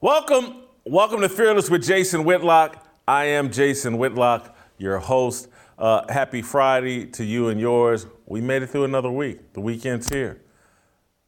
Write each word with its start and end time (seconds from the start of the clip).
Welcome, 0.00 0.62
welcome 0.84 1.22
to 1.22 1.28
Fearless 1.28 1.68
with 1.68 1.82
Jason 1.84 2.22
Whitlock. 2.22 2.86
I 3.08 3.24
am 3.24 3.50
Jason 3.50 3.98
Whitlock, 3.98 4.56
your 4.78 5.00
host. 5.00 5.48
Uh, 5.76 6.04
happy 6.08 6.40
Friday 6.40 7.06
to 7.06 7.24
you 7.24 7.48
and 7.48 7.58
yours. 7.58 8.06
We 8.24 8.40
made 8.40 8.62
it 8.62 8.68
through 8.68 8.84
another 8.84 9.10
week. 9.10 9.54
The 9.54 9.60
weekend's 9.60 10.08
here. 10.08 10.40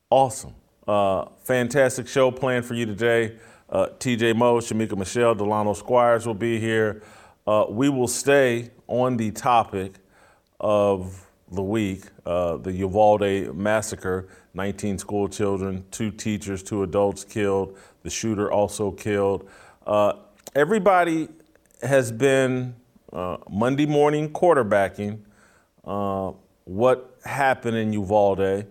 Awesome. 0.08 0.54
Uh, 0.86 1.24
fantastic 1.42 2.06
show 2.06 2.30
planned 2.30 2.64
for 2.64 2.74
you 2.74 2.86
today. 2.86 3.38
Uh, 3.68 3.88
TJ 3.98 4.36
Moe, 4.36 4.58
Shemeka 4.58 4.96
Michelle, 4.96 5.34
Delano 5.34 5.72
Squires 5.72 6.24
will 6.24 6.34
be 6.34 6.60
here. 6.60 7.02
Uh, 7.48 7.64
we 7.68 7.88
will 7.88 8.06
stay 8.06 8.70
on 8.86 9.16
the 9.16 9.32
topic 9.32 9.94
of 10.60 11.26
the 11.50 11.62
week, 11.62 12.04
uh, 12.24 12.56
the 12.58 12.70
Uvalde 12.70 13.52
massacre, 13.52 14.28
19 14.54 14.98
school 14.98 15.28
children, 15.28 15.84
two 15.90 16.12
teachers, 16.12 16.62
two 16.62 16.84
adults 16.84 17.24
killed, 17.24 17.76
the 18.02 18.10
shooter 18.10 18.50
also 18.50 18.90
killed. 18.90 19.48
Uh, 19.86 20.14
everybody 20.54 21.28
has 21.82 22.12
been 22.12 22.74
uh, 23.12 23.38
Monday 23.48 23.86
morning 23.86 24.30
quarterbacking 24.32 25.20
uh, 25.84 26.32
what 26.64 27.18
happened 27.24 27.76
in 27.76 27.92
Uvalde. 27.92 28.66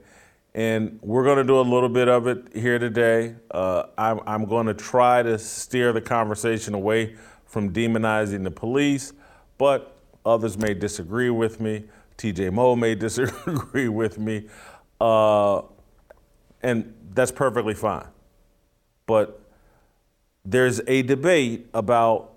And 0.56 1.00
we're 1.02 1.24
going 1.24 1.38
to 1.38 1.44
do 1.44 1.60
a 1.60 1.62
little 1.62 1.90
bit 1.90 2.08
of 2.08 2.28
it 2.28 2.48
here 2.56 2.80
today. 2.80 3.36
Uh, 3.52 3.84
I'm, 3.98 4.20
I'm 4.26 4.46
going 4.46 4.66
to 4.66 4.74
try 4.74 5.22
to 5.22 5.38
steer 5.38 5.94
the 5.94 6.02
conversation 6.02 6.74
away 6.74 7.16
from 7.46 7.72
demonizing 7.72 8.44
the 8.44 8.52
police, 8.52 9.14
but 9.58 9.98
others 10.26 10.58
may 10.58 10.74
disagree 10.74 11.30
with 11.30 11.60
me. 11.60 11.84
TJ 12.18 12.52
Moe 12.52 12.76
may 12.76 12.96
disagree 13.08 13.90
with 13.90 14.18
me. 14.18 14.48
Uh, 15.00 15.62
and 16.62 16.94
that's 17.14 17.32
perfectly 17.32 17.74
fine. 17.74 18.08
But 19.10 19.42
there's 20.46 20.82
a 20.86 21.02
debate 21.02 21.68
about 21.74 22.32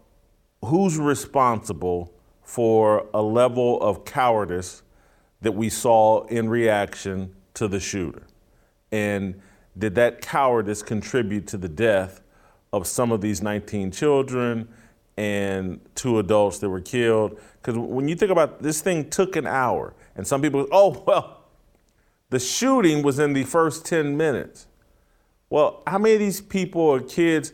who's 0.65 0.97
responsible 0.97 2.14
for 2.42 3.11
a 3.12 3.20
level 3.20 3.79
of 3.83 4.06
cowardice 4.06 4.83
that 5.42 5.53
we 5.53 5.69
saw 5.69 6.25
in 6.29 6.48
reaction 6.48 7.34
to 7.53 7.69
the 7.69 7.79
shooter? 7.79 8.23
And 8.91 9.39
did 9.77 9.97
that 9.97 10.23
cowardice 10.23 10.83
contribute 10.83 11.47
to 11.48 11.59
the 11.59 11.69
death 11.69 12.23
of 12.73 12.86
some 12.86 13.12
of 13.12 13.20
these 13.20 13.42
19 13.42 13.91
children 13.91 14.67
and 15.19 15.79
two 15.95 16.19
adults 16.20 16.59
that 16.61 16.70
were 16.70 16.81
killed? 16.81 17.39
Because 17.61 17.77
when 17.77 18.08
you 18.08 18.17
think 18.17 18.30
about 18.30 18.63
this 18.63 18.80
thing 18.80 19.11
took 19.11 19.36
an 19.36 19.47
hour, 19.47 19.92
and 20.17 20.27
some 20.27 20.41
people, 20.41 20.67
oh, 20.73 21.05
well, 21.07 21.42
the 22.30 22.39
shooting 22.39 23.02
was 23.02 23.18
in 23.18 23.35
the 23.35 23.45
first 23.45 23.85
10 23.85 24.17
minutes. 24.17 24.68
Well, 25.52 25.83
how 25.86 25.98
many 25.98 26.14
of 26.14 26.20
these 26.20 26.40
people 26.40 26.80
or 26.80 26.98
kids, 26.98 27.52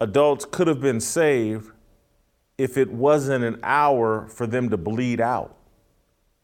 adults, 0.00 0.46
could 0.50 0.66
have 0.66 0.80
been 0.80 0.98
saved 0.98 1.72
if 2.56 2.78
it 2.78 2.90
wasn't 2.90 3.44
an 3.44 3.60
hour 3.62 4.26
for 4.28 4.46
them 4.46 4.70
to 4.70 4.78
bleed 4.78 5.20
out, 5.20 5.54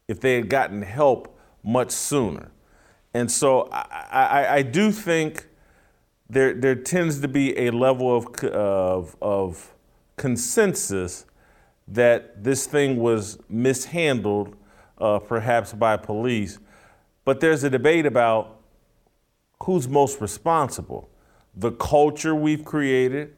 if 0.09 0.21
they 0.21 0.35
had 0.35 0.51
gotten 0.51 0.83
help 0.83 1.41
much 1.65 1.91
sooner. 1.91 2.51
And 3.15 3.31
so 3.31 3.71
I, 3.73 3.87
I, 4.11 4.55
I 4.57 4.63
do 4.63 4.93
think 4.93 5.47
there, 6.29 6.53
there 6.53 6.75
tends 6.75 7.21
to 7.23 7.29
be 7.29 7.59
a 7.59 7.71
level 7.71 8.15
of, 8.15 8.45
of, 8.45 9.17
of 9.23 9.75
consensus 10.19 11.25
that 11.89 12.45
this 12.45 12.67
thing 12.67 12.99
was 12.99 13.39
mishandled, 13.49 14.55
uh, 14.99 15.19
perhaps 15.19 15.73
by 15.73 15.97
police. 15.97 16.59
But 17.25 17.41
there's 17.41 17.65
a 17.65 17.71
debate 17.71 18.05
about 18.05 18.60
who's 19.65 19.89
most 19.89 20.21
responsible 20.21 21.09
the 21.55 21.73
culture 21.73 22.35
we've 22.35 22.65
created 22.65 23.35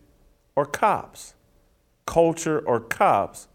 or 0.54 0.66
cops 0.66 1.34
culture 2.06 2.58
or 2.60 2.80
cops. 2.80 3.48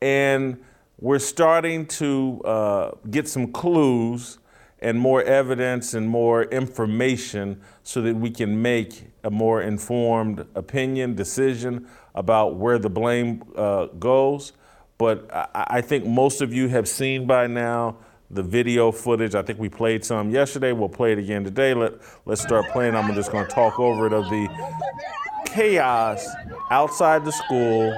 And 0.00 0.62
we're 0.98 1.18
starting 1.18 1.86
to 1.86 2.40
uh, 2.44 2.90
get 3.10 3.28
some 3.28 3.52
clues 3.52 4.38
and 4.80 4.98
more 4.98 5.22
evidence 5.22 5.94
and 5.94 6.08
more 6.08 6.44
information 6.44 7.60
so 7.82 8.00
that 8.02 8.16
we 8.16 8.30
can 8.30 8.60
make 8.60 9.04
a 9.22 9.30
more 9.30 9.60
informed 9.60 10.46
opinion, 10.54 11.14
decision 11.14 11.86
about 12.14 12.56
where 12.56 12.78
the 12.78 12.88
blame 12.88 13.42
uh, 13.56 13.86
goes. 13.86 14.52
But 14.96 15.32
I, 15.32 15.48
I 15.54 15.80
think 15.82 16.06
most 16.06 16.40
of 16.40 16.52
you 16.52 16.68
have 16.68 16.88
seen 16.88 17.26
by 17.26 17.46
now 17.46 17.96
the 18.30 18.42
video 18.42 18.92
footage. 18.92 19.34
I 19.34 19.42
think 19.42 19.58
we 19.58 19.68
played 19.68 20.04
some 20.04 20.30
yesterday. 20.30 20.72
We'll 20.72 20.88
play 20.88 21.12
it 21.12 21.18
again 21.18 21.42
today. 21.42 21.74
Let, 21.74 21.94
let's 22.26 22.40
start 22.40 22.68
playing. 22.70 22.94
I'm 22.94 23.12
just 23.14 23.32
going 23.32 23.46
to 23.46 23.52
talk 23.52 23.80
over 23.80 24.06
it 24.06 24.12
of 24.12 24.24
the 24.24 24.48
chaos 25.46 26.26
outside 26.70 27.24
the 27.24 27.32
school, 27.32 27.92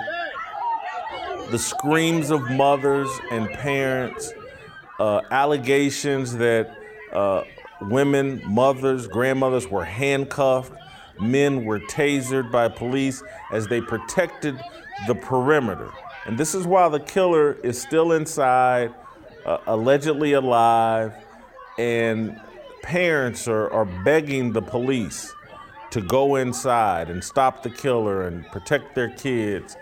the 1.50 1.58
screams 1.58 2.30
of 2.30 2.50
mothers 2.50 3.10
and 3.30 3.48
parents, 3.50 4.32
uh, 4.98 5.20
allegations 5.30 6.34
that 6.36 6.74
uh, 7.12 7.44
women, 7.82 8.42
mothers, 8.46 9.06
grandmothers 9.06 9.68
were 9.68 9.84
handcuffed, 9.84 10.72
men 11.20 11.66
were 11.66 11.80
tasered 11.80 12.50
by 12.50 12.68
police 12.68 13.22
as 13.52 13.66
they 13.68 13.82
protected 13.82 14.58
the 15.06 15.14
perimeter. 15.14 15.90
And 16.24 16.38
this 16.38 16.54
is 16.54 16.66
while 16.66 16.88
the 16.88 17.00
killer 17.00 17.54
is 17.64 17.80
still 17.80 18.12
inside, 18.12 18.94
uh, 19.44 19.58
allegedly 19.66 20.32
alive, 20.32 21.14
and 21.78 22.40
parents 22.82 23.48
are, 23.48 23.70
are 23.72 23.84
begging 24.04 24.52
the 24.52 24.62
police 24.62 25.32
to 25.90 26.00
go 26.00 26.36
inside 26.36 27.10
and 27.10 27.22
stop 27.22 27.62
the 27.62 27.70
killer 27.70 28.26
and 28.26 28.44
protect 28.46 28.94
their 28.94 29.10
kids. 29.10 29.76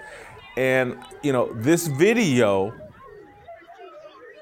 And, 0.56 0.98
you 1.22 1.32
know, 1.32 1.52
this 1.54 1.86
video 1.86 2.74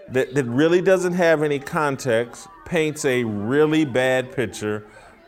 that, 0.08 0.34
that 0.34 0.44
really 0.44 0.80
doesn't 0.80 1.12
have 1.12 1.42
any 1.42 1.58
context 1.58 2.48
paints 2.64 3.04
a 3.04 3.24
really 3.24 3.84
bad 3.84 4.32
picture 4.32 4.84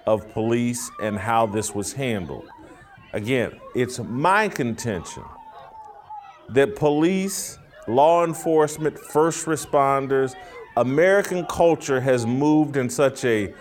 of 0.06 0.30
police 0.32 0.90
and 1.02 1.18
how 1.18 1.46
this 1.46 1.74
was 1.74 1.92
handled. 1.92 2.48
Again, 3.12 3.60
it's 3.74 3.98
my 3.98 4.48
contention 4.48 5.24
that 6.48 6.74
police, 6.74 7.58
law 7.86 8.24
enforcement, 8.24 8.98
first 8.98 9.46
responders, 9.46 10.34
American 10.76 11.44
culture 11.46 12.00
has 12.00 12.26
moved 12.26 12.76
in 12.76 12.88
such 12.88 13.24
a 13.24 13.52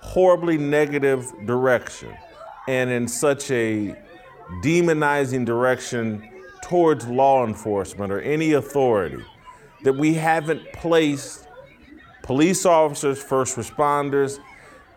horribly 0.00 0.56
negative 0.56 1.32
direction 1.44 2.14
and 2.68 2.90
in 2.90 3.06
such 3.06 3.50
a 3.50 3.94
demonizing 4.62 5.44
direction 5.44 6.28
towards 6.62 7.06
law 7.06 7.46
enforcement 7.46 8.12
or 8.12 8.20
any 8.20 8.52
authority 8.52 9.22
that 9.84 9.92
we 9.92 10.14
haven't 10.14 10.60
placed 10.72 11.46
police 12.22 12.66
officers, 12.66 13.22
first 13.22 13.56
responders 13.56 14.38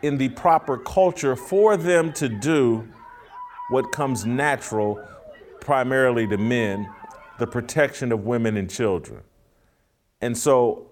in 0.02 0.18
the 0.18 0.30
proper 0.30 0.78
culture 0.78 1.36
for 1.36 1.78
them 1.78 2.12
to 2.14 2.30
do 2.30 2.88
what 3.70 3.92
comes 3.92 4.26
natural 4.26 5.00
primarily 5.60 6.26
to 6.26 6.38
men 6.38 6.90
the 7.40 7.48
protection 7.48 8.12
of 8.12 8.26
women 8.26 8.58
and 8.58 8.70
children. 8.70 9.22
And 10.22 10.38
so 10.38 10.88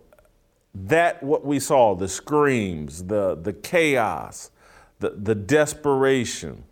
that 0.73 1.21
what 1.21 1.45
we 1.45 1.59
saw, 1.59 1.95
the 1.95 2.07
screams, 2.07 3.03
the, 3.05 3.35
the 3.35 3.53
chaos, 3.53 4.51
the, 4.99 5.11
the 5.11 5.35
desperation, 5.35 6.63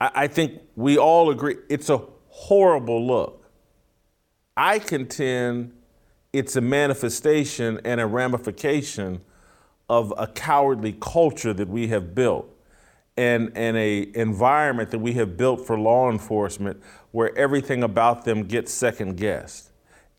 I, 0.00 0.10
I 0.14 0.26
think 0.26 0.60
we 0.76 0.98
all 0.98 1.30
agree 1.30 1.56
it's 1.68 1.90
a 1.90 2.02
horrible 2.28 3.06
look. 3.06 3.44
I 4.56 4.78
contend 4.78 5.72
it's 6.32 6.56
a 6.56 6.60
manifestation 6.60 7.80
and 7.84 8.00
a 8.00 8.06
ramification 8.06 9.22
of 9.88 10.12
a 10.18 10.26
cowardly 10.26 10.96
culture 11.00 11.52
that 11.52 11.68
we 11.68 11.88
have 11.88 12.14
built 12.14 12.55
and, 13.16 13.50
and 13.54 13.76
a 13.76 14.10
environment 14.14 14.90
that 14.90 14.98
we 14.98 15.14
have 15.14 15.36
built 15.36 15.66
for 15.66 15.78
law 15.78 16.10
enforcement 16.10 16.82
where 17.12 17.36
everything 17.36 17.82
about 17.82 18.24
them 18.24 18.44
gets 18.44 18.72
second 18.72 19.16
guessed. 19.16 19.70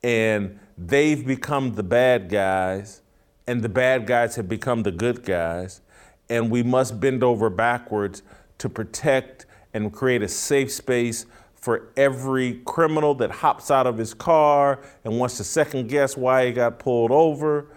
And 0.03 0.59
they've 0.77 1.25
become 1.25 1.73
the 1.73 1.83
bad 1.83 2.29
guys, 2.29 3.01
and 3.45 3.61
the 3.61 3.69
bad 3.69 4.07
guys 4.07 4.35
have 4.35 4.49
become 4.49 4.83
the 4.83 4.91
good 4.91 5.23
guys. 5.23 5.81
And 6.29 6.51
we 6.51 6.63
must 6.63 6.99
bend 6.99 7.23
over 7.23 7.49
backwards 7.49 8.23
to 8.57 8.69
protect 8.69 9.45
and 9.73 9.93
create 9.93 10.21
a 10.23 10.27
safe 10.27 10.71
space 10.71 11.25
for 11.55 11.89
every 11.97 12.61
criminal 12.65 13.13
that 13.15 13.29
hops 13.29 13.69
out 13.71 13.87
of 13.87 13.97
his 13.97 14.13
car 14.13 14.79
and 15.03 15.19
wants 15.19 15.37
to 15.37 15.43
second 15.43 15.87
guess 15.87 16.15
why 16.17 16.45
he 16.45 16.51
got 16.51 16.79
pulled 16.79 17.11
over, 17.11 17.67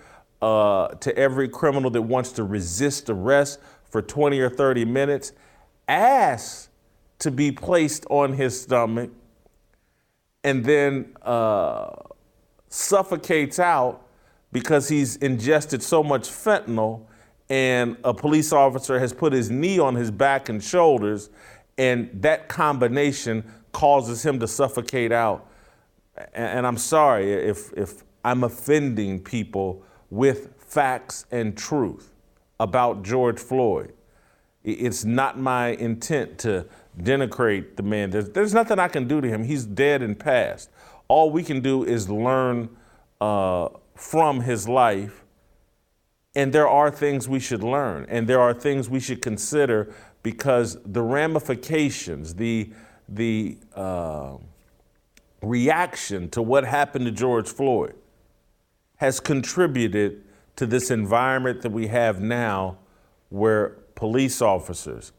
uh, 0.42 0.88
to 0.88 1.16
every 1.16 1.48
criminal 1.48 1.90
that 1.90 2.02
wants 2.02 2.32
to 2.32 2.44
resist 2.44 3.10
arrest 3.10 3.58
for 3.90 4.00
20 4.00 4.40
or 4.40 4.48
30 4.48 4.84
minutes, 4.84 5.32
asks 5.88 6.68
to 7.18 7.30
be 7.30 7.52
placed 7.52 8.06
on 8.08 8.32
his 8.32 8.60
stomach, 8.62 9.10
and 10.42 10.64
then 10.64 11.14
uh, 11.22 11.90
suffocates 12.68 13.58
out 13.58 14.06
because 14.52 14.88
he's 14.88 15.16
ingested 15.16 15.82
so 15.82 16.02
much 16.02 16.22
fentanyl 16.22 17.02
and 17.50 17.96
a 18.04 18.14
police 18.14 18.52
officer 18.52 18.98
has 19.00 19.12
put 19.12 19.32
his 19.32 19.50
knee 19.50 19.80
on 19.80 19.96
his 19.96 20.10
back 20.12 20.48
and 20.48 20.62
shoulders, 20.62 21.30
and 21.76 22.08
that 22.22 22.48
combination 22.48 23.44
causes 23.72 24.24
him 24.24 24.38
to 24.38 24.46
suffocate 24.46 25.10
out. 25.10 25.46
And 26.32 26.64
I'm 26.64 26.76
sorry 26.76 27.32
if, 27.32 27.72
if 27.72 28.04
I'm 28.24 28.44
offending 28.44 29.18
people 29.20 29.82
with 30.10 30.54
facts 30.58 31.26
and 31.32 31.56
truth 31.56 32.09
about 32.60 33.02
George 33.02 33.40
Floyd. 33.40 33.94
It's 34.62 35.04
not 35.04 35.38
my 35.38 35.68
intent 35.68 36.38
to 36.40 36.66
denigrate 37.00 37.76
the 37.76 37.82
man. 37.82 38.10
There's, 38.10 38.28
there's 38.28 38.52
nothing 38.52 38.78
I 38.78 38.88
can 38.88 39.08
do 39.08 39.22
to 39.22 39.26
him. 39.26 39.42
He's 39.42 39.64
dead 39.64 40.02
and 40.02 40.16
past. 40.16 40.68
All 41.08 41.30
we 41.30 41.42
can 41.42 41.60
do 41.60 41.82
is 41.82 42.10
learn 42.10 42.68
uh, 43.20 43.70
from 43.96 44.42
his 44.42 44.68
life. 44.68 45.24
And 46.36 46.52
there 46.52 46.68
are 46.68 46.90
things 46.90 47.28
we 47.28 47.40
should 47.40 47.64
learn, 47.64 48.06
and 48.08 48.28
there 48.28 48.40
are 48.40 48.54
things 48.54 48.88
we 48.88 49.00
should 49.00 49.20
consider 49.20 49.92
because 50.22 50.78
the 50.84 51.02
ramifications, 51.02 52.34
the, 52.34 52.70
the 53.08 53.58
uh, 53.74 54.36
reaction 55.42 56.28
to 56.30 56.42
what 56.42 56.64
happened 56.64 57.06
to 57.06 57.10
George 57.10 57.48
Floyd 57.48 57.94
has 58.98 59.18
contributed 59.18 60.22
to 60.60 60.66
this 60.66 60.90
environment 60.90 61.62
that 61.62 61.72
we 61.72 61.86
have 61.86 62.20
now 62.20 62.76
where 63.30 63.78
police 63.94 64.42
officers 64.42 65.10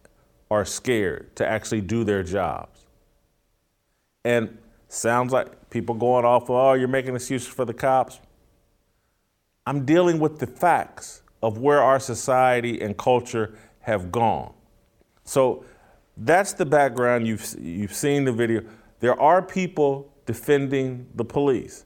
are 0.51 0.63
scared 0.63 1.35
to 1.35 1.43
actually 1.43 1.81
do 1.81 2.03
their 2.03 2.21
jobs. 2.21 2.85
And 4.23 4.59
sounds 4.87 5.33
like 5.33 5.71
people 5.71 5.95
going 5.95 6.25
off, 6.25 6.47
oh, 6.51 6.73
you're 6.73 6.87
making 6.87 7.15
excuses 7.15 7.47
for 7.47 7.65
the 7.65 7.73
cops. 7.73 8.19
I'm 9.65 9.83
dealing 9.83 10.19
with 10.19 10.37
the 10.37 10.45
facts 10.45 11.23
of 11.41 11.57
where 11.57 11.81
our 11.81 11.99
society 11.99 12.79
and 12.79 12.95
culture 12.95 13.57
have 13.79 14.11
gone. 14.11 14.53
So 15.23 15.65
that's 16.17 16.53
the 16.53 16.67
background. 16.67 17.25
You've, 17.25 17.55
you've 17.59 17.95
seen 17.95 18.25
the 18.25 18.31
video. 18.31 18.61
There 18.99 19.19
are 19.19 19.41
people 19.41 20.13
defending 20.27 21.07
the 21.15 21.25
police. 21.25 21.85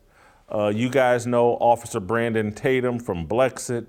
Uh, 0.53 0.67
you 0.67 0.89
guys 0.89 1.25
know 1.25 1.53
Officer 1.55 1.99
Brandon 1.99 2.53
Tatum 2.53 2.99
from 2.99 3.27
Blexit 3.27 3.87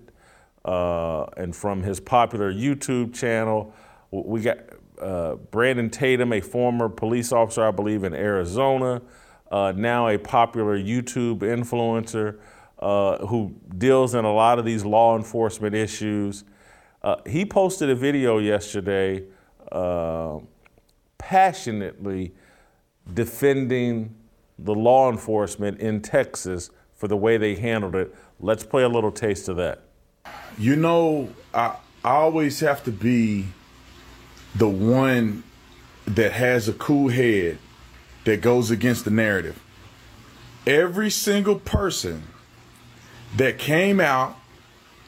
uh, 0.64 1.24
and 1.36 1.54
from 1.54 1.82
his 1.82 2.00
popular 2.00 2.52
YouTube 2.52 3.14
channel. 3.14 3.74
We 4.10 4.40
got 4.40 4.58
uh, 5.00 5.34
Brandon 5.34 5.90
Tatum, 5.90 6.32
a 6.32 6.40
former 6.40 6.88
police 6.88 7.30
officer, 7.30 7.66
I 7.66 7.70
believe, 7.72 8.04
in 8.04 8.14
Arizona, 8.14 9.02
uh, 9.50 9.74
now 9.76 10.08
a 10.08 10.16
popular 10.16 10.78
YouTube 10.78 11.40
influencer 11.40 12.38
uh, 12.78 13.26
who 13.26 13.54
deals 13.76 14.14
in 14.14 14.24
a 14.24 14.32
lot 14.32 14.58
of 14.58 14.64
these 14.64 14.84
law 14.84 15.14
enforcement 15.14 15.74
issues. 15.74 16.44
Uh, 17.02 17.16
he 17.26 17.44
posted 17.44 17.90
a 17.90 17.94
video 17.94 18.38
yesterday 18.38 19.24
passionately 21.18 22.32
defending 23.12 24.15
the 24.58 24.74
law 24.74 25.10
enforcement 25.10 25.80
in 25.80 26.00
Texas 26.00 26.70
for 26.94 27.08
the 27.08 27.16
way 27.16 27.36
they 27.36 27.54
handled 27.54 27.94
it. 27.94 28.14
Let's 28.40 28.64
play 28.64 28.82
a 28.82 28.88
little 28.88 29.12
taste 29.12 29.48
of 29.48 29.56
that. 29.56 29.82
You 30.58 30.76
know, 30.76 31.28
I, 31.52 31.76
I 32.04 32.12
always 32.12 32.60
have 32.60 32.84
to 32.84 32.92
be 32.92 33.46
the 34.54 34.68
one 34.68 35.42
that 36.06 36.32
has 36.32 36.68
a 36.68 36.72
cool 36.72 37.08
head 37.08 37.58
that 38.24 38.40
goes 38.40 38.70
against 38.70 39.04
the 39.04 39.10
narrative. 39.10 39.60
Every 40.66 41.10
single 41.10 41.56
person 41.56 42.24
that 43.36 43.58
came 43.58 44.00
out 44.00 44.36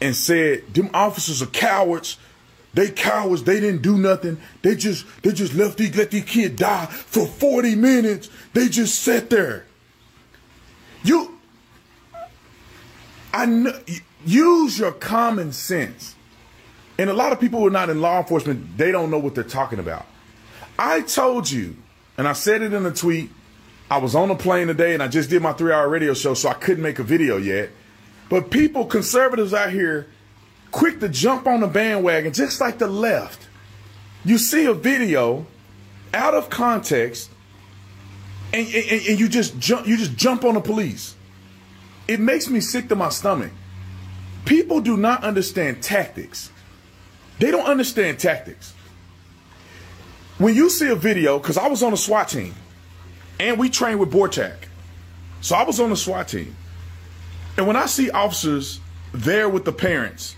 and 0.01 0.15
said 0.15 0.75
them 0.75 0.91
officers 0.95 1.43
are 1.43 1.47
cowards, 1.47 2.19
they 2.75 2.91
cowards, 2.91 3.45
they 3.45 3.61
didn't 3.61 3.83
do 3.83 3.97
nothing. 3.97 4.39
They 4.63 4.77
just 4.77 5.07
they 5.23 5.33
just 5.33 5.55
left 5.55 5.79
these 5.79 5.97
let 5.97 6.11
these 6.11 6.25
kids 6.25 6.57
die 6.57 6.87
for 6.87 7.27
40 7.27 7.75
minutes. 7.75 8.29
They 8.53 8.69
just 8.69 9.03
sat 9.03 9.31
there. 9.31 9.65
You 11.03 11.39
I 13.33 13.47
know 13.47 13.73
use 14.25 14.79
your 14.79 14.93
common 14.93 15.53
sense. 15.53 16.15
And 16.99 17.09
a 17.09 17.13
lot 17.13 17.33
of 17.33 17.41
people 17.41 17.61
who 17.61 17.69
are 17.69 17.71
not 17.71 17.91
in 17.91 18.01
law 18.01 18.19
enforcement, 18.19 18.77
they 18.77 18.91
don't 18.91 19.11
know 19.11 19.19
what 19.19 19.35
they're 19.35 19.45
talking 19.45 19.79
about. 19.79 20.07
I 20.79 21.03
told 21.03 21.49
you, 21.49 21.77
and 22.17 22.27
I 22.27 22.33
said 22.33 22.63
it 22.63 22.73
in 22.73 22.85
a 22.85 22.91
tweet, 22.91 23.31
I 23.91 23.99
was 23.99 24.15
on 24.15 24.31
a 24.31 24.35
plane 24.35 24.67
today 24.67 24.95
and 24.95 25.03
I 25.03 25.09
just 25.09 25.31
did 25.31 25.41
my 25.41 25.53
three 25.53 25.73
hour 25.73 25.89
radio 25.89 26.15
show, 26.15 26.35
so 26.35 26.49
I 26.49 26.55
couldn't 26.55 26.83
make 26.83 26.99
a 26.99 27.05
video 27.05 27.37
yet. 27.37 27.71
But 28.29 28.51
people, 28.51 28.85
conservatives 28.85 29.55
out 29.55 29.71
here, 29.71 30.09
quick 30.71 31.01
to 31.01 31.09
jump 31.09 31.47
on 31.47 31.61
the 31.61 31.67
bandwagon, 31.67 32.33
just 32.33 32.61
like 32.61 32.79
the 32.79 32.87
left. 32.87 33.49
You 34.25 34.39
see 34.39 34.67
a 34.67 34.75
video 34.75 35.47
out 36.13 36.35
of 36.35 36.51
context, 36.51 37.31
and, 38.53 38.67
and, 38.67 39.07
and 39.09 39.21
you 39.21 39.29
just 39.29 39.59
jump 39.59 39.87
you 39.87 39.97
just 39.97 40.17
jump 40.17 40.45
on 40.45 40.55
the 40.55 40.61
police. 40.61 41.15
It 42.07 42.21
makes 42.21 42.49
me 42.49 42.61
sick 42.61 42.89
to 42.89 42.97
my 42.97 43.11
stomach. 43.11 43.53
People 44.45 44.81
do 44.81 44.97
not 44.97 45.25
understand 45.25 45.83
tactics. 45.83 46.51
They 47.39 47.51
don't 47.51 47.67
understand 47.67 48.19
tactics. 48.19 48.75
When 50.39 50.55
you 50.55 50.71
see 50.71 50.89
a 50.89 50.95
video, 50.95 51.39
because 51.39 51.59
I 51.59 51.69
was 51.69 51.83
on 51.83 51.93
a 51.93 51.97
SWAT 51.97 52.29
team, 52.29 52.55
and 53.39 53.59
we 53.59 53.69
trained 53.69 54.01
with 54.01 54.11
BORTAC. 54.11 54.55
So 55.41 55.55
I 55.55 55.65
was 55.65 55.81
on 55.81 55.91
the 55.91 55.97
SWAT 55.97 56.29
team. 56.29 56.57
And 57.57 57.67
when 57.67 57.77
I 57.77 57.87
see 57.87 58.11
officers 58.11 58.81
there 59.13 59.49
with 59.49 59.65
the 59.65 59.73
parents, 59.73 60.37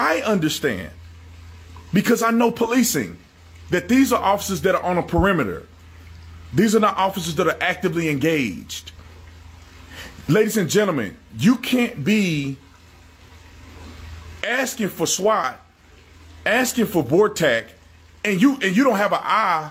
I 0.00 0.22
understand 0.22 0.90
because 1.92 2.22
I 2.22 2.30
know 2.30 2.50
policing 2.50 3.18
that 3.68 3.90
these 3.90 4.14
are 4.14 4.22
officers 4.22 4.62
that 4.62 4.74
are 4.74 4.82
on 4.82 4.96
a 4.96 5.02
perimeter. 5.02 5.66
These 6.54 6.74
are 6.74 6.80
not 6.80 6.96
officers 6.96 7.34
that 7.34 7.46
are 7.46 7.56
actively 7.60 8.08
engaged. 8.08 8.92
Ladies 10.26 10.56
and 10.56 10.70
gentlemen, 10.70 11.18
you 11.38 11.56
can't 11.56 12.02
be 12.02 12.56
asking 14.42 14.88
for 14.88 15.06
SWAT, 15.06 15.60
asking 16.46 16.86
for 16.86 17.04
BORTAC, 17.04 17.66
and 18.24 18.40
you 18.40 18.54
and 18.62 18.74
you 18.74 18.84
don't 18.84 18.96
have 18.96 19.12
an 19.12 19.20
eye 19.22 19.70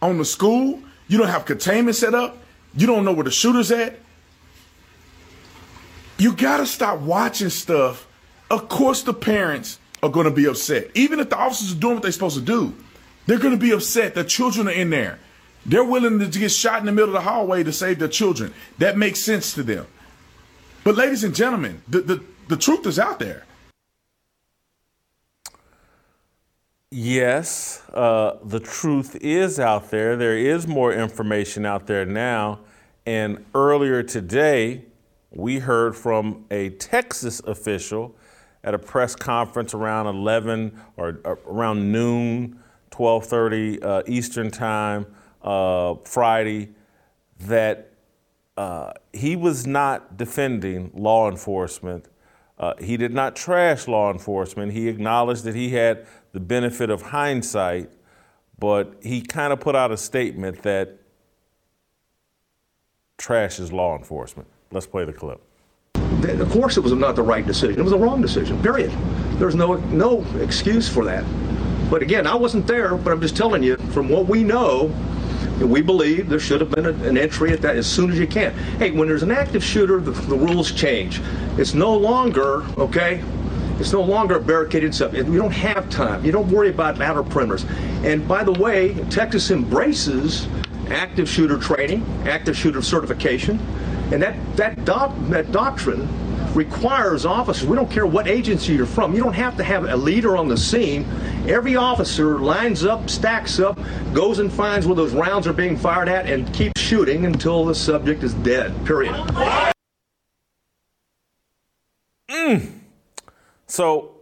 on 0.00 0.16
the 0.16 0.24
school, 0.24 0.80
you 1.06 1.18
don't 1.18 1.28
have 1.28 1.44
containment 1.44 1.96
set 1.96 2.14
up, 2.14 2.38
you 2.74 2.86
don't 2.86 3.04
know 3.04 3.12
where 3.12 3.24
the 3.24 3.30
shooter's 3.30 3.70
at. 3.70 3.98
You 6.16 6.32
gotta 6.32 6.64
stop 6.64 7.00
watching 7.00 7.50
stuff 7.50 8.06
of 8.50 8.68
course 8.68 9.02
the 9.02 9.14
parents 9.14 9.78
are 10.02 10.08
going 10.08 10.24
to 10.24 10.30
be 10.30 10.46
upset. 10.46 10.90
Even 10.94 11.20
if 11.20 11.30
the 11.30 11.36
officers 11.36 11.72
are 11.72 11.80
doing 11.80 11.94
what 11.94 12.02
they're 12.02 12.12
supposed 12.12 12.36
to 12.36 12.44
do, 12.44 12.74
they're 13.26 13.38
going 13.38 13.54
to 13.54 13.60
be 13.60 13.72
upset. 13.72 14.14
The 14.14 14.24
children 14.24 14.68
are 14.68 14.72
in 14.72 14.90
there. 14.90 15.18
They're 15.64 15.84
willing 15.84 16.18
to 16.18 16.38
get 16.38 16.52
shot 16.52 16.78
in 16.80 16.86
the 16.86 16.92
middle 16.92 17.08
of 17.08 17.14
the 17.14 17.28
hallway 17.28 17.64
to 17.64 17.72
save 17.72 17.98
their 17.98 18.08
children. 18.08 18.54
That 18.78 18.96
makes 18.96 19.20
sense 19.20 19.52
to 19.54 19.64
them. 19.64 19.86
But 20.84 20.94
ladies 20.94 21.24
and 21.24 21.34
gentlemen, 21.34 21.82
the, 21.88 22.00
the, 22.02 22.24
the 22.48 22.56
truth 22.56 22.86
is 22.86 23.00
out 23.00 23.18
there. 23.18 23.44
Yes, 26.92 27.82
uh, 27.92 28.36
the 28.44 28.60
truth 28.60 29.16
is 29.16 29.58
out 29.58 29.90
there. 29.90 30.16
There 30.16 30.38
is 30.38 30.68
more 30.68 30.92
information 30.92 31.66
out 31.66 31.88
there 31.88 32.06
now. 32.06 32.60
And 33.04 33.44
earlier 33.54 34.04
today, 34.04 34.84
we 35.32 35.58
heard 35.58 35.96
from 35.96 36.44
a 36.50 36.70
Texas 36.70 37.40
official 37.40 38.14
at 38.66 38.74
a 38.74 38.78
press 38.78 39.16
conference 39.16 39.72
around 39.72 40.08
11 40.08 40.78
or, 40.98 41.20
or 41.24 41.38
around 41.46 41.90
noon, 41.90 42.60
12:30 42.90 43.84
uh, 43.84 44.02
Eastern 44.06 44.50
time 44.50 45.06
uh, 45.42 45.94
Friday 46.04 46.70
that 47.40 47.92
uh, 48.56 48.92
he 49.12 49.36
was 49.36 49.66
not 49.66 50.16
defending 50.16 50.90
law 50.94 51.30
enforcement 51.30 52.06
Uh, 52.58 52.74
he 52.80 52.96
did 52.96 53.12
not 53.12 53.36
trash 53.36 53.86
law 53.86 54.10
enforcement. 54.10 54.72
He 54.72 54.88
acknowledged 54.88 55.44
that 55.44 55.54
he 55.54 55.70
had 55.70 56.06
the 56.32 56.40
benefit 56.40 56.90
of 56.90 57.02
hindsight, 57.02 57.90
but 58.58 58.94
he 59.02 59.20
kind 59.20 59.52
of 59.52 59.60
put 59.60 59.76
out 59.76 59.92
a 59.92 59.96
statement 59.96 60.62
that 60.62 60.98
trashes 63.18 63.72
law 63.72 63.96
enforcement. 63.96 64.48
Let's 64.72 64.86
play 64.86 65.04
the 65.04 65.12
clip. 65.12 65.45
Of 66.24 66.50
course, 66.50 66.76
it 66.76 66.80
was 66.80 66.92
not 66.92 67.16
the 67.16 67.22
right 67.22 67.46
decision. 67.46 67.78
It 67.78 67.82
was 67.82 67.92
a 67.92 67.98
wrong 67.98 68.22
decision. 68.22 68.60
Period. 68.62 68.90
There's 69.38 69.54
no 69.54 69.74
no 69.74 70.24
excuse 70.40 70.88
for 70.88 71.04
that. 71.04 71.24
But 71.90 72.02
again, 72.02 72.26
I 72.26 72.34
wasn't 72.34 72.66
there, 72.66 72.96
but 72.96 73.12
I'm 73.12 73.20
just 73.20 73.36
telling 73.36 73.62
you 73.62 73.76
from 73.92 74.08
what 74.08 74.26
we 74.26 74.42
know. 74.42 74.92
We 75.60 75.80
believe 75.80 76.28
there 76.28 76.38
should 76.38 76.60
have 76.60 76.70
been 76.70 76.86
a, 76.86 76.92
an 77.08 77.16
entry 77.16 77.50
at 77.52 77.62
that 77.62 77.76
as 77.76 77.86
soon 77.86 78.10
as 78.10 78.18
you 78.18 78.26
can. 78.26 78.52
Hey, 78.78 78.90
when 78.90 79.08
there's 79.08 79.22
an 79.22 79.30
active 79.30 79.64
shooter, 79.64 80.00
the, 80.00 80.10
the 80.10 80.36
rules 80.36 80.70
change. 80.70 81.22
It's 81.56 81.72
no 81.72 81.96
longer 81.96 82.62
okay. 82.76 83.22
It's 83.78 83.92
no 83.92 84.02
longer 84.02 84.38
barricaded 84.38 84.94
sub. 84.94 85.14
You 85.14 85.24
don't 85.24 85.50
have 85.52 85.88
time. 85.90 86.24
You 86.24 86.32
don't 86.32 86.50
worry 86.50 86.70
about 86.70 87.00
outer 87.00 87.22
perimeters. 87.22 87.68
And 88.04 88.26
by 88.26 88.42
the 88.42 88.52
way, 88.52 88.94
Texas 89.10 89.50
embraces 89.50 90.48
active 90.88 91.28
shooter 91.28 91.58
training, 91.58 92.04
active 92.26 92.56
shooter 92.56 92.80
certification, 92.80 93.58
and 94.12 94.22
that 94.22 94.56
that 94.56 94.86
that 94.86 95.52
doctrine 95.52 96.08
requires 96.54 97.26
officers. 97.26 97.68
We 97.68 97.76
don't 97.76 97.90
care 97.90 98.06
what 98.06 98.26
agency 98.26 98.72
you're 98.72 98.86
from. 98.86 99.14
You 99.14 99.22
don't 99.22 99.34
have 99.34 99.56
to 99.58 99.64
have 99.64 99.84
a 99.84 99.96
leader 99.96 100.36
on 100.36 100.48
the 100.48 100.56
scene. 100.56 101.04
Every 101.46 101.76
officer 101.76 102.38
lines 102.38 102.84
up, 102.84 103.10
stacks 103.10 103.60
up, 103.60 103.78
goes 104.14 104.38
and 104.38 104.50
finds 104.50 104.86
where 104.86 104.96
those 104.96 105.12
rounds 105.12 105.46
are 105.46 105.52
being 105.52 105.76
fired 105.76 106.08
at, 106.08 106.26
and 106.26 106.52
keeps 106.54 106.80
shooting 106.80 107.26
until 107.26 107.64
the 107.64 107.74
subject 107.74 108.22
is 108.22 108.32
dead. 108.34 108.74
Period. 108.86 109.14
Mm. 112.30 112.72
So 113.66 114.12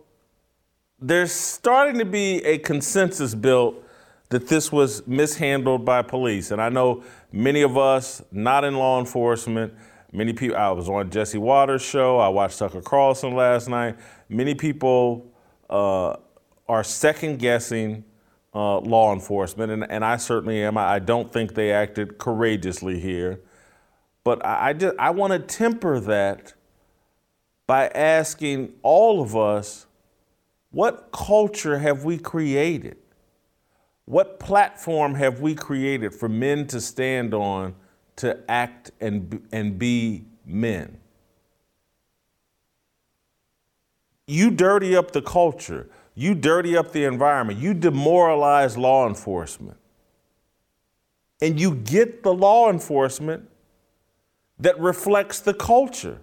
there's 1.01 1.33
starting 1.33 1.99
to 1.99 2.05
be 2.05 2.45
a 2.45 2.59
consensus 2.59 3.35
built 3.35 3.77
that 4.31 4.49
this 4.49 4.73
was 4.73 5.07
mishandled 5.07 5.85
by 5.85 6.03
police. 6.03 6.51
And 6.51 6.61
I 6.61 6.69
know 6.69 7.05
many 7.35 7.63
of 7.63 7.77
us, 7.77 8.23
not 8.31 8.63
in 8.65 8.77
law 8.77 9.01
enforcement, 9.01 9.75
many 10.13 10.33
people, 10.33 10.57
I 10.57 10.71
was 10.71 10.89
on 10.89 11.11
Jesse 11.11 11.37
Watters' 11.37 11.83
show, 11.83 12.19
I 12.19 12.29
watched 12.29 12.61
Tucker 12.61 12.81
Carlson 12.81 13.35
last 13.35 13.69
night. 13.69 13.97
Many 14.29 14.55
people 14.55 15.33
uh, 15.69 16.17
are 16.69 16.85
second 16.85 17.39
guessing 17.41 18.05
uh, 18.55 18.79
law 18.79 19.13
enforcement, 19.13 19.73
and, 19.73 19.91
and, 19.91 20.05
I 20.05 20.17
certainly 20.17 20.63
am. 20.63 20.79
I, 20.79 20.95
I, 20.95 20.99
don't 21.01 21.33
think 21.33 21.55
they 21.55 21.73
acted 21.73 22.19
courageously 22.19 23.01
here. 23.01 23.41
But 24.23 24.47
I, 24.47 24.71
I 24.71 24.91
I 25.01 25.11
want 25.11 25.33
to 25.33 25.41
temper 25.41 25.99
that 25.99 26.55
by 27.67 27.89
asking 27.89 28.75
all 28.83 29.21
of 29.21 29.35
us, 29.35 29.87
what 30.71 31.11
culture 31.11 31.81
have 31.81 32.05
we 32.05 32.17
created? 32.17 32.97
What 34.07 34.39
platform 34.39 35.15
have 35.15 35.41
we 35.41 35.55
created 35.55 36.15
for 36.15 36.29
men 36.29 36.67
to 36.69 36.81
stand 36.81 37.33
on 37.33 37.75
to 38.17 38.39
act 38.51 38.91
and, 39.01 39.47
and 39.51 39.79
be 39.79 40.25
men? 40.45 40.99
You 44.27 44.51
dirty 44.51 44.97
up 44.97 45.13
the 45.13 45.23
culture, 45.23 45.89
you 46.15 46.35
dirty 46.35 46.77
up 46.77 46.93
the 46.93 47.05
environment, 47.05 47.59
you 47.59 47.75
demoralize 47.75 48.77
law 48.77 49.07
enforcement. 49.07 49.79
And 51.41 51.59
you 51.61 51.75
get 51.75 52.23
the 52.23 52.33
law 52.33 52.71
enforcement 52.71 53.49
that 54.59 54.79
reflects 54.79 55.41
the 55.41 55.53
culture. 55.53 56.21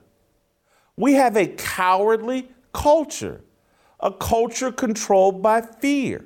We 0.95 1.13
have 1.13 1.35
a 1.35 1.47
cowardly 1.47 2.49
culture, 2.73 3.41
a 3.99 4.11
culture 4.11 4.71
controlled 4.71 5.41
by 5.41 5.61
fear. 5.61 6.25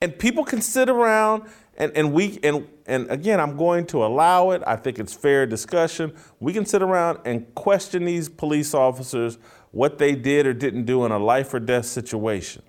And 0.00 0.16
people 0.18 0.44
can 0.44 0.62
sit 0.62 0.88
around 0.88 1.44
and, 1.76 1.92
and 1.96 2.12
we 2.12 2.38
and 2.42 2.68
and 2.86 3.10
again 3.10 3.40
I'm 3.40 3.56
going 3.56 3.86
to 3.86 4.04
allow 4.04 4.50
it. 4.50 4.62
I 4.66 4.76
think 4.76 4.98
it's 4.98 5.14
fair 5.14 5.46
discussion. 5.46 6.14
We 6.40 6.52
can 6.52 6.66
sit 6.66 6.82
around 6.82 7.20
and 7.24 7.52
question 7.54 8.04
these 8.04 8.28
police 8.28 8.74
officers 8.74 9.38
what 9.70 9.98
they 9.98 10.14
did 10.14 10.46
or 10.46 10.52
didn't 10.52 10.84
do 10.84 11.04
in 11.04 11.12
a 11.12 11.18
life 11.18 11.52
or 11.52 11.60
death 11.60 11.86
situation. 11.86 12.62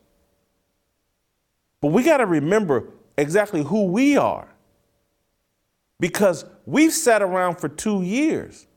But 1.82 1.90
we 1.90 2.04
got 2.04 2.18
to 2.18 2.26
remember 2.26 2.90
exactly 3.18 3.64
who 3.64 3.86
we 3.86 4.18
are. 4.18 4.48
Because 6.00 6.46
we've 6.66 6.94
sat 6.94 7.22
around 7.22 7.56
for 7.56 7.68
two 7.68 8.04
years, 8.04 8.68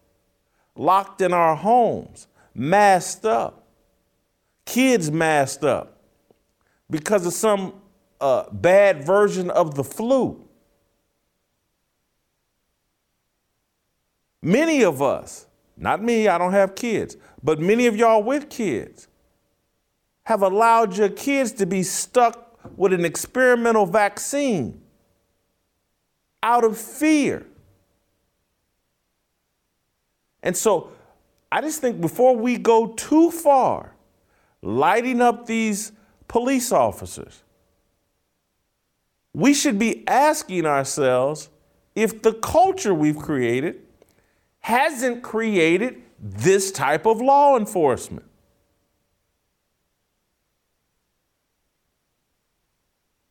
locked 0.75 1.21
in 1.21 1.33
our 1.33 1.55
homes, 1.55 2.27
masked 2.55 3.25
up, 3.25 3.67
kids 4.65 5.11
masked 5.11 5.63
up, 5.63 6.01
because 6.91 7.25
of 7.25 7.33
some 7.33 7.75
a 8.23 8.47
bad 8.53 9.05
version 9.05 9.51
of 9.51 9.75
the 9.75 9.85
flu. 9.85 10.49
Many 14.41 14.83
of 14.83 15.03
us, 15.03 15.47
not 15.77 16.03
me, 16.03 16.29
I 16.29 16.39
don't 16.39 16.53
have 16.53 16.75
kids, 16.75 17.17
but 17.43 17.61
many 17.61 17.87
of 17.87 17.97
y'all 17.97 18.23
with 18.23 18.49
kids 18.49 19.09
have 20.25 20.43
allowed 20.43 20.97
your 20.97 21.09
kids 21.09 21.53
to 21.53 21.67
be 21.67 21.83
stuck 21.83 22.59
with 22.77 22.93
an 22.93 23.05
experimental 23.05 23.87
vaccine 23.87 24.81
out 26.43 26.65
of 26.65 26.79
fear. 26.79 27.45
And 30.43 30.57
so 30.57 30.93
I 31.51 31.61
just 31.61 31.81
think 31.81 32.01
before 32.01 32.37
we 32.37 32.57
go 32.57 32.89
too 32.89 33.31
far, 33.31 33.95
lighting 34.61 35.21
up 35.21 35.47
these 35.47 35.93
police 36.29 36.73
officers, 36.73 37.42
we 39.35 39.55
should 39.55 39.79
be 39.79 40.07
asking 40.07 40.67
ourselves 40.67 41.49
if 41.95 42.23
the 42.23 42.35
culture 42.35 42.95
we've 42.95 43.19
created 43.19 43.81
hasn't 44.61 45.23
created 45.23 46.03
this 46.19 46.71
type 46.71 47.07
of 47.07 47.21
law 47.21 47.57
enforcement. 47.57 48.25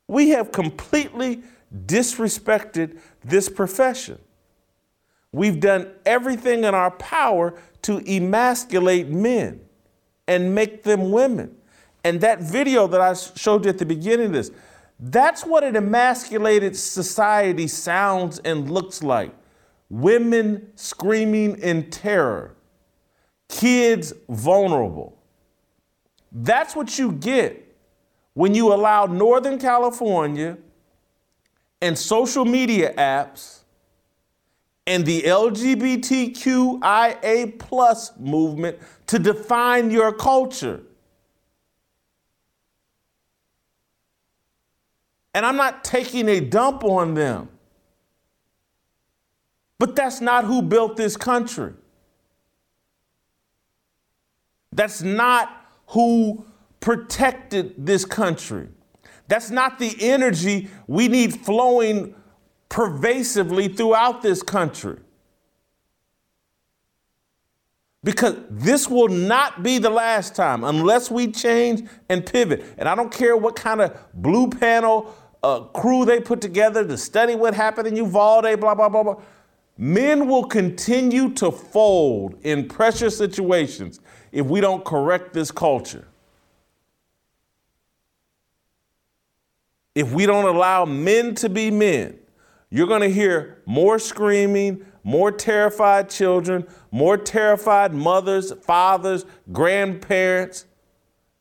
We 0.07 0.29
have 0.29 0.51
completely 0.51 1.41
disrespected 1.85 2.99
this 3.23 3.47
profession. 3.47 4.19
We've 5.31 5.59
done 5.59 5.89
everything 6.05 6.65
in 6.65 6.75
our 6.75 6.91
power 6.91 7.57
to 7.83 7.99
emasculate 7.99 9.07
men 9.07 9.61
and 10.27 10.53
make 10.53 10.83
them 10.83 11.11
women. 11.11 11.55
And 12.03 12.19
that 12.21 12.41
video 12.41 12.87
that 12.87 12.99
I 12.99 13.13
showed 13.13 13.63
you 13.63 13.69
at 13.69 13.77
the 13.77 13.85
beginning 13.85 14.27
of 14.27 14.33
this, 14.33 14.51
that's 15.01 15.43
what 15.43 15.63
an 15.63 15.75
emasculated 15.75 16.75
society 16.77 17.67
sounds 17.67 18.37
and 18.39 18.69
looks 18.69 19.01
like. 19.01 19.33
Women 19.89 20.69
screaming 20.75 21.57
in 21.57 21.89
terror, 21.89 22.55
kids 23.49 24.13
vulnerable. 24.29 25.17
That's 26.31 26.75
what 26.75 26.99
you 26.99 27.13
get 27.13 27.75
when 28.35 28.53
you 28.53 28.71
allow 28.73 29.07
Northern 29.07 29.57
California 29.57 30.59
and 31.81 31.97
social 31.97 32.45
media 32.45 32.93
apps 32.93 33.61
and 34.85 35.03
the 35.05 35.23
LGBTQIA 35.23 36.37
plus 37.59 38.17
movement 38.19 38.77
to 39.07 39.17
define 39.17 39.89
your 39.89 40.13
culture. 40.13 40.83
And 45.33 45.45
I'm 45.45 45.55
not 45.55 45.83
taking 45.83 46.27
a 46.27 46.39
dump 46.39 46.83
on 46.83 47.13
them. 47.13 47.49
But 49.79 49.95
that's 49.95 50.21
not 50.21 50.43
who 50.43 50.61
built 50.61 50.97
this 50.97 51.17
country. 51.17 51.73
That's 54.71 55.01
not 55.01 55.49
who 55.87 56.45
protected 56.79 57.73
this 57.85 58.05
country. 58.05 58.67
That's 59.27 59.49
not 59.49 59.79
the 59.79 59.95
energy 59.99 60.69
we 60.87 61.07
need 61.07 61.33
flowing 61.33 62.15
pervasively 62.69 63.69
throughout 63.69 64.21
this 64.21 64.43
country. 64.43 64.97
Because 68.03 68.35
this 68.49 68.89
will 68.89 69.09
not 69.09 69.61
be 69.61 69.77
the 69.77 69.89
last 69.89 70.35
time 70.35 70.63
unless 70.63 71.11
we 71.11 71.31
change 71.31 71.87
and 72.09 72.25
pivot. 72.25 72.65
And 72.77 72.89
I 72.89 72.95
don't 72.95 73.11
care 73.11 73.37
what 73.37 73.55
kind 73.55 73.79
of 73.79 73.97
blue 74.13 74.49
panel 74.49 75.15
uh, 75.43 75.61
crew 75.61 76.05
they 76.05 76.19
put 76.19 76.41
together 76.41 76.85
to 76.85 76.97
study 76.97 77.35
what 77.35 77.53
happened 77.53 77.87
in 77.87 77.95
Uvalde, 77.95 78.59
blah, 78.59 78.75
blah, 78.75 78.89
blah, 78.89 79.03
blah. 79.03 79.21
Men 79.77 80.27
will 80.27 80.43
continue 80.43 81.33
to 81.33 81.51
fold 81.51 82.35
in 82.43 82.67
pressure 82.67 83.09
situations 83.09 83.99
if 84.31 84.45
we 84.45 84.61
don't 84.61 84.85
correct 84.85 85.33
this 85.33 85.49
culture. 85.51 86.07
If 89.95 90.13
we 90.13 90.25
don't 90.25 90.45
allow 90.45 90.85
men 90.85 91.35
to 91.35 91.49
be 91.49 91.71
men, 91.71 92.19
you're 92.69 92.87
going 92.87 93.01
to 93.01 93.11
hear 93.11 93.61
more 93.65 93.99
screaming, 93.99 94.85
more 95.03 95.31
terrified 95.31 96.09
children, 96.09 96.65
more 96.91 97.17
terrified 97.17 97.93
mothers, 97.93 98.53
fathers, 98.61 99.25
grandparents. 99.51 100.65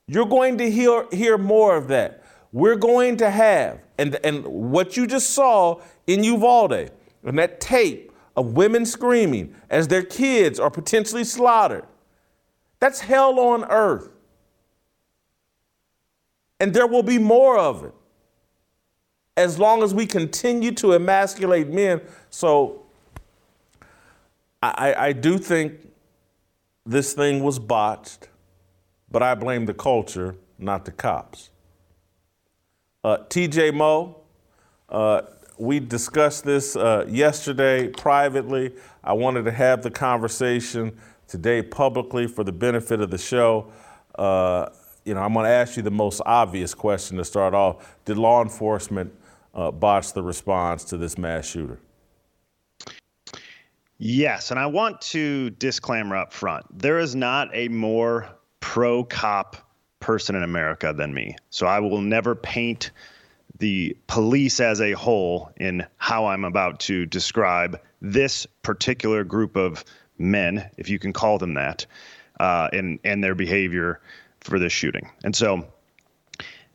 You're 0.09 0.27
going 0.27 0.59
to 0.59 0.71
hear, 0.71 1.07
hear 1.13 1.39
more 1.39 1.77
of 1.77 1.89
that. 1.89 2.20
We're 2.53 2.77
going 2.77 3.17
to 3.19 3.31
have, 3.31 3.81
and, 3.99 4.19
and 4.25 4.45
what 4.45 4.97
you 4.97 5.07
just 5.07 5.31
saw 5.31 5.81
in 6.07 6.25
Uvalde, 6.25 6.91
and 7.23 7.39
that 7.39 7.61
tape 7.61 8.13
of 8.37 8.55
women 8.55 8.85
screaming 8.85 9.55
as 9.69 9.89
their 9.89 10.03
kids 10.03 10.59
are 10.59 10.71
potentially 10.71 11.25
slaughtered, 11.25 11.87
that's 12.81 13.01
hell 13.01 13.39
on 13.39 13.65
earth. 13.65 14.09
And 16.59 16.75
there 16.75 16.87
will 16.87 17.03
be 17.03 17.19
more 17.19 17.59
of 17.59 17.85
it 17.85 17.95
as 19.37 19.59
long 19.59 19.83
as 19.83 19.95
we 19.95 20.07
continue 20.07 20.73
to 20.73 20.93
emasculate 20.93 21.69
men. 21.69 22.01
So 22.31 22.83
I, 24.63 24.95
I 24.97 25.13
do 25.13 25.39
think 25.39 25.91
this 26.85 27.13
thing 27.13 27.43
was 27.43 27.59
botched, 27.59 28.29
but 29.11 29.23
I 29.23 29.35
blame 29.35 29.67
the 29.67 29.75
culture, 29.75 30.37
not 30.59 30.85
the 30.85 30.91
cops. 30.91 31.50
Uh, 33.03 33.17
TJ 33.29 33.73
Moe, 33.73 34.21
uh, 34.91 35.23
we 35.57 35.81
discussed 35.81 36.45
this 36.45 36.77
uh, 36.77 37.07
yesterday 37.09 37.89
privately. 37.89 38.73
I 39.03 39.15
wanted 39.15 39.47
to 39.47 39.53
have 39.53 39.83
the 39.83 39.91
conversation 39.91 40.99
today 41.27 41.63
publicly 41.63 42.27
for 42.27 42.45
the 42.45 42.53
benefit 42.53 43.01
of 43.01 43.11
the 43.11 43.17
show. 43.17 43.73
Uh, 44.17 44.69
you 45.07 45.15
know, 45.15 45.21
I'm 45.21 45.33
going 45.33 45.45
to 45.45 45.51
ask 45.51 45.79
you 45.79 45.83
the 45.83 45.91
most 45.91 46.21
obvious 46.27 46.75
question 46.75 47.17
to 47.17 47.25
start 47.25 47.55
off. 47.55 47.97
Did 48.05 48.19
law 48.19 48.43
enforcement 48.43 49.15
uh, 49.55 49.71
botch 49.71 50.13
the 50.13 50.23
response 50.23 50.85
to 50.85 50.99
this 50.99 51.17
mass 51.17 51.47
shooter? 51.47 51.79
Yes, 53.97 54.51
and 54.51 54.61
I 54.61 54.67
want 54.67 55.01
to 55.03 55.51
disclaimer 55.51 56.17
up 56.17 56.35
front. 56.35 56.67
There 56.79 56.99
is 56.99 57.15
not 57.15 57.49
a 57.55 57.69
more 57.69 58.29
pro 58.61 59.05
cop 59.05 59.57
person 60.01 60.35
in 60.35 60.43
America 60.43 60.93
than 60.97 61.15
me. 61.15 61.37
So 61.51 61.67
I 61.67 61.79
will 61.81 62.01
never 62.01 62.35
paint 62.35 62.91
the 63.59 63.97
police 64.07 64.59
as 64.59 64.81
a 64.81 64.93
whole 64.93 65.51
in 65.57 65.87
how 65.99 66.27
I'm 66.27 66.45
about 66.45 66.81
to 66.81 67.07
describe 67.07 67.81
this 68.01 68.47
particular 68.63 69.23
group 69.23 69.57
of 69.57 69.85
men, 70.19 70.71
if 70.77 70.89
you 70.89 70.99
can 70.99 71.13
call 71.13 71.39
them 71.39 71.55
that, 71.55 71.87
uh, 72.41 72.69
and 72.73 72.99
and 73.05 73.23
their 73.23 73.35
behavior 73.35 74.01
for 74.41 74.59
this 74.59 74.73
shooting. 74.73 75.11
And 75.23 75.37
so, 75.37 75.69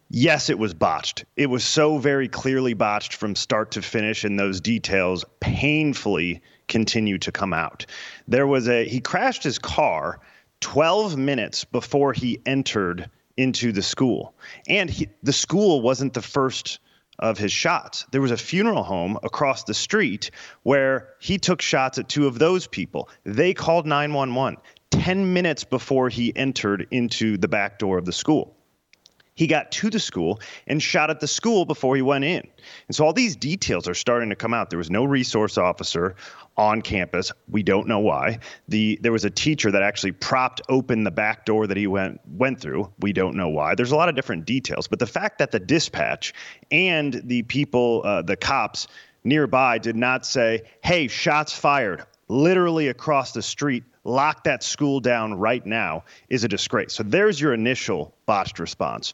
yes, 0.10 0.50
it 0.50 0.60
was 0.60 0.74
botched. 0.74 1.26
It 1.36 1.48
was 1.48 1.64
so 1.64 1.98
very 1.98 2.28
clearly 2.28 2.76
botched 2.76 3.16
from 3.16 3.36
start 3.36 3.72
to 3.72 3.82
finish, 3.82 4.24
and 4.24 4.40
those 4.40 4.62
details 4.62 5.26
painfully 5.40 6.42
continue 6.68 7.18
to 7.20 7.32
come 7.32 7.54
out. 7.54 7.88
There 8.28 8.48
was 8.48 8.70
a 8.70 8.88
he 8.88 9.02
crashed 9.02 9.44
his 9.44 9.58
car 9.58 10.20
12 10.62 11.18
minutes 11.18 11.64
before 11.64 12.14
he 12.14 12.40
entered 12.46 13.10
into 13.38 13.72
the 13.72 13.82
school, 13.82 14.34
and 14.68 14.90
he, 14.90 15.10
the 15.24 15.34
school 15.34 15.82
wasn't 15.82 16.14
the 16.14 16.22
first 16.22 16.80
of 17.20 17.38
his 17.38 17.52
shots. 17.52 18.06
There 18.12 18.22
was 18.22 18.32
a 18.32 18.38
funeral 18.38 18.84
home 18.84 19.18
across 19.24 19.64
the 19.64 19.74
street 19.74 20.32
where 20.64 21.10
he 21.20 21.38
took 21.38 21.62
shots 21.62 21.98
at 21.98 22.10
two 22.10 22.28
of 22.28 22.40
those 22.40 22.68
people. 22.68 23.10
They 23.24 23.54
called 23.54 23.86
911 23.86 24.58
10 24.92 25.34
minutes 25.34 25.64
before 25.64 26.10
he 26.10 26.36
entered 26.36 26.88
into 26.92 27.38
the 27.38 27.48
back 27.48 27.80
door 27.80 27.98
of 27.98 28.06
the 28.06 28.12
school. 28.12 28.55
He 29.36 29.48
got 29.48 29.70
to 29.74 29.90
the 29.90 30.00
school 30.00 30.40
and 30.66 30.82
shot 30.82 31.10
at 31.10 31.20
the 31.20 31.28
school 31.28 31.66
before 31.66 31.98
he 31.98 32.02
went 32.02 32.24
in. 32.24 32.48
And 32.88 32.96
so 32.96 33.04
all 33.04 33.12
these 33.12 33.36
details 33.36 33.86
are 33.86 33.94
starting 33.94 34.30
to 34.30 34.36
come 34.36 34.54
out. 34.54 34.70
There 34.70 34.80
was 34.80 34.90
no 34.90 35.04
resource 35.04 35.58
officer 35.58 36.16
on 36.56 36.82
campus. 36.82 37.34
We 37.50 37.62
don't 37.62 37.86
know 37.86 38.00
why. 38.00 38.40
The 38.70 38.98
there 39.02 39.12
was 39.12 39.26
a 39.26 39.30
teacher 39.30 39.72
that 39.72 39.84
actually 39.84 40.14
propped 40.14 40.62
open 40.70 41.04
the 41.04 41.12
back 41.12 41.44
door 41.44 41.68
that 41.68 41.76
he 41.76 41.86
went 41.86 42.22
went 42.38 42.62
through. 42.62 42.90
We 43.00 43.12
don't 43.12 43.36
know 43.36 43.50
why. 43.50 43.76
There's 43.76 43.92
a 43.92 43.98
lot 43.98 44.08
of 44.08 44.16
different 44.16 44.46
details, 44.46 44.88
but 44.88 45.00
the 45.00 45.06
fact 45.06 45.40
that 45.40 45.52
the 45.52 45.60
dispatch 45.60 46.34
and 46.72 47.22
the 47.26 47.44
people, 47.44 48.04
uh, 48.06 48.22
the 48.22 48.38
cops 48.38 48.88
nearby, 49.26 49.80
did 49.80 49.98
not 49.98 50.26
say, 50.26 50.62
"Hey, 50.82 51.10
shots 51.10 51.52
fired." 51.52 52.06
Literally 52.30 52.88
across 52.88 53.34
the 53.34 53.42
street, 53.42 53.84
lock 54.06 54.46
that 54.46 54.64
school 54.64 55.02
down 55.02 55.34
right 55.34 55.66
now 55.66 56.06
is 56.30 56.46
a 56.46 56.48
disgrace. 56.48 56.94
So 56.94 57.04
there's 57.04 57.40
your 57.42 57.54
initial 57.54 58.16
botched 58.26 58.60
response. 58.60 59.14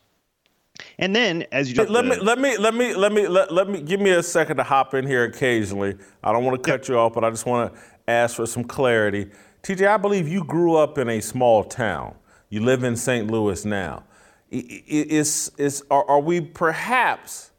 And 0.97 1.15
then, 1.15 1.45
as 1.51 1.71
you 1.71 1.83
let 1.83 2.05
me 2.05 2.17
let 2.17 2.39
me 2.39 2.57
let 2.57 2.73
me 2.73 2.93
let 2.93 3.11
me 3.11 3.27
let, 3.27 3.51
let 3.51 3.69
me 3.69 3.81
give 3.81 3.99
me 3.99 4.11
a 4.11 4.23
second 4.23 4.57
to 4.57 4.63
hop 4.63 4.93
in 4.93 5.05
here 5.05 5.23
occasionally. 5.23 5.97
I 6.23 6.31
don't 6.31 6.43
want 6.45 6.61
to 6.61 6.69
cut 6.69 6.87
you 6.87 6.97
off, 6.97 7.13
but 7.13 7.23
I 7.23 7.29
just 7.29 7.45
want 7.45 7.73
to 7.73 7.79
ask 8.07 8.35
for 8.35 8.45
some 8.45 8.63
clarity. 8.63 9.29
TJ, 9.63 9.87
I 9.87 9.97
believe 9.97 10.27
you 10.27 10.43
grew 10.43 10.75
up 10.75 10.97
in 10.97 11.09
a 11.09 11.21
small 11.21 11.63
town. 11.63 12.15
You 12.49 12.61
live 12.61 12.83
in 12.83 12.95
St. 12.95 13.29
Louis 13.29 13.63
now. 13.65 14.03
Is 14.49 15.51
is 15.57 15.83
are, 15.89 16.07
are 16.09 16.19
we 16.19 16.41
perhaps 16.41 17.51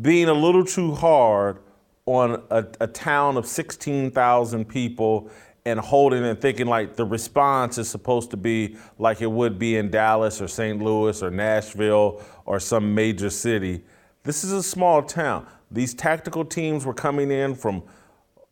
being 0.00 0.28
a 0.28 0.34
little 0.34 0.64
too 0.64 0.94
hard 0.94 1.58
on 2.06 2.42
a, 2.50 2.66
a 2.80 2.86
town 2.86 3.36
of 3.36 3.46
16,000 3.46 4.64
people 4.64 5.30
and 5.64 5.78
holding 5.78 6.24
and 6.24 6.40
thinking 6.40 6.66
like 6.66 6.96
the 6.96 7.04
response 7.04 7.78
is 7.78 7.88
supposed 7.88 8.30
to 8.30 8.36
be 8.36 8.76
like 8.98 9.22
it 9.22 9.30
would 9.30 9.58
be 9.58 9.76
in 9.76 9.90
Dallas 9.90 10.40
or 10.40 10.48
St. 10.48 10.82
Louis 10.82 11.22
or 11.22 11.30
Nashville 11.30 12.20
or 12.44 12.58
some 12.58 12.94
major 12.94 13.30
city. 13.30 13.84
This 14.24 14.42
is 14.42 14.52
a 14.52 14.62
small 14.62 15.02
town. 15.02 15.46
These 15.70 15.94
tactical 15.94 16.44
teams 16.44 16.84
were 16.84 16.94
coming 16.94 17.30
in 17.30 17.54
from 17.54 17.82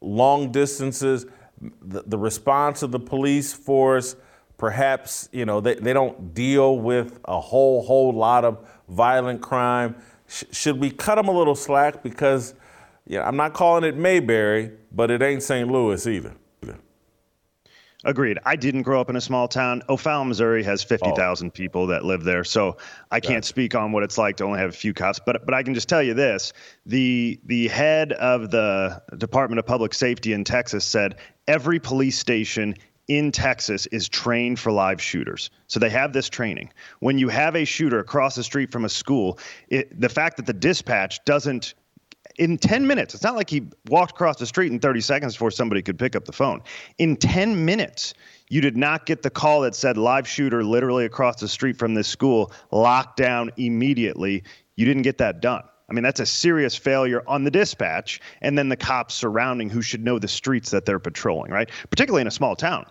long 0.01 0.53
distances. 0.53 1.27
The, 1.83 2.03
the 2.07 2.19
response 2.19 2.83
of 2.83 2.93
the 2.93 3.01
police 3.01 3.53
force, 3.53 4.17
perhaps, 4.57 5.29
you 5.33 5.45
know, 5.45 5.61
they, 5.61 5.75
they 5.75 5.93
don't 5.93 6.33
deal 6.33 6.79
with 6.79 7.19
a 7.25 7.41
whole, 7.41 7.83
whole 7.83 8.13
lot 8.13 8.45
of 8.45 8.67
violent 8.89 9.43
crime. 9.43 9.97
Sh- 10.29 10.45
should 10.53 10.79
we 10.79 10.91
cut 10.91 11.17
them 11.17 11.29
a 11.29 11.33
little 11.33 11.57
slack? 11.57 12.03
Because, 12.03 12.55
yeah, 13.07 13.27
I'm 13.27 13.37
not 13.37 13.53
calling 13.53 13.85
it 13.85 13.97
Mayberry, 13.97 14.73
but 14.93 15.11
it 15.11 15.23
ain't 15.23 15.43
St. 15.43 15.69
Louis 15.69 16.07
either. 16.07 16.35
Agreed. 18.05 18.39
I 18.47 18.57
didn't 18.57 18.83
grow 18.83 19.01
up 19.01 19.11
in 19.11 19.17
a 19.17 19.21
small 19.21 19.47
town. 19.47 19.83
O'Fallon, 19.89 20.29
Missouri 20.29 20.63
has 20.63 20.83
50,000 20.83 21.47
oh. 21.47 21.51
people 21.51 21.89
that 21.89 22.05
live 22.05 22.25
there. 22.25 22.45
So 22.45 22.79
I 23.11 23.21
can't 23.21 23.45
speak 23.45 23.75
on 23.75 23.93
what 23.93 24.03
it's 24.03 24.17
like 24.17 24.39
to 24.39 24.45
only 24.45 24.59
have 24.59 24.71
a 24.71 24.75
few 24.75 24.95
cops, 24.95 25.21
but 25.25 25.45
but 25.45 25.55
I 25.55 25.63
can 25.63 25.75
just 25.75 25.89
tell 25.89 26.03
you 26.03 26.15
this. 26.15 26.53
The 26.87 27.41
the 27.45 27.69
head 27.69 28.13
of 28.13 28.51
the 28.51 29.03
Department 29.19 29.59
of 29.59 29.67
Public 29.67 29.93
Safety 29.93 30.33
in 30.33 30.45
Texas 30.45 30.85
said 30.85 31.17
every 31.47 31.79
police 31.79 32.19
station 32.19 32.75
in 33.07 33.33
Texas 33.33 33.87
is 33.87 34.09
trained 34.09 34.59
for 34.59 34.71
live 34.71 35.03
shooters. 35.03 35.51
So 35.67 35.81
they 35.81 35.91
have 35.91 36.13
this 36.13 36.29
training. 36.29 36.73
When 37.01 37.19
you 37.19 37.29
have 37.29 37.57
a 37.57 37.65
shooter 37.65 37.99
across 37.99 38.37
the 38.37 38.45
street 38.45 38.71
from 38.71 38.85
a 38.85 38.89
school, 38.89 39.39
it, 39.69 40.01
the 40.01 40.09
fact 40.09 40.37
that 40.37 40.47
the 40.47 40.53
dispatch 40.53 41.25
doesn't 41.25 41.75
in 42.41 42.57
10 42.57 42.87
minutes. 42.87 43.15
It's 43.15 43.23
not 43.23 43.37
like 43.37 43.51
he 43.51 43.69
walked 43.89 44.13
across 44.13 44.39
the 44.39 44.47
street 44.47 44.73
in 44.73 44.81
30 44.81 45.03
seconds 45.03 45.35
before 45.35 45.51
somebody 45.51 45.83
could 45.83 45.99
pick 45.99 46.17
up 46.17 46.25
the 46.25 46.33
phone. 46.33 46.63
In 46.97 47.17
10 47.17 47.67
minutes, 47.67 48.15
you 48.49 48.63
did 48.63 48.79
not 48.79 49.05
get 49.05 49.23
the 49.23 49.29
call 49.29 49.61
that 49.61 49.75
said 49.75 49.99
live 49.99 50.27
shooter 50.27 50.65
literally 50.65 51.05
across 51.05 51.39
the 51.39 51.47
street 51.47 51.77
from 51.77 51.93
this 51.93 52.09
school, 52.09 52.51
locked 52.73 53.19
down 53.19 53.51
immediately. 53.59 54.43
You 54.75 54.87
didn't 54.87 55.03
get 55.03 55.19
that 55.19 55.43
done. 55.43 55.65
I 55.89 55.93
mean, 55.93 56.03
that's 56.03 56.21
a 56.21 56.27
serious 56.27 56.75
failure 56.75 57.23
on 57.27 57.45
the 57.45 57.51
dispatch 57.51 58.23
and 58.41 58.57
then 58.57 58.71
the 58.71 58.77
cops 58.77 59.15
surrounding 59.15 59.69
who 59.69 59.83
should 59.83 60.03
know 60.03 60.19
the 60.19 60.29
streets 60.29 60.71
that 60.71 60.87
they're 60.87 60.99
patrolling, 60.99 61.53
right? 61.53 61.69
Particularly 61.91 62.23
in 62.23 62.27
a 62.27 62.33
small 62.33 62.57
town. 62.57 62.87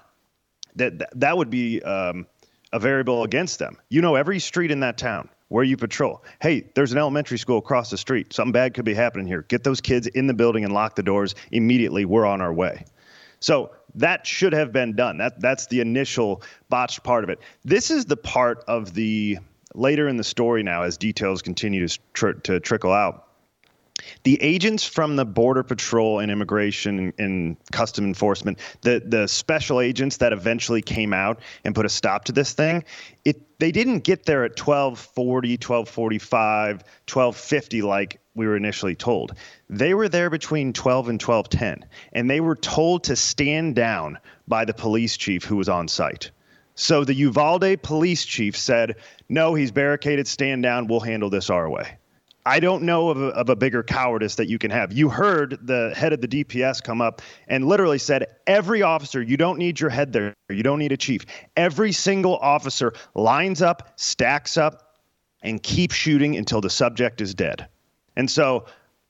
That, 0.76 1.20
that 1.20 1.36
would 1.36 1.50
be 1.50 1.82
um, 1.82 2.28
a 2.72 2.78
variable 2.78 3.24
against 3.24 3.58
them. 3.58 3.78
You 3.90 4.02
know 4.02 4.14
every 4.14 4.38
street 4.38 4.70
in 4.70 4.82
that 4.82 5.00
town 5.00 5.30
where 5.50 5.64
you 5.64 5.78
patrol. 5.78 6.24
Hey, 6.42 6.66
there's 6.76 6.92
an 6.92 6.98
elementary 6.98 7.38
school 7.38 7.58
across 7.58 7.90
the 7.90 7.98
street. 7.98 8.34
Something 8.34 8.54
bad 8.54 8.74
could 8.74 8.86
be 8.86 8.94
happening 8.94 9.28
here. 9.28 9.44
Get 9.44 9.64
those 9.64 9.82
kids 9.82 10.08
in 10.08 10.28
the 10.28 10.34
building 10.34 10.64
and 10.64 10.74
lock 10.74 10.96
the 10.96 11.04
doors 11.04 11.36
immediately. 11.52 12.06
We're 12.06 12.26
on 12.26 12.42
our 12.42 12.54
way. 12.54 12.86
So 13.40 13.72
that 13.96 14.26
should 14.26 14.54
have 14.54 14.72
been 14.72 14.96
done. 14.96 15.18
That 15.18 15.40
that's 15.40 15.68
the 15.68 15.82
initial 15.82 16.44
botched 16.70 17.04
part 17.04 17.24
of 17.24 17.30
it. 17.30 17.40
This 17.66 17.92
is 17.92 18.06
the 18.06 18.18
part 18.18 18.64
of 18.68 18.94
the 18.94 19.40
later 19.74 20.08
in 20.08 20.18
the 20.18 20.24
story 20.24 20.64
now 20.64 20.84
as 20.84 20.98
details 20.98 21.42
continue 21.42 21.88
to, 21.88 22.00
tr- 22.14 22.32
to 22.32 22.60
trickle 22.60 22.92
out 22.92 23.29
the 24.24 24.42
agents 24.42 24.86
from 24.86 25.16
the 25.16 25.26
border 25.26 25.64
patrol 25.64 26.20
and 26.20 26.32
immigration 26.32 27.00
and, 27.00 27.14
and, 27.18 27.58
custom 27.72 28.06
enforcement 28.06 28.58
the 28.82 29.02
the 29.06 29.28
special 29.28 29.80
agents 29.80 30.18
that 30.18 30.34
eventually 30.34 30.82
came 30.82 31.14
out 31.14 31.40
and 31.64 31.76
put 31.76 31.86
a 31.86 31.90
stop 31.90 32.26
to 32.26 32.32
this 32.32 32.54
thing 32.54 32.84
it 33.26 33.60
they 33.60 33.72
didn't 33.72 34.00
get 34.00 34.26
there 34.26 34.44
at 34.44 34.58
1240 34.60 35.54
1245 35.54 36.76
1250 36.78 37.82
like 37.82 38.22
we 38.40 38.48
were 38.48 38.56
initially 38.56 38.96
told. 38.96 39.34
They 39.70 39.94
were 39.94 40.08
there 40.08 40.30
between 40.30 40.72
12 40.72 41.10
and 41.10 41.22
1210 41.22 41.90
and 42.14 42.30
they 42.30 42.40
were 42.40 42.56
told 42.56 43.04
to 43.06 43.16
stand 43.16 43.76
down 43.76 44.18
by 44.48 44.64
the 44.66 44.74
police 44.74 45.18
chief 45.18 45.44
who 45.44 45.58
was 45.58 45.68
on 45.68 45.90
site. 45.90 46.32
So 46.76 47.04
the 47.04 47.14
Uvalde 47.14 47.84
police 47.84 48.24
chief 48.24 48.58
said 48.58 48.96
no 49.28 49.54
he's 49.54 49.72
barricaded. 49.72 50.28
Stand 50.28 50.64
down. 50.64 50.88
We'll 50.88 51.02
handle 51.02 51.30
this 51.30 51.50
our 51.50 51.70
way 51.70 51.98
I 52.46 52.60
don't 52.60 52.84
know 52.84 53.10
of 53.10 53.22
a, 53.22 53.28
of 53.28 53.50
a 53.50 53.56
bigger 53.56 53.84
cowardice 53.84 54.36
that 54.36 54.48
you 54.48 54.58
can 54.58 54.72
have. 54.72 54.94
You 54.94 55.10
heard 55.10 55.60
the 55.62 55.94
head 55.96 56.14
of 56.14 56.22
the 56.22 56.28
DPS 56.28 56.82
come 56.82 57.02
up 57.02 57.22
and 57.48 57.66
literally 57.66 57.98
said, 57.98 58.26
Every 58.48 58.82
officer, 58.82 59.22
you 59.22 59.38
don't 59.38 59.60
need 59.60 59.80
your 59.80 59.90
head 59.90 60.14
there. 60.14 60.34
You 60.50 60.64
don't 60.64 60.80
need 60.80 60.92
a 60.92 60.98
chief. 60.98 61.26
Every 61.56 61.92
single 61.92 62.38
officer 62.38 62.94
lines 63.14 63.62
up, 63.62 63.94
stacks 63.98 64.58
up, 64.58 64.96
and 65.42 65.62
keeps 65.62 65.96
shooting 65.96 66.36
until 66.38 66.62
the 66.62 66.70
subject 66.70 67.22
is 67.22 67.34
dead. 67.34 67.68
And 68.16 68.30
so, 68.30 68.66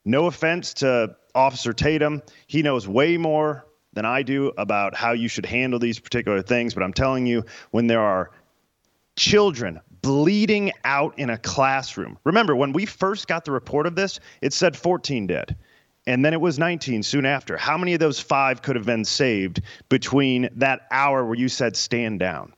no 0.06 0.26
offense 0.26 0.74
to 0.76 1.16
Officer 1.36 1.74
Tatum, 1.74 2.22
he 2.48 2.62
knows 2.62 2.88
way 2.88 3.18
more 3.18 3.66
than 3.94 4.06
I 4.06 4.24
do 4.24 4.52
about 4.58 4.96
how 4.96 5.14
you 5.14 5.28
should 5.28 5.46
handle 5.46 5.80
these 5.80 6.00
particular 6.00 6.42
things. 6.42 6.74
But 6.74 6.84
I'm 6.84 6.94
telling 6.94 7.26
you, 7.26 7.46
when 7.72 7.88
there 7.88 8.02
are 8.02 8.32
children 9.20 9.82
bleeding 10.02 10.72
out 10.86 11.20
in 11.20 11.30
a 11.30 11.38
classroom. 11.38 12.18
Remember, 12.24 12.56
when 12.56 12.72
we 12.72 12.86
first 12.86 13.28
got 13.28 13.44
the 13.44 13.52
report 13.52 13.86
of 13.86 13.96
this, 13.96 14.20
it 14.42 14.54
said 14.54 14.78
14 14.78 15.28
dead. 15.28 15.58
And 16.08 16.24
then 16.24 16.34
it 16.34 16.40
was 16.40 16.58
19 16.58 17.04
soon 17.04 17.26
after. 17.26 17.58
How 17.58 17.78
many 17.78 17.94
of 17.94 18.00
those 18.00 18.20
five 18.20 18.62
could 18.62 18.78
have 18.78 18.86
been 18.86 19.04
saved 19.04 19.62
between 19.90 20.50
that 20.56 20.88
hour 20.90 21.26
where 21.26 21.36
you 21.36 21.50
said 21.50 21.76
stand 21.76 22.20
down? 22.20 22.54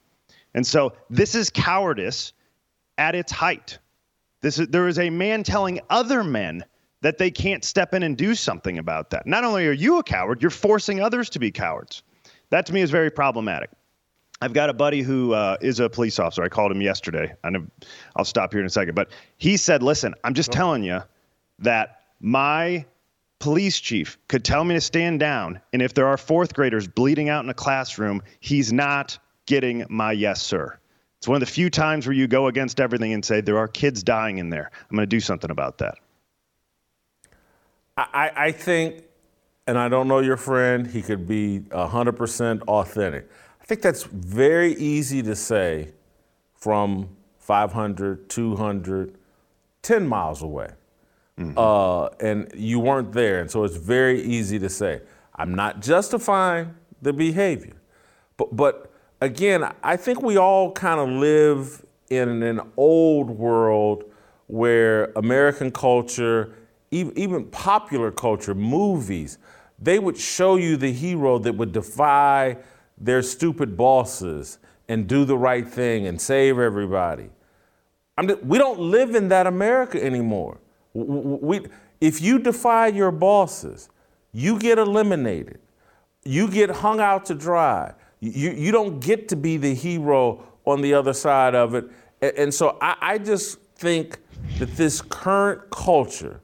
And 0.54 0.66
so 0.66 0.94
this 1.10 1.34
is 1.34 1.50
cowardice 1.50 2.32
at 2.98 3.16
its 3.16 3.32
height. 3.32 3.80
This 4.42 4.60
is, 4.60 4.68
there 4.68 4.88
is 4.88 5.00
a 5.00 5.10
man 5.10 5.44
telling 5.44 5.82
other 5.90 6.24
men 6.24 6.64
that 7.02 7.18
they 7.18 7.32
can't 7.32 7.66
step 7.66 7.96
in 7.96 8.04
and 8.04 8.16
do 8.16 8.36
something 8.36 8.78
about 8.78 9.10
that. 9.10 9.26
Not 9.26 9.44
only 9.44 9.68
are 9.68 9.72
you 9.72 9.98
a 9.98 10.04
coward, 10.04 10.44
you're 10.44 10.52
forcing 10.52 11.02
others 11.02 11.32
to 11.32 11.40
be 11.40 11.52
cowards. 11.52 12.04
That 12.52 12.68
to 12.68 12.74
me 12.74 12.82
is 12.82 12.92
very 12.92 13.10
problematic. 13.10 13.72
I've 14.42 14.54
got 14.54 14.72
a 14.72 14.74
buddy 14.74 15.02
who 15.04 15.34
uh, 15.34 15.58
is 15.62 15.80
a 15.80 15.88
police 15.88 16.18
officer. 16.18 16.44
I 16.44 16.50
called 16.50 16.72
him 16.72 16.82
yesterday. 16.82 17.34
I 17.44 17.52
know, 17.52 17.68
I'll 18.16 18.26
stop 18.26 18.52
here 18.52 18.60
in 18.60 18.66
a 18.66 18.72
second. 18.72 18.96
But 18.96 19.10
he 19.38 19.56
said, 19.56 19.84
listen, 19.84 20.16
I'm 20.24 20.34
just 20.34 20.50
oh. 20.50 20.54
telling 20.54 20.84
you 20.84 21.02
that 21.60 22.02
my 22.20 22.86
police 23.38 23.80
chief 23.80 24.18
could 24.28 24.44
tell 24.44 24.64
me 24.64 24.74
to 24.74 24.82
stand 24.82 25.20
down. 25.20 25.62
And 25.74 25.82
if 25.82 25.94
there 25.94 26.08
are 26.08 26.18
fourth 26.18 26.56
graders 26.56 26.88
bleeding 26.88 27.30
out 27.30 27.44
in 27.44 27.50
a 27.50 27.54
classroom, 27.54 28.24
he's 28.40 28.74
not 28.74 29.18
getting 29.46 29.86
my 29.90 30.12
yes, 30.12 30.42
sir. 30.42 30.78
It's 31.20 31.28
one 31.28 31.36
of 31.36 31.42
the 31.42 31.54
few 31.54 31.70
times 31.70 32.08
where 32.08 32.16
you 32.16 32.26
go 32.26 32.48
against 32.48 32.80
everything 32.80 33.14
and 33.14 33.24
say, 33.24 33.42
there 33.42 33.60
are 33.60 33.68
kids 33.68 34.02
dying 34.02 34.40
in 34.40 34.50
there. 34.50 34.72
I'm 34.90 34.96
going 34.96 35.04
to 35.04 35.16
do 35.16 35.20
something 35.20 35.52
about 35.52 35.78
that. 35.78 35.96
I, 37.96 38.32
I 38.36 38.52
think, 38.52 39.04
and 39.68 39.78
I 39.78 39.88
don't 39.88 40.08
know 40.08 40.20
your 40.20 40.38
friend, 40.38 40.88
he 40.88 41.04
could 41.04 41.28
be 41.28 41.60
100% 41.70 42.62
authentic 42.64 43.30
think 43.72 43.82
that's 43.82 44.04
very 44.04 44.74
easy 44.74 45.24
to 45.24 45.34
say 45.34 45.94
from 46.56 47.08
500, 47.40 48.30
200, 48.30 49.16
10 49.82 50.08
miles 50.08 50.42
away. 50.42 50.72
Mm-hmm. 51.40 51.58
Uh, 51.58 52.08
and 52.20 52.52
you 52.54 52.82
weren't 52.82 53.14
there. 53.14 53.40
And 53.40 53.50
so 53.50 53.64
it's 53.64 53.78
very 53.78 54.22
easy 54.24 54.60
to 54.60 54.68
say, 54.68 55.00
I'm 55.38 55.56
not 55.56 55.80
justifying 55.80 56.76
the 57.02 57.14
behavior. 57.14 57.78
But, 58.36 58.54
but 58.58 58.92
again, 59.22 59.64
I 59.82 59.96
think 59.96 60.22
we 60.22 60.36
all 60.36 60.74
kind 60.74 61.00
of 61.00 61.08
live 61.08 61.86
in 62.10 62.44
an 62.44 62.60
old 62.76 63.30
world 63.30 64.04
where 64.48 65.14
American 65.16 65.72
culture, 65.72 66.54
even 66.92 67.46
popular 67.46 68.12
culture, 68.12 68.54
movies, 68.54 69.38
they 69.80 69.98
would 69.98 70.18
show 70.18 70.58
you 70.58 70.76
the 70.76 70.92
hero 70.92 71.40
that 71.40 71.56
would 71.56 71.72
defy 71.72 72.58
their 73.02 73.22
stupid 73.22 73.76
bosses 73.76 74.60
and 74.88 75.08
do 75.08 75.26
the 75.26 75.38
right 75.38 75.68
thing 75.68 76.08
and 76.08 76.22
save 76.22 76.60
everybody. 76.60 77.30
Just, 78.24 78.44
we 78.44 78.58
don't 78.58 78.80
live 78.80 79.16
in 79.16 79.30
that 79.30 79.48
America 79.48 80.02
anymore. 80.04 80.60
We, 80.94 81.62
if 82.00 82.22
you 82.22 82.40
defy 82.40 82.88
your 82.88 83.12
bosses, 83.12 83.90
you 84.32 84.60
get 84.60 84.78
eliminated. 84.78 85.60
You 86.24 86.48
get 86.48 86.70
hung 86.70 87.00
out 87.00 87.26
to 87.26 87.36
dry. 87.36 87.94
You, 88.20 88.52
you 88.52 88.72
don't 88.72 89.00
get 89.00 89.28
to 89.30 89.36
be 89.36 89.58
the 89.58 89.74
hero 89.74 90.44
on 90.66 90.82
the 90.82 90.94
other 90.94 91.14
side 91.14 91.56
of 91.56 91.74
it. 91.74 91.86
And, 92.22 92.38
and 92.38 92.54
so 92.54 92.78
I, 92.82 92.96
I 93.02 93.18
just 93.18 93.60
think 93.76 94.20
that 94.60 94.76
this 94.78 95.02
current 95.02 95.70
culture 95.72 96.42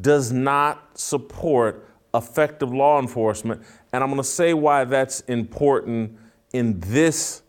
does 0.00 0.32
not 0.32 0.98
support 0.98 1.88
effective 2.14 2.72
law 2.72 3.00
enforcement. 3.00 3.62
And 3.92 4.02
I'm 4.02 4.10
going 4.10 4.20
to 4.20 4.28
say 4.28 4.54
why 4.54 4.84
that's 4.84 5.20
important 5.20 6.16
in 6.52 6.80
this 6.80 7.42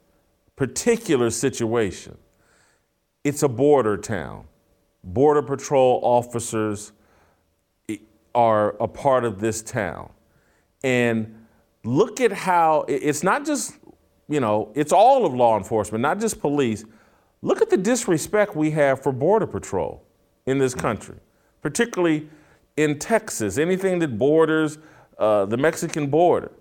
particular 0.55 1.29
situation. 1.29 2.17
It's 3.23 3.43
a 3.43 3.49
border 3.49 3.97
town. 3.97 4.45
Border 5.03 5.41
Patrol 5.41 5.99
officers 6.03 6.91
are 8.35 8.75
a 8.81 8.87
part 8.87 9.25
of 9.25 9.39
this 9.39 9.61
town. 9.61 10.11
And 10.83 11.45
look 11.83 12.21
at 12.21 12.31
how 12.31 12.85
it's 12.87 13.23
not 13.23 13.45
just, 13.45 13.77
you 14.27 14.39
know, 14.39 14.71
it's 14.75 14.91
all 14.91 15.25
of 15.25 15.33
law 15.33 15.57
enforcement, 15.57 16.01
not 16.01 16.19
just 16.19 16.39
police. 16.39 16.85
Look 17.41 17.61
at 17.61 17.69
the 17.69 17.77
disrespect 17.77 18.55
we 18.55 18.71
have 18.71 19.01
for 19.01 19.11
Border 19.11 19.47
Patrol 19.47 20.03
in 20.45 20.57
this 20.57 20.75
country, 20.75 21.15
particularly 21.61 22.29
in 22.77 22.99
Texas, 22.99 23.57
anything 23.57 23.99
that 23.99 24.17
borders 24.17 24.77
uh, 25.19 25.45
the 25.45 25.57
Mexican 25.57 26.07
border. 26.07 26.51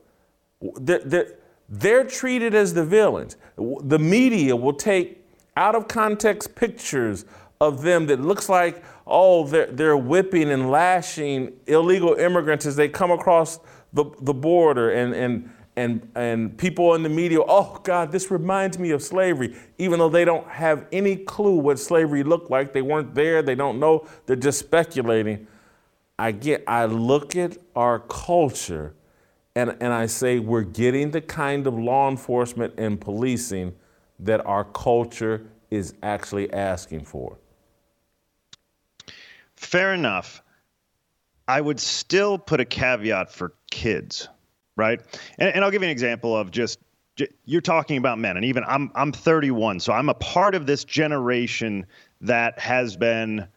They're, 0.60 0.98
they're, 0.98 1.34
they're 1.68 2.04
treated 2.04 2.54
as 2.54 2.74
the 2.74 2.84
villains. 2.84 3.36
The 3.56 3.98
media 3.98 4.56
will 4.56 4.72
take 4.72 5.24
out 5.56 5.74
of 5.74 5.88
context 5.88 6.54
pictures 6.54 7.24
of 7.60 7.82
them 7.82 8.06
that 8.06 8.20
looks 8.20 8.48
like, 8.48 8.82
oh, 9.06 9.46
they're, 9.46 9.66
they're 9.66 9.96
whipping 9.96 10.50
and 10.50 10.70
lashing 10.70 11.52
illegal 11.66 12.14
immigrants 12.14 12.66
as 12.66 12.76
they 12.76 12.88
come 12.88 13.10
across 13.10 13.58
the, 13.92 14.04
the 14.20 14.34
border 14.34 14.90
and, 14.90 15.14
and, 15.14 15.50
and, 15.76 16.10
and 16.14 16.58
people 16.58 16.94
in 16.94 17.02
the 17.02 17.08
media, 17.08 17.38
oh 17.40 17.80
God, 17.84 18.12
this 18.12 18.30
reminds 18.30 18.78
me 18.78 18.90
of 18.90 19.02
slavery, 19.02 19.56
even 19.78 19.98
though 19.98 20.08
they 20.08 20.24
don't 20.24 20.46
have 20.48 20.86
any 20.92 21.16
clue 21.16 21.56
what 21.56 21.78
slavery 21.78 22.22
looked 22.22 22.50
like. 22.50 22.72
They 22.72 22.82
weren't 22.82 23.14
there, 23.14 23.42
they 23.42 23.54
don't 23.54 23.78
know, 23.78 24.06
they're 24.26 24.36
just 24.36 24.58
speculating. 24.58 25.46
I 26.18 26.32
get, 26.32 26.64
I 26.66 26.86
look 26.86 27.36
at 27.36 27.56
our 27.76 28.00
culture 28.00 28.94
and, 29.54 29.76
and 29.80 29.92
I 29.92 30.06
say 30.06 30.38
we're 30.38 30.62
getting 30.62 31.10
the 31.10 31.20
kind 31.20 31.66
of 31.66 31.78
law 31.78 32.08
enforcement 32.08 32.74
and 32.78 33.00
policing 33.00 33.74
that 34.20 34.44
our 34.46 34.64
culture 34.64 35.46
is 35.70 35.94
actually 36.02 36.52
asking 36.52 37.04
for. 37.04 37.38
Fair 39.56 39.94
enough. 39.94 40.42
I 41.46 41.60
would 41.60 41.80
still 41.80 42.38
put 42.38 42.60
a 42.60 42.64
caveat 42.64 43.32
for 43.32 43.54
kids, 43.70 44.28
right? 44.76 45.00
And, 45.38 45.48
and 45.54 45.64
I'll 45.64 45.70
give 45.70 45.82
you 45.82 45.88
an 45.88 45.92
example 45.92 46.36
of 46.36 46.50
just 46.50 46.78
you're 47.44 47.60
talking 47.60 47.96
about 47.96 48.18
men, 48.18 48.36
and 48.36 48.44
even 48.44 48.62
I'm 48.64 48.92
I'm 48.94 49.10
31, 49.10 49.80
so 49.80 49.92
I'm 49.92 50.08
a 50.08 50.14
part 50.14 50.54
of 50.54 50.66
this 50.66 50.84
generation 50.84 51.84
that 52.20 52.58
has 52.60 52.96
been 52.96 53.48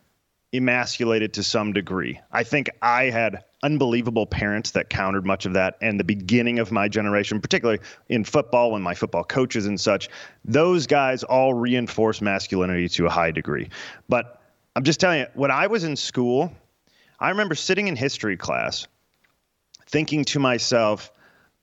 emasculated 0.54 1.34
to 1.34 1.44
some 1.44 1.74
degree. 1.74 2.20
I 2.32 2.44
think 2.44 2.70
I 2.82 3.06
had 3.06 3.44
unbelievable 3.64 4.26
parents 4.26 4.72
that 4.72 4.90
countered 4.90 5.26
much 5.26 5.46
of 5.46 5.54
that 5.54 5.78
and 5.82 6.00
the 6.00 6.04
beginning 6.04 6.60
of 6.60 6.72
my 6.72 6.88
generation 6.88 7.40
particularly 7.40 7.80
in 8.10 8.24
football 8.24 8.72
when 8.72 8.82
my 8.82 8.96
football 8.96 9.24
coaches 9.24 9.66
and 9.66 9.80
such. 9.80 10.10
Those 10.44 10.88
guys 10.88 11.24
all 11.24 11.54
reinforce 11.54 12.22
masculinity 12.22 12.90
to 12.90 13.06
a 13.06 13.10
high 13.10 13.32
degree. 13.32 13.70
But 14.10 14.42
i'm 14.76 14.84
just 14.84 15.00
telling 15.00 15.20
you 15.20 15.28
when 15.34 15.52
i 15.52 15.68
was 15.68 15.84
in 15.84 15.98
school 15.98 16.52
i 17.20 17.30
remember 17.30 17.56
sitting 17.56 17.90
in 17.90 17.96
history 17.96 18.38
class 18.38 18.88
thinking 19.88 20.24
to 20.24 20.40
myself 20.40 21.12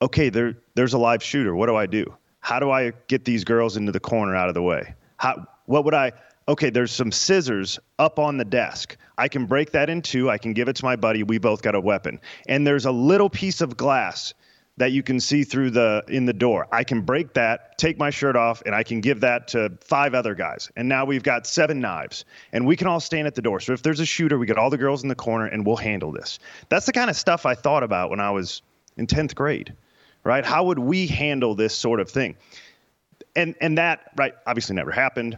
okay 0.01 0.29
there 0.29 0.55
there's 0.75 0.93
a 0.93 0.97
live 0.97 1.21
shooter. 1.21 1.55
What 1.55 1.67
do 1.67 1.75
i 1.75 1.85
do? 1.85 2.15
How 2.39 2.59
do 2.59 2.71
i 2.71 2.93
get 3.07 3.25
these 3.25 3.43
girls 3.43 3.77
into 3.77 3.91
the 3.91 3.99
corner 3.99 4.35
out 4.35 4.47
of 4.47 4.55
the 4.55 4.61
way? 4.61 4.95
How 5.17 5.45
what 5.65 5.85
would 5.85 5.93
i 5.93 6.13
okay, 6.49 6.71
there's 6.71 6.91
some 6.91 7.11
scissors 7.11 7.79
up 7.99 8.17
on 8.17 8.37
the 8.37 8.45
desk. 8.45 8.97
I 9.17 9.27
can 9.27 9.45
break 9.45 9.71
that 9.73 9.89
in 9.89 10.01
two. 10.01 10.31
I 10.31 10.39
can 10.39 10.53
give 10.53 10.67
it 10.67 10.77
to 10.77 10.85
my 10.85 10.95
buddy. 10.95 11.21
We 11.21 11.37
both 11.37 11.61
got 11.61 11.75
a 11.75 11.79
weapon. 11.79 12.19
And 12.47 12.65
there's 12.65 12.85
a 12.85 12.91
little 12.91 13.29
piece 13.29 13.61
of 13.61 13.77
glass 13.77 14.33
that 14.77 14.91
you 14.91 15.03
can 15.03 15.19
see 15.19 15.43
through 15.43 15.69
the 15.71 16.03
in 16.07 16.25
the 16.25 16.33
door. 16.33 16.67
I 16.71 16.85
can 16.85 17.01
break 17.01 17.33
that, 17.33 17.77
take 17.77 17.99
my 17.99 18.09
shirt 18.09 18.35
off, 18.35 18.63
and 18.65 18.73
I 18.73 18.81
can 18.81 18.99
give 18.99 19.19
that 19.19 19.49
to 19.49 19.77
five 19.81 20.15
other 20.15 20.33
guys. 20.33 20.71
And 20.75 20.89
now 20.89 21.05
we've 21.05 21.21
got 21.21 21.45
seven 21.45 21.81
knives, 21.81 22.25
and 22.51 22.65
we 22.65 22.75
can 22.75 22.87
all 22.87 22.99
stand 22.99 23.27
at 23.27 23.35
the 23.35 23.41
door. 23.43 23.59
So 23.59 23.73
if 23.73 23.83
there's 23.83 23.99
a 23.99 24.05
shooter, 24.05 24.39
we 24.39 24.47
get 24.47 24.57
all 24.57 24.71
the 24.71 24.77
girls 24.77 25.03
in 25.03 25.09
the 25.09 25.15
corner, 25.15 25.45
and 25.45 25.65
we'll 25.65 25.75
handle 25.75 26.11
this. 26.11 26.39
That's 26.69 26.87
the 26.87 26.93
kind 26.93 27.11
of 27.11 27.15
stuff 27.15 27.45
I 27.45 27.53
thought 27.53 27.83
about 27.83 28.09
when 28.09 28.21
I 28.21 28.31
was 28.31 28.63
in 28.97 29.05
tenth 29.05 29.35
grade, 29.35 29.73
right? 30.23 30.45
How 30.45 30.63
would 30.63 30.79
we 30.79 31.05
handle 31.05 31.53
this 31.53 31.75
sort 31.75 31.99
of 31.99 32.09
thing? 32.09 32.37
And 33.35 33.53
and 33.61 33.77
that 33.77 34.11
right 34.15 34.33
obviously 34.47 34.75
never 34.75 34.91
happened 34.91 35.37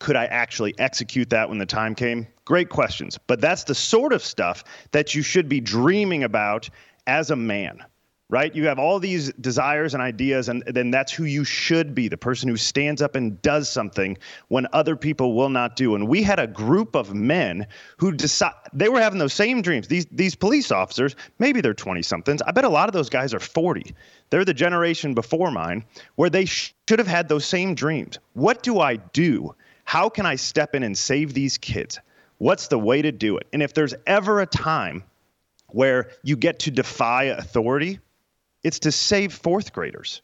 could 0.00 0.16
I 0.16 0.24
actually 0.24 0.74
execute 0.78 1.30
that 1.30 1.48
when 1.48 1.58
the 1.58 1.66
time 1.66 1.94
came? 1.94 2.26
Great 2.46 2.70
questions. 2.70 3.18
But 3.26 3.40
that's 3.40 3.64
the 3.64 3.74
sort 3.74 4.12
of 4.12 4.24
stuff 4.24 4.64
that 4.90 5.14
you 5.14 5.22
should 5.22 5.48
be 5.48 5.60
dreaming 5.60 6.24
about 6.24 6.68
as 7.06 7.30
a 7.30 7.36
man, 7.36 7.84
right? 8.30 8.54
You 8.54 8.66
have 8.66 8.78
all 8.78 8.98
these 8.98 9.30
desires 9.34 9.92
and 9.92 10.02
ideas, 10.02 10.48
and 10.48 10.62
then 10.66 10.90
that's 10.90 11.12
who 11.12 11.24
you 11.24 11.44
should 11.44 11.94
be 11.94 12.08
the 12.08 12.16
person 12.16 12.48
who 12.48 12.56
stands 12.56 13.02
up 13.02 13.14
and 13.14 13.40
does 13.42 13.68
something 13.68 14.16
when 14.48 14.66
other 14.72 14.96
people 14.96 15.34
will 15.34 15.50
not 15.50 15.76
do. 15.76 15.94
And 15.94 16.08
we 16.08 16.22
had 16.22 16.40
a 16.40 16.46
group 16.46 16.96
of 16.96 17.12
men 17.14 17.66
who 17.98 18.10
decide 18.10 18.54
they 18.72 18.88
were 18.88 19.00
having 19.00 19.18
those 19.18 19.34
same 19.34 19.60
dreams. 19.60 19.86
These, 19.86 20.06
these 20.10 20.34
police 20.34 20.72
officers, 20.72 21.14
maybe 21.38 21.60
they're 21.60 21.74
20 21.74 22.00
somethings. 22.00 22.40
I 22.40 22.52
bet 22.52 22.64
a 22.64 22.70
lot 22.70 22.88
of 22.88 22.94
those 22.94 23.10
guys 23.10 23.34
are 23.34 23.40
40. 23.40 23.94
They're 24.30 24.46
the 24.46 24.54
generation 24.54 25.12
before 25.12 25.50
mine 25.50 25.84
where 26.14 26.30
they 26.30 26.46
sh- 26.46 26.74
should 26.88 27.00
have 27.00 27.08
had 27.08 27.28
those 27.28 27.44
same 27.44 27.74
dreams. 27.74 28.18
What 28.32 28.62
do 28.62 28.80
I 28.80 28.96
do? 28.96 29.54
How 29.90 30.08
can 30.08 30.24
I 30.24 30.36
step 30.36 30.76
in 30.76 30.84
and 30.84 30.96
save 30.96 31.34
these 31.34 31.58
kids? 31.58 31.98
What's 32.38 32.68
the 32.68 32.78
way 32.78 33.02
to 33.02 33.10
do 33.10 33.38
it? 33.38 33.48
And 33.52 33.60
if 33.60 33.74
there's 33.74 33.92
ever 34.06 34.40
a 34.40 34.46
time 34.46 35.02
where 35.66 36.12
you 36.22 36.36
get 36.36 36.60
to 36.60 36.70
defy 36.70 37.24
authority, 37.24 37.98
it's 38.62 38.78
to 38.78 38.92
save 38.92 39.32
fourth 39.32 39.72
graders, 39.72 40.22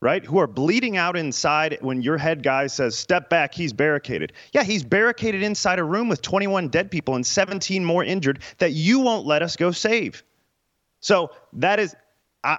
right? 0.00 0.24
Who 0.24 0.38
are 0.38 0.46
bleeding 0.46 0.96
out 0.96 1.16
inside 1.16 1.78
when 1.80 2.00
your 2.00 2.16
head 2.16 2.44
guy 2.44 2.68
says, 2.68 2.96
step 2.96 3.28
back, 3.28 3.54
he's 3.54 3.72
barricaded. 3.72 4.34
Yeah, 4.52 4.62
he's 4.62 4.84
barricaded 4.84 5.42
inside 5.42 5.80
a 5.80 5.84
room 5.84 6.08
with 6.08 6.22
21 6.22 6.68
dead 6.68 6.88
people 6.88 7.16
and 7.16 7.26
17 7.26 7.84
more 7.84 8.04
injured 8.04 8.38
that 8.58 8.70
you 8.70 9.00
won't 9.00 9.26
let 9.26 9.42
us 9.42 9.56
go 9.56 9.72
save. 9.72 10.22
So 11.00 11.32
that 11.54 11.80
is, 11.80 11.96
I, 12.44 12.58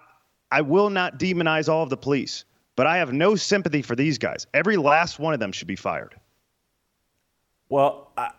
I 0.51 0.59
will 0.59 0.89
not 0.89 1.19
demonize 1.19 1.69
all 1.69 1.83
of 1.83 1.89
the 1.89 1.95
police, 1.95 2.43
but 2.75 2.85
I 2.85 2.97
have 2.97 3.13
no 3.13 3.37
sympathy 3.37 3.81
for 3.81 3.95
these 3.95 4.17
guys. 4.17 4.45
Every 4.53 4.75
last 4.75 5.19
one 5.19 5.33
of 5.33 5.39
them 5.39 5.53
should 5.53 5.69
be 5.69 5.77
fired. 5.77 6.18
Well, 7.69 8.11
I, 8.17 8.31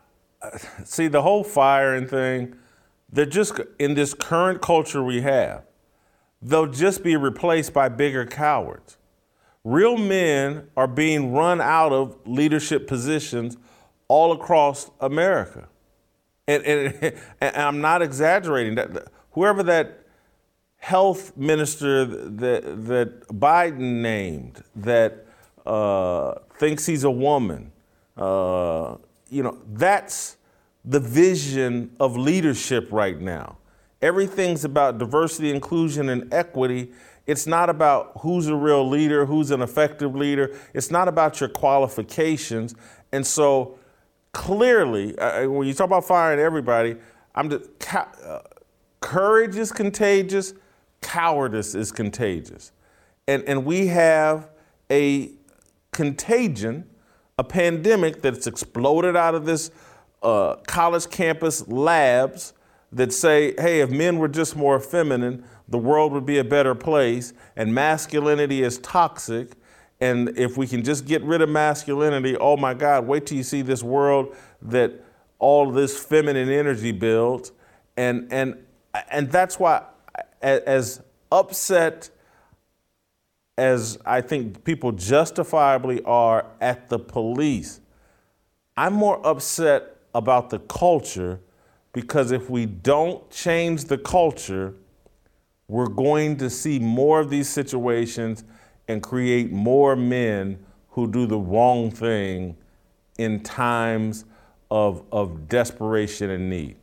see, 0.83 1.07
the 1.07 1.21
whole 1.21 1.43
firing 1.43 2.07
thing, 2.07 2.55
they're 3.11 3.25
just 3.25 3.59
in 3.79 3.95
this 3.95 4.13
current 4.13 4.61
culture 4.61 5.03
we 5.03 5.21
have 5.21 5.63
they'll 6.41 6.67
just 6.67 7.03
be 7.03 7.15
replaced 7.15 7.73
by 7.73 7.89
bigger 7.89 8.25
cowards. 8.25 8.97
Real 9.63 9.97
men 9.97 10.67
are 10.75 10.87
being 10.87 11.33
run 11.33 11.61
out 11.61 11.93
of 11.93 12.17
leadership 12.25 12.87
positions 12.87 13.57
all 14.07 14.31
across 14.31 14.89
America. 14.99 15.67
And, 16.47 16.63
and, 16.63 17.13
and 17.41 17.55
I'm 17.55 17.81
not 17.81 18.01
exaggerating. 18.01 18.75
That 18.75 19.07
whoever 19.31 19.61
that 19.63 19.99
health 20.77 21.37
minister 21.37 22.05
that, 22.05 22.87
that 22.87 23.27
Biden 23.27 24.01
named 24.01 24.63
that 24.75 25.27
uh, 25.63 26.33
thinks 26.57 26.87
he's 26.87 27.03
a 27.03 27.11
woman, 27.11 27.71
uh, 28.17 28.95
you 29.31 29.41
know, 29.41 29.57
that's 29.73 30.37
the 30.85 30.99
vision 30.99 31.95
of 31.99 32.17
leadership 32.17 32.89
right 32.91 33.19
now. 33.19 33.57
Everything's 34.01 34.65
about 34.65 34.97
diversity, 34.97 35.51
inclusion, 35.51 36.09
and 36.09 36.31
equity. 36.33 36.91
It's 37.27 37.47
not 37.47 37.69
about 37.69 38.11
who's 38.21 38.47
a 38.47 38.55
real 38.55 38.87
leader, 38.87 39.25
who's 39.25 39.51
an 39.51 39.61
effective 39.61 40.15
leader. 40.15 40.55
It's 40.73 40.91
not 40.91 41.07
about 41.07 41.39
your 41.39 41.49
qualifications. 41.49 42.75
And 43.11 43.25
so, 43.25 43.77
clearly, 44.33 45.17
uh, 45.17 45.47
when 45.49 45.67
you 45.67 45.73
talk 45.73 45.85
about 45.85 46.05
firing 46.05 46.39
everybody, 46.39 46.95
I'm 47.35 47.49
just, 47.49 47.69
uh, 47.95 48.39
courage 48.99 49.55
is 49.55 49.71
contagious, 49.71 50.53
cowardice 51.01 51.75
is 51.75 51.91
contagious. 51.91 52.71
And, 53.27 53.43
and 53.43 53.65
we 53.65 53.87
have 53.87 54.49
a 54.89 55.31
contagion, 55.91 56.89
a 57.37 57.43
pandemic 57.43 58.21
that's 58.21 58.47
exploded 58.47 59.15
out 59.15 59.35
of 59.35 59.45
this 59.45 59.71
uh, 60.23 60.55
college 60.67 61.09
campus 61.09 61.67
labs 61.67 62.53
that 62.91 63.13
say, 63.13 63.53
hey, 63.57 63.81
if 63.81 63.89
men 63.89 64.17
were 64.17 64.27
just 64.27 64.55
more 64.55 64.79
feminine, 64.79 65.43
the 65.67 65.77
world 65.77 66.11
would 66.11 66.25
be 66.25 66.37
a 66.37 66.43
better 66.43 66.75
place, 66.75 67.33
and 67.55 67.73
masculinity 67.73 68.61
is 68.61 68.77
toxic. 68.79 69.53
And 70.01 70.37
if 70.37 70.57
we 70.57 70.67
can 70.67 70.83
just 70.83 71.05
get 71.05 71.23
rid 71.23 71.41
of 71.41 71.49
masculinity, 71.49 72.35
oh 72.37 72.57
my 72.57 72.73
God, 72.73 73.07
wait 73.07 73.25
till 73.25 73.37
you 73.37 73.43
see 73.43 73.61
this 73.61 73.81
world 73.81 74.35
that 74.63 74.91
all 75.39 75.71
this 75.71 75.97
feminine 76.03 76.49
energy 76.49 76.91
builds. 76.91 77.51
And, 77.95 78.27
and, 78.31 78.57
and 79.09 79.31
that's 79.31 79.59
why, 79.59 79.83
as 80.41 81.01
upset 81.31 82.09
as 83.57 83.97
I 84.05 84.21
think 84.21 84.63
people 84.63 84.91
justifiably 84.91 86.01
are 86.03 86.45
at 86.59 86.89
the 86.89 86.99
police, 86.99 87.81
I'm 88.77 88.93
more 88.93 89.25
upset 89.25 89.97
about 90.13 90.49
the 90.49 90.59
culture 90.59 91.39
because 91.93 92.31
if 92.31 92.49
we 92.49 92.65
don't 92.65 93.29
change 93.29 93.85
the 93.85 93.97
culture, 93.97 94.73
we're 95.67 95.87
going 95.87 96.37
to 96.37 96.49
see 96.49 96.79
more 96.79 97.19
of 97.19 97.29
these 97.29 97.49
situations 97.49 98.43
and 98.87 99.03
create 99.03 99.51
more 99.51 99.95
men 99.95 100.59
who 100.89 101.09
do 101.09 101.25
the 101.25 101.37
wrong 101.37 101.91
thing 101.91 102.57
in 103.17 103.41
times 103.41 104.25
of, 104.69 105.03
of 105.11 105.47
desperation 105.47 106.29
and 106.29 106.49
need. 106.49 106.75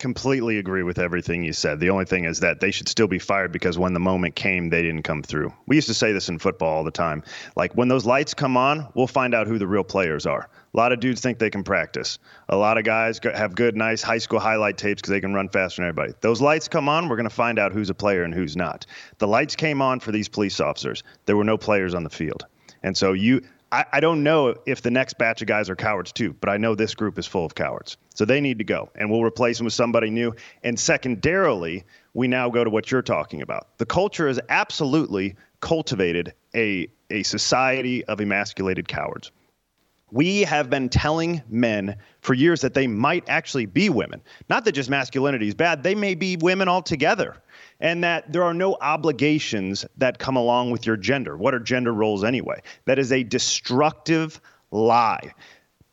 Completely 0.00 0.58
agree 0.58 0.82
with 0.82 0.98
everything 0.98 1.44
you 1.44 1.52
said. 1.52 1.78
The 1.78 1.90
only 1.90 2.06
thing 2.06 2.24
is 2.24 2.40
that 2.40 2.58
they 2.58 2.70
should 2.70 2.88
still 2.88 3.06
be 3.06 3.18
fired 3.18 3.52
because 3.52 3.78
when 3.78 3.92
the 3.92 4.00
moment 4.00 4.34
came, 4.34 4.70
they 4.70 4.82
didn't 4.82 5.02
come 5.02 5.22
through. 5.22 5.52
We 5.66 5.76
used 5.76 5.88
to 5.88 5.94
say 5.94 6.12
this 6.12 6.28
in 6.28 6.38
football 6.38 6.70
all 6.70 6.84
the 6.84 6.90
time. 6.90 7.22
Like 7.54 7.74
when 7.74 7.88
those 7.88 8.06
lights 8.06 8.34
come 8.34 8.56
on, 8.56 8.88
we'll 8.94 9.06
find 9.06 9.34
out 9.34 9.46
who 9.46 9.58
the 9.58 9.66
real 9.66 9.84
players 9.84 10.26
are. 10.26 10.48
A 10.72 10.76
lot 10.76 10.92
of 10.92 11.00
dudes 11.00 11.20
think 11.20 11.38
they 11.38 11.50
can 11.50 11.62
practice. 11.62 12.18
A 12.48 12.56
lot 12.56 12.78
of 12.78 12.84
guys 12.84 13.20
have 13.22 13.54
good, 13.54 13.76
nice 13.76 14.02
high 14.02 14.18
school 14.18 14.40
highlight 14.40 14.78
tapes 14.78 15.02
because 15.02 15.10
they 15.10 15.20
can 15.20 15.34
run 15.34 15.48
faster 15.48 15.82
than 15.82 15.88
everybody. 15.88 16.14
Those 16.22 16.40
lights 16.40 16.66
come 16.66 16.88
on, 16.88 17.08
we're 17.08 17.16
going 17.16 17.28
to 17.28 17.34
find 17.34 17.58
out 17.58 17.72
who's 17.72 17.90
a 17.90 17.94
player 17.94 18.24
and 18.24 18.34
who's 18.34 18.56
not. 18.56 18.86
The 19.18 19.28
lights 19.28 19.54
came 19.54 19.82
on 19.82 20.00
for 20.00 20.12
these 20.12 20.28
police 20.28 20.60
officers. 20.60 21.02
There 21.26 21.36
were 21.36 21.44
no 21.44 21.58
players 21.58 21.94
on 21.94 22.04
the 22.04 22.10
field. 22.10 22.46
And 22.82 22.96
so 22.96 23.12
you 23.12 23.42
I, 23.72 23.84
I 23.92 24.00
don't 24.00 24.22
know 24.22 24.56
if 24.66 24.82
the 24.82 24.90
next 24.90 25.18
batch 25.18 25.42
of 25.42 25.48
guys 25.48 25.70
are 25.70 25.76
cowards 25.76 26.12
too, 26.12 26.34
but 26.40 26.48
I 26.48 26.56
know 26.56 26.74
this 26.74 26.94
group 26.94 27.18
is 27.18 27.26
full 27.26 27.44
of 27.44 27.54
cowards. 27.54 27.96
So 28.14 28.24
they 28.24 28.40
need 28.40 28.58
to 28.58 28.64
go, 28.64 28.90
and 28.94 29.10
we'll 29.10 29.22
replace 29.22 29.58
them 29.58 29.64
with 29.64 29.74
somebody 29.74 30.10
new. 30.10 30.34
And 30.62 30.78
secondarily, 30.78 31.84
we 32.12 32.28
now 32.28 32.48
go 32.50 32.64
to 32.64 32.70
what 32.70 32.90
you're 32.90 33.02
talking 33.02 33.42
about. 33.42 33.78
The 33.78 33.86
culture 33.86 34.26
has 34.26 34.40
absolutely 34.48 35.36
cultivated 35.60 36.34
a, 36.54 36.88
a 37.10 37.22
society 37.22 38.04
of 38.04 38.20
emasculated 38.20 38.88
cowards. 38.88 39.30
We 40.10 40.40
have 40.40 40.68
been 40.68 40.88
telling 40.88 41.42
men 41.48 41.96
for 42.20 42.34
years 42.34 42.62
that 42.62 42.74
they 42.74 42.88
might 42.88 43.28
actually 43.28 43.66
be 43.66 43.90
women. 43.90 44.22
Not 44.48 44.64
that 44.64 44.72
just 44.72 44.90
masculinity 44.90 45.46
is 45.46 45.54
bad, 45.54 45.84
they 45.84 45.94
may 45.94 46.16
be 46.16 46.36
women 46.36 46.68
altogether 46.68 47.36
and 47.80 48.04
that 48.04 48.32
there 48.32 48.42
are 48.42 48.54
no 48.54 48.76
obligations 48.80 49.86
that 49.96 50.18
come 50.18 50.36
along 50.36 50.70
with 50.70 50.86
your 50.86 50.96
gender. 50.96 51.36
What 51.36 51.54
are 51.54 51.58
gender 51.58 51.92
roles 51.92 52.24
anyway? 52.24 52.62
That 52.84 52.98
is 52.98 53.10
a 53.10 53.22
destructive 53.22 54.40
lie. 54.70 55.34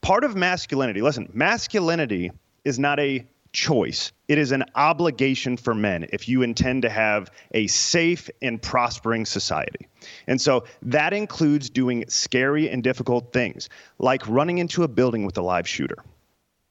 Part 0.02 0.24
of 0.24 0.36
masculinity, 0.36 1.02
listen, 1.02 1.30
masculinity 1.34 2.32
is 2.64 2.78
not 2.78 3.00
a 3.00 3.26
choice. 3.54 4.12
It 4.28 4.38
is 4.38 4.52
an 4.52 4.66
obligation 4.76 5.58
for 5.58 5.74
men 5.74 6.08
if 6.12 6.28
you 6.28 6.44
intend 6.44 6.84
to 6.84 6.90
have 6.90 7.32
a 7.54 7.68
safe 7.68 8.30
and 8.42 8.62
prospering 8.62 9.26
society. 9.26 9.88
And 10.28 10.40
so 10.40 10.66
that 10.84 11.14
includes 11.14 11.70
doing 11.70 12.06
scary 12.10 12.70
and 12.70 12.84
difficult 12.84 13.34
things, 13.34 13.70
like 13.98 14.28
running 14.28 14.60
into 14.60 14.84
a 14.84 14.88
building 14.88 15.26
with 15.26 15.38
a 15.38 15.42
live 15.42 15.68
shooter 15.68 15.98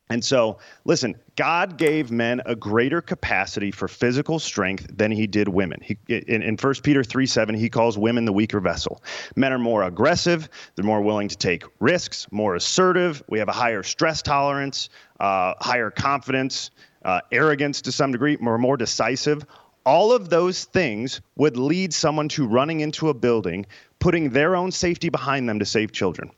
and 0.09 0.25
so, 0.25 0.59
listen, 0.85 1.17
God 1.35 1.79
gave 1.79 2.13
men 2.13 2.41
a 2.47 2.55
greater 2.55 3.01
capacity 3.01 3.73
for 3.73 3.89
physical 3.89 4.39
strength 4.39 4.87
than 4.97 5.11
he 5.11 5.27
did 5.27 5.49
women. 5.49 5.81
He, 5.83 5.99
in, 6.09 6.43
in 6.43 6.57
1 6.57 6.75
Peter 6.85 7.03
3 7.03 7.27
7, 7.27 7.55
he 7.57 7.69
calls 7.69 7.99
women 7.99 8.25
the 8.25 8.33
weaker 8.33 8.61
vessel. 8.61 9.03
Men 9.35 9.53
are 9.53 9.59
more 9.59 9.83
aggressive, 9.83 10.49
they're 10.75 10.85
more 10.85 11.01
willing 11.01 11.29
to 11.29 11.37
take 11.37 11.65
risks, 11.81 12.29
more 12.31 12.55
assertive. 12.55 13.23
We 13.29 13.41
have 13.41 13.49
a 13.49 13.53
higher 13.53 13.83
stress 13.83 14.23
tolerance, 14.23 14.91
uh, 15.19 15.55
higher 15.59 15.91
confidence, 15.91 16.71
uh, 17.05 17.21
arrogance 17.33 17.83
to 17.83 17.93
some 17.93 18.13
degree, 18.13 18.37
we're 18.41 18.59
more 18.59 18.77
decisive. 18.77 19.45
All 19.85 20.13
of 20.13 20.31
those 20.31 20.65
things 20.65 21.21
would 21.37 21.57
lead 21.57 21.93
someone 21.93 22.29
to 22.31 22.47
running 22.47 22.81
into 22.81 23.09
a 23.09 23.15
building, 23.15 23.67
putting 23.99 24.31
their 24.31 24.57
own 24.57 24.71
safety 24.71 25.09
behind 25.09 25.49
them 25.49 25.59
to 25.61 25.65
save 25.65 25.93
children. 25.93 26.31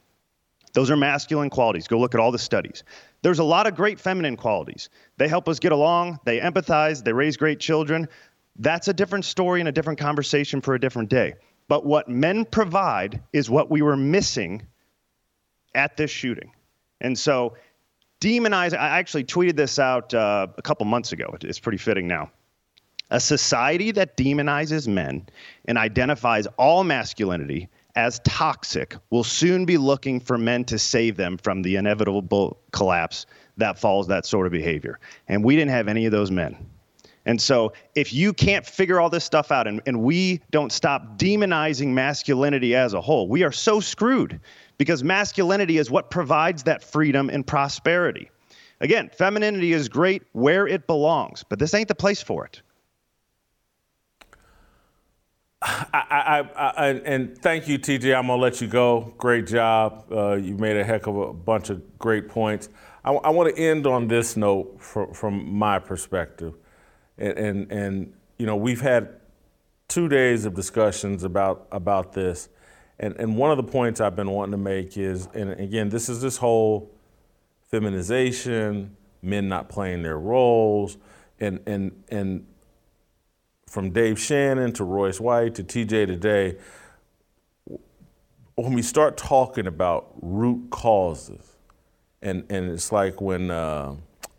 Those 0.79 0.93
are 0.93 0.97
masculine 0.97 1.51
qualities. 1.51 1.89
Go 1.89 1.99
look 1.99 2.15
at 2.15 2.21
all 2.21 2.31
the 2.31 2.39
studies. 2.39 2.85
There's 3.23 3.41
a 3.41 3.45
lot 3.45 3.67
of 3.67 3.75
great 3.75 3.99
feminine 3.99 4.37
qualities. 4.37 4.91
They 5.17 5.27
help 5.27 5.49
us 5.49 5.59
get 5.59 5.73
along, 5.73 6.21
they 6.25 6.39
empathize, 6.39 7.03
they 7.03 7.13
raise 7.13 7.37
great 7.37 7.59
children. 7.59 8.07
That's 8.55 8.87
a 8.87 8.93
different 8.93 9.25
story 9.25 9.59
and 9.59 9.69
a 9.69 9.73
different 9.73 9.99
conversation 9.99 10.61
for 10.61 10.77
a 10.77 10.81
different 10.81 11.09
day. 11.09 11.35
But 11.67 11.85
what 11.85 12.09
men 12.09 12.45
provide 12.45 13.21
is 13.33 13.51
what 13.51 13.69
we 13.73 13.83
were 13.83 13.97
missing 13.97 14.69
at 15.75 15.97
this 15.97 16.13
shooting. 16.13 16.53
And 17.01 17.19
so, 17.19 17.57
demonize, 18.21 18.73
I 18.73 19.01
actually 19.01 19.25
tweeted 19.25 19.57
this 19.57 19.81
out 19.81 20.15
uh, 20.15 20.47
a 20.57 20.63
couple 20.63 20.87
months 20.87 21.11
ago. 21.11 21.37
It's 21.41 21.59
pretty 21.59 21.79
fitting 21.79 22.07
now. 22.07 22.31
A 23.11 23.19
society 23.19 23.91
that 23.91 24.17
demonizes 24.17 24.87
men 24.87 25.27
and 25.65 25.77
identifies 25.77 26.47
all 26.57 26.85
masculinity 26.85 27.69
as 27.99 28.21
toxic 28.21 28.95
will 29.11 29.25
soon 29.25 29.65
be 29.65 29.77
looking 29.77 30.21
for 30.21 30.39
men 30.39 30.65
to 30.65 30.79
save 30.79 31.17
them 31.17 31.37
from 31.37 31.63
the 31.63 31.75
inevitable 31.75 32.57
collapse 32.71 33.27
that 33.57 33.77
follows 33.77 34.07
that 34.07 34.25
sort 34.25 34.47
of 34.47 34.53
behavior. 34.53 35.01
And 35.27 35.43
we 35.43 35.57
didn't 35.57 35.73
have 35.73 35.89
any 35.89 36.07
of 36.07 36.13
those 36.13 36.31
men. 36.31 36.65
And 37.27 37.43
so 37.43 37.73
if 37.97 38.13
you 38.13 38.33
can't 38.33 38.65
figure 38.65 39.01
all 39.01 39.11
this 39.11 39.25
stuff 39.25 39.51
out 39.51 39.67
and, 39.67 39.83
and 39.85 40.01
we 40.01 40.41
don't 40.53 40.71
stop 40.71 41.19
demonizing 41.19 41.89
masculinity 41.89 42.77
as 42.77 42.95
a 42.95 43.01
whole, 43.01 43.29
we 43.29 43.43
are 43.43 43.51
so 43.51 43.81
screwed 43.81 44.39
because 44.79 45.03
masculinity 45.03 45.77
is 45.77 45.91
what 45.91 46.09
provides 46.09 46.63
that 46.63 46.85
freedom 46.85 47.29
and 47.29 47.45
prosperity. 47.45 48.31
Again, 48.81 49.11
femininity 49.13 49.73
is 49.73 49.89
great 49.89 50.23
where 50.31 50.69
it 50.69 50.87
belongs, 50.87 51.45
but 51.49 51.59
this 51.59 51.75
ain't 51.75 51.89
the 51.89 51.97
place 51.97 52.23
for 52.23 52.45
it. 52.45 52.63
I, 55.61 56.47
I, 56.55 56.63
I, 56.67 56.89
and 56.89 57.37
thank 57.37 57.67
you, 57.67 57.79
TJ. 57.79 58.17
I'm 58.17 58.29
gonna 58.29 58.41
let 58.41 58.61
you 58.61 58.69
go. 58.69 59.13
Great 59.19 59.47
job. 59.47 60.05
Uh, 60.11 60.35
you 60.35 60.57
made 60.57 60.77
a 60.77 60.85
heck 60.85 61.09
of 61.09 61.17
a 61.17 61.33
bunch 61.33 61.71
of 61.71 61.99
great 61.99 62.29
points. 62.29 62.69
I, 63.05 63.13
I 63.13 63.31
want 63.31 63.55
to 63.55 63.61
end 63.61 63.87
on 63.87 64.07
this 64.07 64.37
note 64.37 64.81
from, 64.81 65.13
from 65.13 65.53
my 65.53 65.81
perspective, 65.81 66.55
and, 67.17 67.39
and, 67.39 67.73
and 67.73 68.13
you 68.39 68.47
know 68.47 68.55
we've 68.55 68.81
had 68.81 69.17
two 69.89 70.09
days 70.09 70.45
of 70.45 70.55
discussions 70.55 71.25
about 71.25 71.67
about 71.73 72.13
this, 72.13 72.49
and 73.01 73.17
and 73.17 73.37
one 73.37 73.51
of 73.51 73.57
the 73.57 73.65
points 73.65 74.01
I've 74.01 74.15
been 74.15 74.31
wanting 74.31 74.53
to 74.53 74.59
make 74.59 74.97
is, 74.97 75.29
and 75.35 75.51
again, 75.53 75.89
this 75.89 76.09
is 76.09 76.23
this 76.23 76.37
whole 76.37 76.95
feminization, 77.69 78.97
men 79.23 79.49
not 79.49 79.69
playing 79.69 80.05
their 80.05 80.19
roles, 80.19 80.99
and 81.41 81.59
and 81.67 82.05
and 82.11 82.47
from 83.69 83.91
Dave 83.91 84.19
Shannon 84.19 84.73
to 84.73 84.85
Royce 84.85 85.21
White 85.21 85.55
to 85.57 85.65
TJ 85.65 86.07
today, 86.07 86.57
when 88.55 88.73
we 88.73 88.83
start 88.83 89.17
talking 89.17 89.67
about 89.67 90.15
root 90.21 90.71
causes, 90.71 91.57
and, 92.23 92.45
and 92.51 92.71
it's 92.71 92.91
like 92.91 93.21
when 93.21 93.51
uh, 93.51 93.95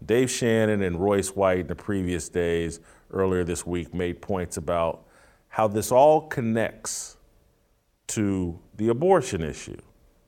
Dave 0.05 0.29
Shannon 0.29 0.81
and 0.81 0.99
Royce 0.99 1.29
White 1.29 1.59
in 1.59 1.67
the 1.67 1.75
previous 1.75 2.27
days, 2.27 2.79
earlier 3.11 3.43
this 3.43 3.65
week, 3.65 3.93
made 3.93 4.21
points 4.21 4.57
about 4.57 5.05
how 5.47 5.67
this 5.67 5.91
all 5.91 6.27
connects 6.27 7.17
to 8.07 8.59
the 8.75 8.89
abortion 8.89 9.41
issue. 9.43 9.77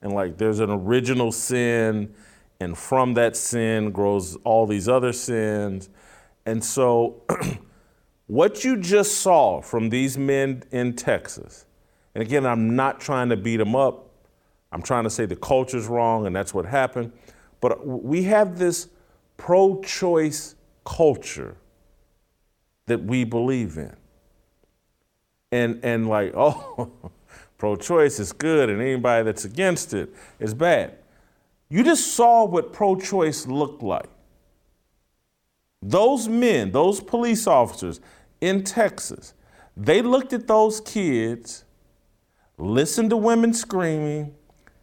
And 0.02 0.14
like 0.14 0.38
there's 0.38 0.60
an 0.60 0.70
original 0.70 1.32
sin, 1.32 2.14
and 2.60 2.78
from 2.78 3.16
that 3.16 3.36
sin 3.36 3.92
grows 3.92 4.36
all 4.44 4.68
these 4.68 4.88
other 4.88 5.12
sins. 5.12 5.90
And 6.46 6.64
so 6.64 7.24
What 8.32 8.64
you 8.64 8.78
just 8.78 9.16
saw 9.18 9.60
from 9.60 9.90
these 9.90 10.18
men 10.18 10.64
in 10.72 10.96
Texas, 10.96 11.66
and 12.16 12.22
again, 12.22 12.46
I'm 12.46 12.78
not 12.78 13.02
trying 13.02 13.28
to 13.28 13.36
beat 13.36 13.58
them 13.58 13.76
up. 13.76 14.08
I'm 14.72 14.82
trying 14.82 15.04
to 15.04 15.10
say 15.10 15.26
the 15.26 15.36
culture's 15.36 15.88
wrong 15.88 16.26
and 16.26 16.34
that's 16.34 16.54
what 16.54 16.66
happened. 16.66 17.12
But 17.60 17.86
we 17.86 18.24
have 18.24 18.58
this 18.58 18.88
pro 19.36 19.82
choice 19.82 20.56
culture 20.86 21.58
that 22.86 23.04
we 23.04 23.26
believe 23.26 23.78
in. 23.78 23.98
And, 25.52 25.82
and 25.84 26.08
like, 26.08 26.32
oh, 26.38 26.90
pro 27.58 27.76
choice 27.76 28.18
is 28.18 28.32
good 28.32 28.70
and 28.70 28.82
anybody 28.82 29.26
that's 29.26 29.44
against 29.44 29.94
it 29.94 30.10
is 30.40 30.54
bad. 30.54 31.00
You 31.68 31.84
just 31.84 32.16
saw 32.16 32.46
what 32.46 32.72
pro 32.72 32.96
choice 32.96 33.46
looked 33.46 33.84
like. 33.84 34.10
Those 35.82 36.30
men, 36.30 36.72
those 36.72 37.02
police 37.02 37.48
officers, 37.48 38.00
in 38.42 38.64
Texas. 38.64 39.34
They 39.78 40.02
looked 40.02 40.34
at 40.34 40.48
those 40.48 40.82
kids, 40.82 41.64
listened 42.58 43.12
to 43.12 43.18
women 43.18 43.54
screaming, 43.54 44.36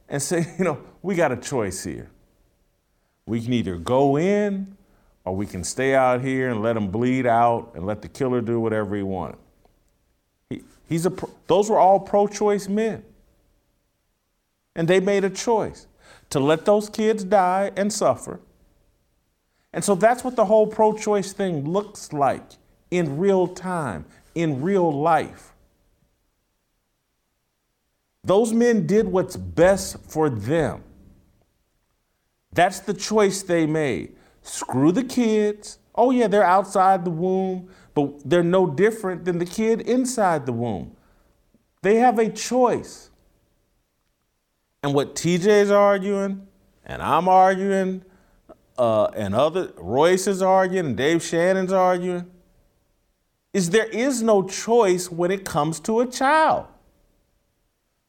and 0.08 0.22
said, 0.22 0.54
you 0.58 0.64
know, 0.64 0.80
we 1.02 1.16
got 1.16 1.32
a 1.32 1.36
choice 1.36 1.84
here. 1.84 2.10
We 3.26 3.42
can 3.42 3.52
either 3.52 3.76
go 3.76 4.16
in 4.16 4.76
or 5.24 5.36
we 5.36 5.44
can 5.44 5.62
stay 5.62 5.94
out 5.94 6.22
here 6.22 6.48
and 6.48 6.62
let 6.62 6.72
them 6.72 6.90
bleed 6.90 7.26
out 7.26 7.72
and 7.74 7.84
let 7.84 8.00
the 8.00 8.08
killer 8.08 8.40
do 8.40 8.58
whatever 8.58 8.96
he 8.96 9.02
wanted. 9.02 9.38
He, 10.48 10.62
he's 10.88 11.04
a, 11.04 11.12
those 11.46 11.68
were 11.68 11.78
all 11.78 12.00
pro 12.00 12.26
choice 12.26 12.68
men. 12.68 13.04
And 14.74 14.88
they 14.88 15.00
made 15.00 15.24
a 15.24 15.30
choice 15.30 15.86
to 16.30 16.40
let 16.40 16.64
those 16.64 16.88
kids 16.88 17.24
die 17.24 17.72
and 17.76 17.92
suffer. 17.92 18.40
And 19.72 19.84
so 19.84 19.94
that's 19.94 20.24
what 20.24 20.36
the 20.36 20.46
whole 20.46 20.66
pro 20.66 20.94
choice 20.94 21.32
thing 21.32 21.68
looks 21.70 22.12
like 22.12 22.52
in 22.90 23.18
real 23.18 23.46
time, 23.46 24.04
in 24.34 24.62
real 24.62 24.90
life. 24.92 25.52
Those 28.24 28.52
men 28.52 28.86
did 28.86 29.08
what's 29.08 29.36
best 29.36 29.98
for 30.00 30.28
them. 30.28 30.82
That's 32.52 32.80
the 32.80 32.94
choice 32.94 33.42
they 33.42 33.66
made. 33.66 34.16
Screw 34.42 34.92
the 34.92 35.04
kids. 35.04 35.78
Oh, 35.94 36.10
yeah, 36.10 36.28
they're 36.28 36.44
outside 36.44 37.04
the 37.04 37.10
womb, 37.10 37.70
but 37.94 38.28
they're 38.28 38.42
no 38.42 38.66
different 38.66 39.24
than 39.24 39.38
the 39.38 39.46
kid 39.46 39.80
inside 39.82 40.46
the 40.46 40.52
womb. 40.52 40.96
They 41.82 41.96
have 41.96 42.18
a 42.18 42.28
choice. 42.28 43.10
And 44.82 44.94
what 44.94 45.14
TJ's 45.14 45.70
arguing, 45.70 46.46
and 46.84 47.02
I'm 47.02 47.28
arguing, 47.28 48.04
uh, 48.76 49.06
and 49.16 49.34
other 49.34 49.72
Royce 49.76 50.26
is 50.26 50.40
arguing, 50.40 50.86
and 50.86 50.96
Dave 50.96 51.22
Shannon's 51.22 51.72
arguing, 51.72 52.30
is 53.52 53.70
there 53.70 53.86
is 53.86 54.22
no 54.22 54.42
choice 54.42 55.10
when 55.10 55.30
it 55.30 55.44
comes 55.44 55.80
to 55.80 56.00
a 56.00 56.06
child. 56.06 56.66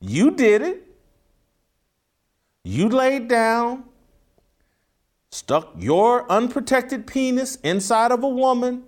You 0.02 0.32
did 0.32 0.62
it. 0.62 0.86
You 2.64 2.90
laid 2.90 3.30
down, 3.30 3.86
stuck 5.32 5.74
your 5.78 6.30
unprotected 6.30 7.08
penis 7.08 7.56
inside 7.58 8.12
of 8.12 8.24
a 8.24 8.28
woman. 8.28 8.84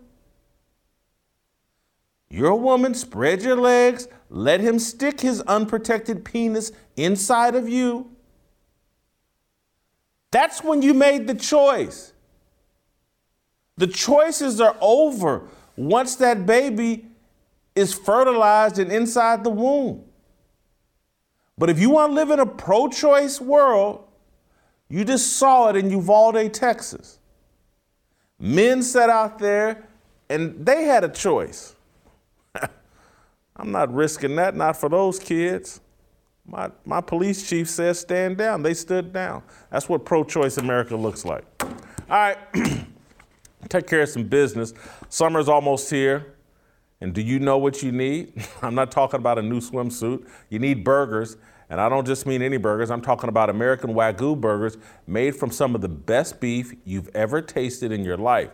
You're 2.30 2.52
a 2.52 2.56
woman, 2.56 2.94
spread 2.94 3.42
your 3.42 3.56
legs, 3.56 4.08
let 4.30 4.60
him 4.60 4.78
stick 4.78 5.22
his 5.22 5.42
unprotected 5.42 6.24
penis 6.24 6.72
inside 6.96 7.56
of 7.56 7.68
you. 7.68 8.12
That's 10.32 10.64
when 10.64 10.82
you 10.82 10.94
made 10.94 11.28
the 11.28 11.36
choice. 11.36 12.14
The 13.78 13.88
choices 13.88 14.62
are 14.62 14.78
over 14.80 15.48
once 15.76 16.16
that 16.16 16.46
baby 16.46 17.06
is 17.76 17.94
fertilized 17.94 18.80
and 18.80 18.92
inside 18.92 19.44
the 19.44 19.50
womb. 19.50 20.04
But 21.58 21.70
if 21.70 21.80
you 21.80 21.90
want 21.92 22.12
to 22.12 22.16
live 22.16 22.32
in 22.32 22.40
a 22.40 22.46
pro 22.46 22.88
choice 22.88 23.40
world, 23.40 24.06
you 24.90 25.06
just 25.06 25.38
saw 25.38 25.70
it 25.70 25.76
in 25.76 25.90
Uvalde, 25.90 26.54
Texas. 26.54 27.20
Men 28.40 28.82
sat 28.82 29.10
out 29.10 29.40
there 29.40 29.88
and 30.30 30.66
they 30.66 30.84
had 30.84 31.04
a 31.04 31.10
choice. 31.10 31.76
I'm 33.56 33.72
not 33.72 33.94
risking 33.94 34.36
that, 34.38 34.56
not 34.56 34.76
for 34.76 34.90
those 34.90 35.20
kids. 35.20 35.80
My, 36.46 36.72
my 36.84 37.00
police 37.00 37.48
chief 37.48 37.70
says 37.70 38.00
stand 38.00 38.38
down. 38.38 38.64
They 38.64 38.74
stood 38.74 39.14
down. 39.14 39.44
That's 39.70 39.88
what 39.88 40.04
pro 40.04 40.24
choice 40.24 40.58
America 40.58 40.96
looks 40.96 41.24
like. 41.24 41.46
All 41.62 41.70
right. 42.10 42.38
take 43.72 43.88
care 43.88 44.02
of 44.02 44.10
some 44.10 44.26
business. 44.26 44.74
Summer's 45.10 45.50
almost 45.50 45.90
here. 45.90 46.36
And 47.00 47.14
do 47.14 47.22
you 47.22 47.40
know 47.40 47.58
what 47.58 47.82
you 47.82 47.92
need? 47.92 48.34
I'm 48.62 48.76
not 48.76 48.92
talking 48.92 49.20
about 49.20 49.40
a 49.40 49.42
new 49.42 49.60
swimsuit. 49.60 50.28
You 50.50 50.60
need 50.60 50.84
burgers. 50.84 51.38
And 51.70 51.80
I 51.80 51.88
don't 51.88 52.06
just 52.06 52.26
mean 52.26 52.42
any 52.42 52.58
burgers, 52.58 52.92
I'm 52.92 53.02
talking 53.02 53.30
about 53.30 53.50
American 53.50 53.92
Wagyu 53.92 54.40
burgers 54.40 54.78
made 55.08 55.38
from 55.38 55.52
some 55.52 55.74
of 55.74 55.80
the 55.80 55.88
best 55.88 56.42
beef 56.42 56.74
you've 56.84 57.08
ever 57.16 57.42
tasted 57.42 57.94
in 57.94 58.04
your 58.04 58.18
life. 58.18 58.50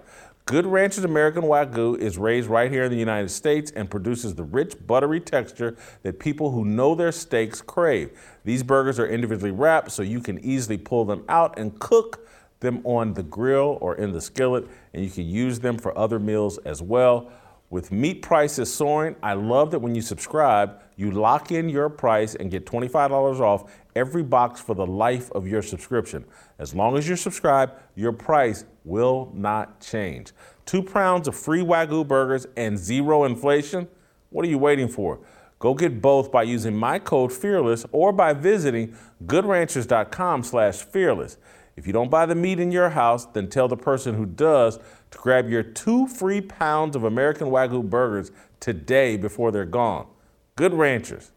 Good 0.46 0.68
Ranchers 0.68 1.04
American 1.04 1.42
Wagyu 1.42 1.98
is 1.98 2.20
raised 2.20 2.48
right 2.48 2.72
here 2.72 2.84
in 2.84 2.92
the 2.92 2.98
United 2.98 3.30
States 3.30 3.72
and 3.72 3.90
produces 3.90 4.36
the 4.36 4.44
rich, 4.44 4.76
buttery 4.86 5.20
texture 5.20 5.76
that 6.04 6.20
people 6.20 6.52
who 6.52 6.64
know 6.64 6.94
their 6.94 7.12
steaks 7.12 7.60
crave. 7.60 8.12
These 8.46 8.62
burgers 8.62 9.00
are 9.00 9.08
individually 9.08 9.52
wrapped 9.52 9.92
so 9.92 10.04
you 10.04 10.22
can 10.22 10.38
easily 10.46 10.78
pull 10.78 11.04
them 11.04 11.26
out 11.28 11.58
and 11.58 11.78
cook 11.80 12.30
them 12.60 12.82
on 12.84 13.14
the 13.14 13.24
grill 13.24 13.78
or 13.82 13.96
in 13.96 14.12
the 14.12 14.22
skillet, 14.22 14.68
and 14.94 15.04
you 15.04 15.10
can 15.10 15.26
use 15.26 15.60
them 15.60 15.78
for 15.78 15.98
other 15.98 16.20
meals 16.20 16.58
as 16.60 16.82
well. 16.82 17.32
With 17.70 17.92
meat 17.92 18.22
prices 18.22 18.74
soaring, 18.74 19.18
I 19.22 19.34
love 19.34 19.72
that 19.72 19.80
when 19.80 19.94
you 19.94 20.02
subscribe, 20.02 20.80
you 20.96 21.12
lock 21.12 21.52
in 21.52 21.68
your 21.68 21.90
price 21.90 22.34
and 22.34 22.50
get 22.50 22.66
$25 22.66 23.42
off 23.42 23.70
every 23.94 24.24
box 24.24 24.62
for 24.62 24.74
the 24.74 24.86
life 24.86 25.30
of 25.32 25.46
your 25.46 25.62
subscription. 25.62 26.24
As 26.60 26.74
long 26.74 26.98
as 26.98 27.08
you're 27.08 27.18
subscribed, 27.18 27.74
your 27.96 28.14
price 28.14 28.64
will 28.86 29.32
not 29.36 29.82
change. 29.82 30.32
Two 30.66 30.82
pounds 30.82 31.28
of 31.28 31.36
free 31.36 31.62
Wagyu 31.62 32.08
burgers 32.08 32.48
and 32.56 32.78
zero 32.78 33.26
inflation? 33.26 33.88
What 34.30 34.46
are 34.46 34.50
you 34.50 34.58
waiting 34.58 34.88
for? 34.88 35.20
Go 35.60 35.74
get 35.74 36.02
both 36.02 36.32
by 36.32 36.44
using 36.44 36.76
my 36.76 37.00
code 37.00 37.34
FEARLESS 37.34 37.86
or 37.92 38.14
by 38.14 38.34
visiting 38.34 38.96
goodranchers.com 39.26 40.44
slash 40.44 40.84
fearless. 40.84 41.38
If 41.78 41.86
you 41.86 41.94
don't 41.94 42.10
buy 42.10 42.26
the 42.26 42.34
meat 42.34 42.60
in 42.60 42.72
your 42.72 42.90
house, 42.90 43.26
then 43.28 43.50
tell 43.50 43.68
the 43.68 43.78
person 43.78 44.16
who 44.16 44.26
does 44.26 44.80
to 45.12 45.18
grab 45.20 45.48
your 45.48 45.62
two 45.62 46.08
free 46.08 46.42
pounds 46.42 46.96
of 46.96 47.04
American 47.04 47.48
Wagyu 47.48 47.88
burgers 47.88 48.32
today 48.60 49.16
before 49.16 49.52
they're 49.52 49.64
gone. 49.64 50.08
Good 50.56 50.74
ranchers. 50.74 51.32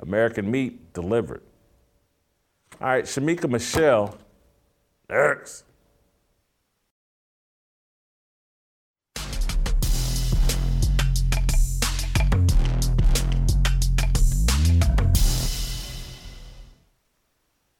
American 0.00 0.50
meat 0.50 0.94
delivered. 0.94 1.42
All 2.80 2.88
right, 2.88 3.04
Shemeka 3.04 3.50
Michelle. 3.50 4.16
Next. 5.10 5.64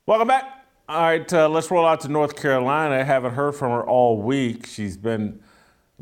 Welcome 0.06 0.28
back. 0.28 0.55
All 0.88 1.00
right, 1.02 1.32
uh, 1.32 1.48
let's 1.48 1.68
roll 1.68 1.84
out 1.84 2.02
to 2.02 2.08
North 2.08 2.36
Carolina. 2.36 2.94
I 2.94 3.02
haven't 3.02 3.34
heard 3.34 3.56
from 3.56 3.72
her 3.72 3.84
all 3.84 4.22
week. 4.22 4.66
She's 4.66 4.96
been 4.96 5.40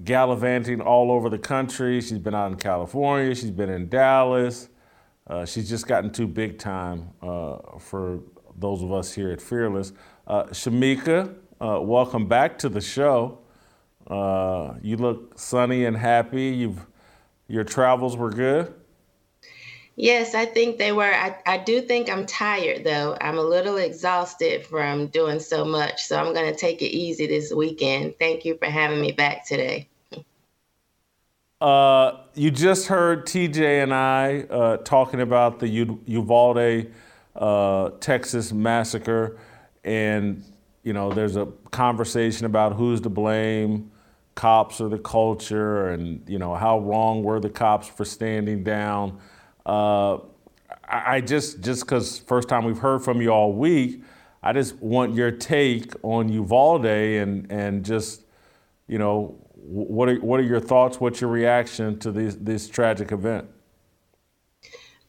gallivanting 0.05 0.83
all 0.83 1.11
over 1.11 1.31
the 1.31 1.39
country. 1.39 2.03
She's 2.03 2.19
been 2.19 2.35
out 2.35 2.51
in 2.51 2.59
California. 2.59 3.35
She's 3.35 3.51
been 3.51 3.71
in 3.71 3.89
Dallas. 3.89 4.69
Uh, 5.27 5.47
she's 5.47 5.71
just 5.71 5.87
gotten 5.87 6.13
too 6.13 6.27
big 6.27 6.59
time 6.59 7.09
uh, 7.23 7.79
for 7.79 8.21
those 8.59 8.83
of 8.83 8.93
us 8.93 9.11
here 9.11 9.31
at 9.31 9.41
Fearless. 9.41 9.95
Uh, 10.27 10.45
Shemeka, 10.49 11.35
uh, 11.63 11.81
welcome 11.81 12.29
back 12.29 12.59
to 12.59 12.69
the 12.69 12.83
show. 12.83 13.39
Uh, 14.07 14.75
you 14.83 14.99
look 14.99 15.39
sunny 15.39 15.87
and 15.87 15.97
happy. 15.97 16.49
You've 16.49 16.87
your 17.49 17.65
travels 17.65 18.19
were 18.19 18.29
good. 18.29 18.75
Yes, 19.97 20.35
I 20.35 20.45
think 20.45 20.79
they 20.79 20.91
were. 20.91 21.15
I, 21.15 21.37
I 21.47 21.59
do 21.59 21.81
think 21.81 22.11
I'm 22.11 22.27
tired 22.27 22.83
though. 22.85 23.17
I'm 23.21 23.39
a 23.39 23.43
little 23.43 23.77
exhausted 23.77 24.67
from 24.67 25.07
doing 25.07 25.39
so 25.39 25.65
much. 25.65 26.05
So 26.05 26.19
I'm 26.19 26.35
going 26.35 26.53
to 26.53 26.59
take 26.59 26.83
it 26.83 26.87
easy 26.87 27.27
this 27.27 27.53
weekend. 27.53 28.19
Thank 28.19 28.45
you 28.45 28.57
for 28.57 28.67
having 28.67 29.01
me 29.01 29.13
back 29.13 29.47
today. 29.47 29.89
Uh, 31.61 32.19
you 32.35 32.51
just 32.51 32.89
heard 32.89 33.25
TJ 33.25 33.83
and 33.83 33.95
I 33.95 34.41
uh, 34.51 34.77
talking 34.79 35.21
about 35.21 35.61
the 35.61 35.69
U- 35.69 36.01
Uvalde, 36.07 36.93
uh, 37.37 37.91
Texas 38.01 38.53
massacre, 38.53 39.39
and 39.85 40.45
you 40.83 40.93
know, 40.93 41.13
there's 41.13 41.37
a 41.37 41.47
conversation 41.71 42.45
about 42.45 42.75
who's 42.75 43.01
to 43.03 43.09
blame, 43.09 43.91
cops 44.35 44.81
or 44.81 44.89
the 44.89 44.99
culture, 44.99 45.89
and 45.89 46.29
you 46.29 46.39
know, 46.39 46.55
how 46.55 46.81
wrong 46.81 47.23
were 47.23 47.39
the 47.39 47.49
cops 47.49 47.89
for 47.89 48.05
standing 48.05 48.65
down. 48.65 49.19
Uh, 49.67 50.19
I 50.87 51.21
just 51.21 51.61
just 51.61 51.85
because 51.85 52.19
first 52.19 52.49
time 52.49 52.65
we've 52.65 52.79
heard 52.79 53.03
from 53.03 53.21
you 53.23 53.31
all 53.31 53.53
week, 53.53 54.03
I 54.43 54.53
just 54.53 54.77
want 54.77 55.15
your 55.15 55.31
take 55.31 55.93
on 56.03 56.29
Uvalde 56.29 56.85
and 56.87 57.51
and 57.51 57.85
just 57.85 58.23
you 58.87 58.99
know 58.99 59.39
what 59.55 60.09
are 60.09 60.17
what 60.17 60.41
are 60.41 60.45
your 60.45 60.61
thoughts? 60.61 61.01
What's 61.01 61.21
your 61.21 61.31
reaction 61.31 61.99
to 62.01 62.13
this 62.13 62.37
this 62.39 62.69
tragic 62.69 63.13
event? 63.13 63.49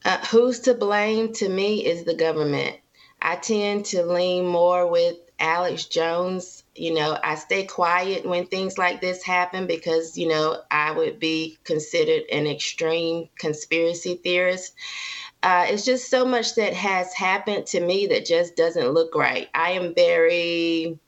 Uh, 0.04 0.18
who's 0.26 0.60
to 0.60 0.74
blame? 0.74 1.32
To 1.34 1.48
me, 1.48 1.84
is 1.84 2.04
the 2.04 2.14
government. 2.14 2.76
I 3.20 3.36
tend 3.36 3.84
to 3.86 4.04
lean 4.04 4.46
more 4.46 4.90
with 4.90 5.16
Alex 5.38 5.84
Jones. 5.86 6.62
You 6.76 6.94
know, 6.94 7.18
I 7.22 7.34
stay 7.36 7.64
quiet 7.64 8.26
when 8.26 8.46
things 8.46 8.78
like 8.78 9.00
this 9.00 9.22
happen 9.22 9.66
because, 9.66 10.16
you 10.18 10.28
know, 10.28 10.62
I 10.70 10.92
would 10.92 11.18
be 11.18 11.58
considered 11.64 12.22
an 12.30 12.46
extreme 12.46 13.28
conspiracy 13.38 14.16
theorist. 14.22 14.74
Uh, 15.42 15.66
it's 15.68 15.84
just 15.84 16.10
so 16.10 16.24
much 16.24 16.54
that 16.56 16.74
has 16.74 17.12
happened 17.14 17.66
to 17.66 17.80
me 17.80 18.06
that 18.08 18.26
just 18.26 18.56
doesn't 18.56 18.90
look 18.92 19.14
right. 19.14 19.48
I 19.54 19.72
am 19.72 19.94
very 19.94 20.98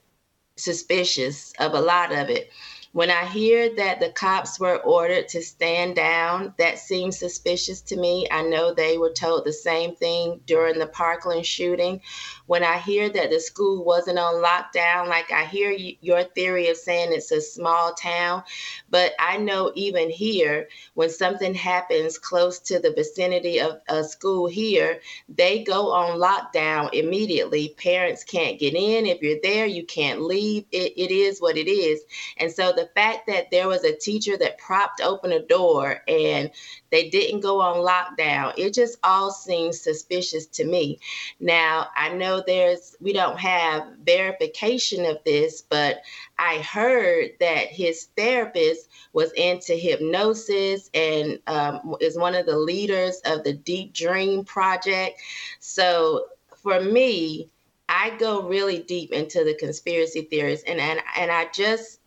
suspicious 0.56 1.52
of 1.58 1.74
a 1.74 1.80
lot 1.80 2.12
of 2.12 2.30
it. 2.30 2.50
When 2.92 3.10
I 3.10 3.26
hear 3.26 3.74
that 3.76 4.00
the 4.00 4.10
cops 4.10 4.58
were 4.58 4.78
ordered 4.78 5.28
to 5.28 5.42
stand 5.42 5.94
down, 5.94 6.54
that 6.58 6.78
seems 6.78 7.18
suspicious 7.18 7.80
to 7.82 7.96
me. 7.96 8.26
I 8.30 8.42
know 8.42 8.72
they 8.72 8.96
were 8.96 9.12
told 9.12 9.44
the 9.44 9.52
same 9.52 9.94
thing 9.94 10.40
during 10.46 10.78
the 10.78 10.86
Parkland 10.86 11.44
shooting. 11.44 12.00
When 12.48 12.64
I 12.64 12.78
hear 12.78 13.10
that 13.10 13.30
the 13.30 13.40
school 13.40 13.84
wasn't 13.84 14.18
on 14.18 14.42
lockdown, 14.42 15.06
like 15.06 15.30
I 15.30 15.44
hear 15.44 15.70
your 16.00 16.24
theory 16.24 16.68
of 16.68 16.78
saying 16.78 17.12
it's 17.12 17.30
a 17.30 17.42
small 17.42 17.92
town, 17.92 18.42
but 18.88 19.12
I 19.18 19.36
know 19.36 19.70
even 19.74 20.08
here, 20.08 20.68
when 20.94 21.10
something 21.10 21.52
happens 21.52 22.16
close 22.16 22.58
to 22.60 22.78
the 22.78 22.92
vicinity 22.92 23.60
of 23.60 23.80
a 23.90 24.02
school 24.02 24.46
here, 24.46 25.00
they 25.28 25.62
go 25.62 25.92
on 25.92 26.18
lockdown 26.18 26.94
immediately. 26.94 27.74
Parents 27.76 28.24
can't 28.24 28.58
get 28.58 28.74
in. 28.74 29.04
If 29.04 29.20
you're 29.20 29.42
there, 29.42 29.66
you 29.66 29.84
can't 29.84 30.22
leave. 30.22 30.64
It, 30.72 30.94
it 30.96 31.10
is 31.10 31.40
what 31.40 31.58
it 31.58 31.68
is. 31.68 32.00
And 32.38 32.50
so 32.50 32.72
the 32.72 32.88
fact 32.94 33.26
that 33.26 33.50
there 33.50 33.68
was 33.68 33.84
a 33.84 33.94
teacher 33.94 34.38
that 34.38 34.56
propped 34.58 35.02
open 35.02 35.32
a 35.32 35.40
door 35.40 36.02
and 36.08 36.50
they 36.90 37.10
didn't 37.10 37.40
go 37.40 37.60
on 37.60 37.84
lockdown, 37.86 38.54
it 38.56 38.72
just 38.72 38.96
all 39.04 39.30
seems 39.30 39.80
suspicious 39.80 40.46
to 40.46 40.64
me. 40.64 40.98
Now, 41.40 41.88
I 41.94 42.14
know 42.14 42.37
there's, 42.46 42.96
we 43.00 43.12
don't 43.12 43.38
have 43.38 43.86
verification 44.04 45.04
of 45.04 45.18
this, 45.24 45.62
but 45.62 46.02
I 46.38 46.58
heard 46.58 47.30
that 47.40 47.68
his 47.68 48.08
therapist 48.16 48.88
was 49.12 49.32
into 49.32 49.74
hypnosis 49.74 50.90
and 50.94 51.38
um, 51.46 51.96
is 52.00 52.18
one 52.18 52.34
of 52.34 52.46
the 52.46 52.58
leaders 52.58 53.20
of 53.24 53.44
the 53.44 53.52
Deep 53.52 53.92
Dream 53.92 54.44
Project. 54.44 55.20
So 55.60 56.26
for 56.62 56.80
me, 56.80 57.50
I 57.88 58.16
go 58.18 58.42
really 58.42 58.80
deep 58.80 59.12
into 59.12 59.44
the 59.44 59.54
conspiracy 59.54 60.22
theories, 60.22 60.62
and 60.66 60.78
and 60.78 61.00
and 61.16 61.30
I 61.30 61.48
just 61.54 62.00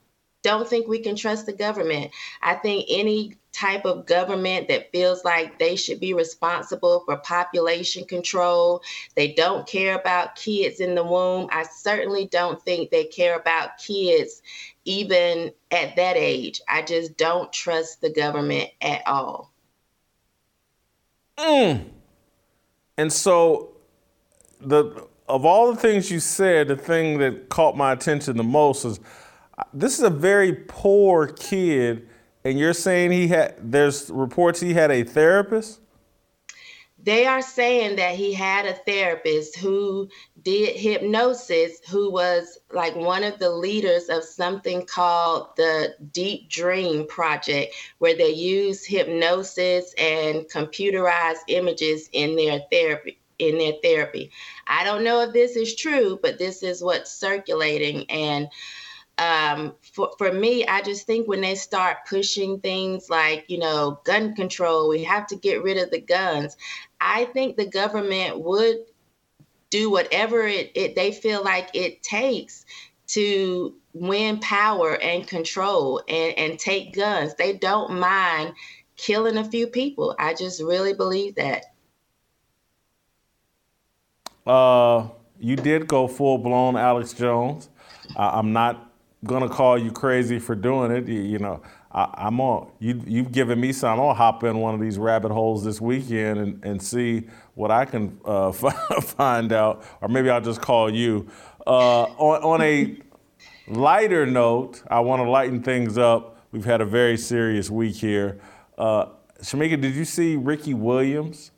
don't 0.43 0.67
think 0.67 0.88
we 0.88 0.99
can 0.99 1.15
trust 1.15 1.45
the 1.45 1.53
government. 1.53 2.11
I 2.41 2.55
think 2.55 2.86
any 2.89 3.38
type 3.51 3.85
of 3.85 4.05
government 4.05 4.67
that 4.67 4.91
feels 4.91 5.25
like 5.25 5.59
they 5.59 5.75
should 5.75 5.99
be 5.99 6.13
responsible 6.13 7.03
for 7.05 7.17
population 7.17 8.05
control, 8.05 8.81
they 9.15 9.33
don't 9.33 9.67
care 9.67 9.99
about 9.99 10.35
kids 10.35 10.79
in 10.79 10.95
the 10.95 11.03
womb. 11.03 11.49
I 11.51 11.63
certainly 11.63 12.27
don't 12.27 12.61
think 12.61 12.89
they 12.89 13.05
care 13.05 13.37
about 13.37 13.77
kids 13.77 14.41
even 14.85 15.51
at 15.69 15.95
that 15.95 16.15
age. 16.17 16.61
I 16.67 16.81
just 16.81 17.17
don't 17.17 17.51
trust 17.51 18.01
the 18.01 18.09
government 18.09 18.69
at 18.81 19.05
all. 19.05 19.51
Mm. 21.37 21.89
And 22.97 23.11
so 23.11 23.71
the 24.59 25.07
of 25.27 25.45
all 25.45 25.71
the 25.71 25.79
things 25.79 26.11
you 26.11 26.19
said, 26.19 26.67
the 26.67 26.75
thing 26.75 27.19
that 27.19 27.49
caught 27.49 27.77
my 27.77 27.93
attention 27.93 28.35
the 28.37 28.43
most 28.43 28.83
is 28.83 28.99
this 29.73 29.97
is 29.97 30.03
a 30.03 30.09
very 30.09 30.53
poor 30.53 31.27
kid, 31.27 32.07
and 32.43 32.57
you're 32.57 32.73
saying 32.73 33.11
he 33.11 33.27
had. 33.27 33.55
There's 33.59 34.09
reports 34.09 34.59
he 34.59 34.73
had 34.73 34.91
a 34.91 35.03
therapist. 35.03 35.79
They 37.03 37.25
are 37.25 37.41
saying 37.41 37.95
that 37.95 38.13
he 38.13 38.31
had 38.31 38.67
a 38.67 38.73
therapist 38.73 39.57
who 39.57 40.07
did 40.43 40.75
hypnosis, 40.75 41.79
who 41.89 42.11
was 42.11 42.59
like 42.71 42.95
one 42.95 43.23
of 43.23 43.39
the 43.39 43.49
leaders 43.49 44.07
of 44.09 44.23
something 44.23 44.85
called 44.85 45.47
the 45.57 45.95
Deep 46.11 46.47
Dream 46.49 47.07
Project, 47.07 47.73
where 47.97 48.15
they 48.15 48.29
use 48.29 48.85
hypnosis 48.85 49.95
and 49.97 50.45
computerized 50.45 51.39
images 51.47 52.07
in 52.13 52.35
their 52.35 52.61
therapy 52.71 53.17
in 53.39 53.57
their 53.57 53.73
therapy. 53.81 54.29
I 54.67 54.83
don't 54.83 55.03
know 55.03 55.21
if 55.21 55.33
this 55.33 55.55
is 55.55 55.75
true, 55.75 56.19
but 56.21 56.37
this 56.37 56.61
is 56.61 56.83
what's 56.83 57.11
circulating 57.11 58.07
and 58.11 58.47
um, 59.22 59.76
for, 59.84 60.11
for 60.17 60.34
me, 60.34 60.65
I 60.65 60.82
just 60.82 61.05
think 61.05 61.28
when 61.28 61.41
they 61.41 61.53
start 61.53 61.97
pushing 62.09 62.59
things 62.59 63.07
like, 63.07 63.45
you 63.49 63.59
know, 63.59 64.01
gun 64.03 64.34
control, 64.34 64.89
we 64.89 65.03
have 65.03 65.28
to 65.28 65.36
get 65.36 65.61
rid 65.61 65.78
of 65.78 65.91
the 65.91 66.01
guns. 66.01 66.57
I 66.99 67.26
think 67.26 67.55
the 67.55 67.67
government 67.67 68.39
would 68.39 68.78
do 69.69 69.91
whatever 69.91 70.47
it, 70.47 70.72
it 70.74 70.95
they 70.95 71.11
feel 71.11 71.43
like 71.43 71.69
it 71.76 72.01
takes 72.01 72.65
to 73.07 73.76
win 73.93 74.39
power 74.39 74.95
and 74.99 75.28
control 75.28 76.01
and, 76.07 76.36
and 76.39 76.59
take 76.59 76.95
guns. 76.95 77.36
They 77.36 77.53
don't 77.53 77.99
mind 77.99 78.53
killing 78.97 79.38
a 79.38 79.45
few 79.45 79.67
people. 79.67 80.15
I 80.17 80.34
just 80.34 80.63
really 80.63 80.93
believe 80.93 81.36
that. 81.36 81.65
Uh, 84.47 85.09
you 85.38 85.55
did 85.57 85.88
go 85.88 86.07
full 86.07 86.39
blown 86.39 86.76
Alex 86.76 87.13
Jones. 87.13 87.69
I'm 88.15 88.51
not 88.51 88.90
gonna 89.26 89.49
call 89.49 89.78
you 89.78 89.91
crazy 89.91 90.39
for 90.39 90.55
doing 90.55 90.91
it. 90.91 91.07
You, 91.07 91.22
you 91.22 91.39
know, 91.39 91.61
I, 91.91 92.28
am 92.28 92.39
on. 92.39 92.72
You, 92.80 93.01
you've 93.05 93.32
given 93.32 93.59
me 93.59 93.74
some. 93.74 93.99
I'll 93.99 94.13
hop 94.13 94.43
in 94.43 94.57
one 94.57 94.74
of 94.74 94.82
these 94.82 94.97
rabbit 94.97 95.32
holes 95.32 95.63
this 95.63 95.80
weekend 95.80 96.39
and, 96.39 96.65
and 96.65 96.82
see 96.82 97.28
what 97.55 97.72
I 97.72 97.86
can 97.86 98.19
uh, 98.26 98.51
find 99.01 99.51
out, 99.53 99.84
or 100.01 100.07
maybe 100.07 100.30
I'll 100.30 100.41
just 100.41 100.61
call 100.61 100.93
you. 100.93 101.28
Uh, 101.67 102.03
on, 102.03 102.43
on 102.43 102.61
a 102.61 102.97
lighter 103.67 104.26
note, 104.26 104.82
I 104.89 104.99
want 105.01 105.22
to 105.22 105.30
lighten 105.30 105.61
things 105.61 105.97
up. 105.97 106.38
We've 106.51 106.65
had 106.65 106.82
a 106.82 106.86
very 106.86 107.17
serious 107.17 107.69
week 107.69 107.95
here. 107.95 108.39
Uh, 108.78 109.07
Shemeka, 109.41 109.80
did 109.80 109.95
you 109.95 110.05
see 110.05 110.36
Ricky 110.36 110.74
Williams 110.74 111.51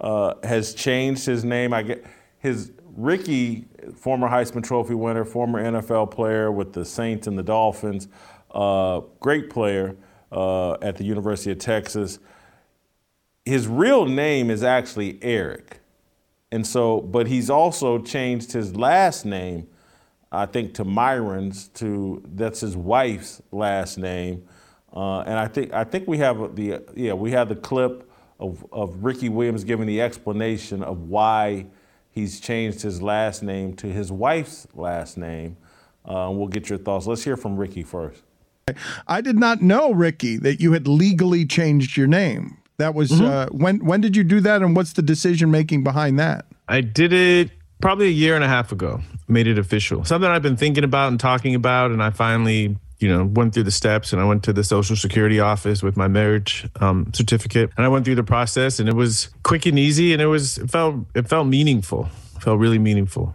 uh, 0.00 0.34
has 0.42 0.74
changed 0.74 1.26
his 1.26 1.44
name? 1.44 1.72
I 1.72 1.82
get 1.82 2.04
his 2.38 2.72
Ricky, 2.96 3.66
former 3.94 4.28
Heisman 4.28 4.64
Trophy 4.64 4.94
winner, 4.94 5.24
former 5.24 5.62
NFL 5.62 6.10
player 6.10 6.50
with 6.50 6.72
the 6.72 6.84
Saints 6.84 7.26
and 7.26 7.38
the 7.38 7.42
Dolphins, 7.42 8.08
uh, 8.50 9.00
great 9.20 9.50
player 9.50 9.96
uh, 10.32 10.72
at 10.82 10.96
the 10.96 11.04
University 11.04 11.50
of 11.50 11.58
Texas. 11.58 12.18
His 13.44 13.66
real 13.66 14.06
name 14.06 14.50
is 14.50 14.62
actually 14.62 15.18
Eric. 15.22 15.80
And 16.52 16.66
so, 16.66 17.00
but 17.00 17.28
he's 17.28 17.48
also 17.48 17.98
changed 17.98 18.52
his 18.52 18.74
last 18.74 19.24
name, 19.24 19.68
I 20.32 20.46
think, 20.46 20.74
to 20.74 20.84
Myron's. 20.84 21.68
To 21.74 22.22
that's 22.34 22.60
his 22.60 22.76
wife's 22.76 23.40
last 23.52 23.98
name, 23.98 24.48
uh, 24.92 25.20
and 25.20 25.38
I 25.38 25.46
think 25.46 25.72
I 25.72 25.84
think 25.84 26.08
we 26.08 26.18
have 26.18 26.56
the 26.56 26.82
yeah 26.96 27.12
we 27.12 27.30
have 27.30 27.48
the 27.48 27.56
clip 27.56 28.10
of 28.40 28.66
of 28.72 29.04
Ricky 29.04 29.28
Williams 29.28 29.62
giving 29.62 29.86
the 29.86 30.00
explanation 30.00 30.82
of 30.82 31.02
why 31.02 31.66
he's 32.10 32.40
changed 32.40 32.82
his 32.82 33.00
last 33.00 33.42
name 33.42 33.74
to 33.76 33.86
his 33.86 34.10
wife's 34.12 34.66
last 34.74 35.16
name. 35.16 35.56
Uh, 36.04 36.30
we'll 36.32 36.48
get 36.48 36.68
your 36.68 36.78
thoughts. 36.78 37.06
Let's 37.06 37.24
hear 37.24 37.36
from 37.36 37.56
Ricky 37.56 37.82
first. 37.82 38.22
I 39.06 39.20
did 39.20 39.38
not 39.38 39.62
know, 39.62 39.92
Ricky, 39.92 40.36
that 40.38 40.60
you 40.60 40.72
had 40.72 40.86
legally 40.86 41.44
changed 41.44 41.96
your 41.96 42.06
name. 42.06 42.58
That 42.78 42.94
was 42.94 43.10
mm-hmm. 43.10 43.24
uh, 43.24 43.46
when. 43.46 43.84
When 43.84 44.00
did 44.00 44.16
you 44.16 44.24
do 44.24 44.40
that, 44.40 44.62
and 44.62 44.74
what's 44.74 44.94
the 44.94 45.02
decision 45.02 45.50
making 45.50 45.84
behind 45.84 46.18
that? 46.18 46.46
I 46.68 46.80
did 46.80 47.12
it 47.12 47.50
probably 47.82 48.06
a 48.06 48.10
year 48.10 48.34
and 48.34 48.44
a 48.44 48.48
half 48.48 48.72
ago. 48.72 49.00
Made 49.28 49.46
it 49.46 49.58
official. 49.58 50.04
Something 50.04 50.30
I've 50.30 50.42
been 50.42 50.56
thinking 50.56 50.84
about 50.84 51.08
and 51.08 51.20
talking 51.20 51.54
about, 51.54 51.90
and 51.90 52.02
I 52.02 52.10
finally 52.10 52.76
you 53.00 53.08
know, 53.08 53.24
went 53.24 53.54
through 53.54 53.64
the 53.64 53.70
steps 53.70 54.12
and 54.12 54.20
I 54.20 54.24
went 54.24 54.44
to 54.44 54.52
the 54.52 54.62
social 54.62 54.94
security 54.94 55.40
office 55.40 55.82
with 55.82 55.96
my 55.96 56.06
marriage 56.06 56.68
um, 56.80 57.10
certificate 57.14 57.70
and 57.76 57.84
I 57.84 57.88
went 57.88 58.04
through 58.04 58.14
the 58.14 58.22
process 58.22 58.78
and 58.78 58.88
it 58.88 58.94
was 58.94 59.30
quick 59.42 59.66
and 59.66 59.78
easy 59.78 60.12
and 60.12 60.20
it 60.20 60.26
was, 60.26 60.58
it 60.58 60.70
felt, 60.70 61.06
it 61.14 61.28
felt 61.28 61.46
meaningful. 61.46 62.08
It 62.36 62.42
felt 62.42 62.58
really 62.60 62.78
meaningful. 62.78 63.34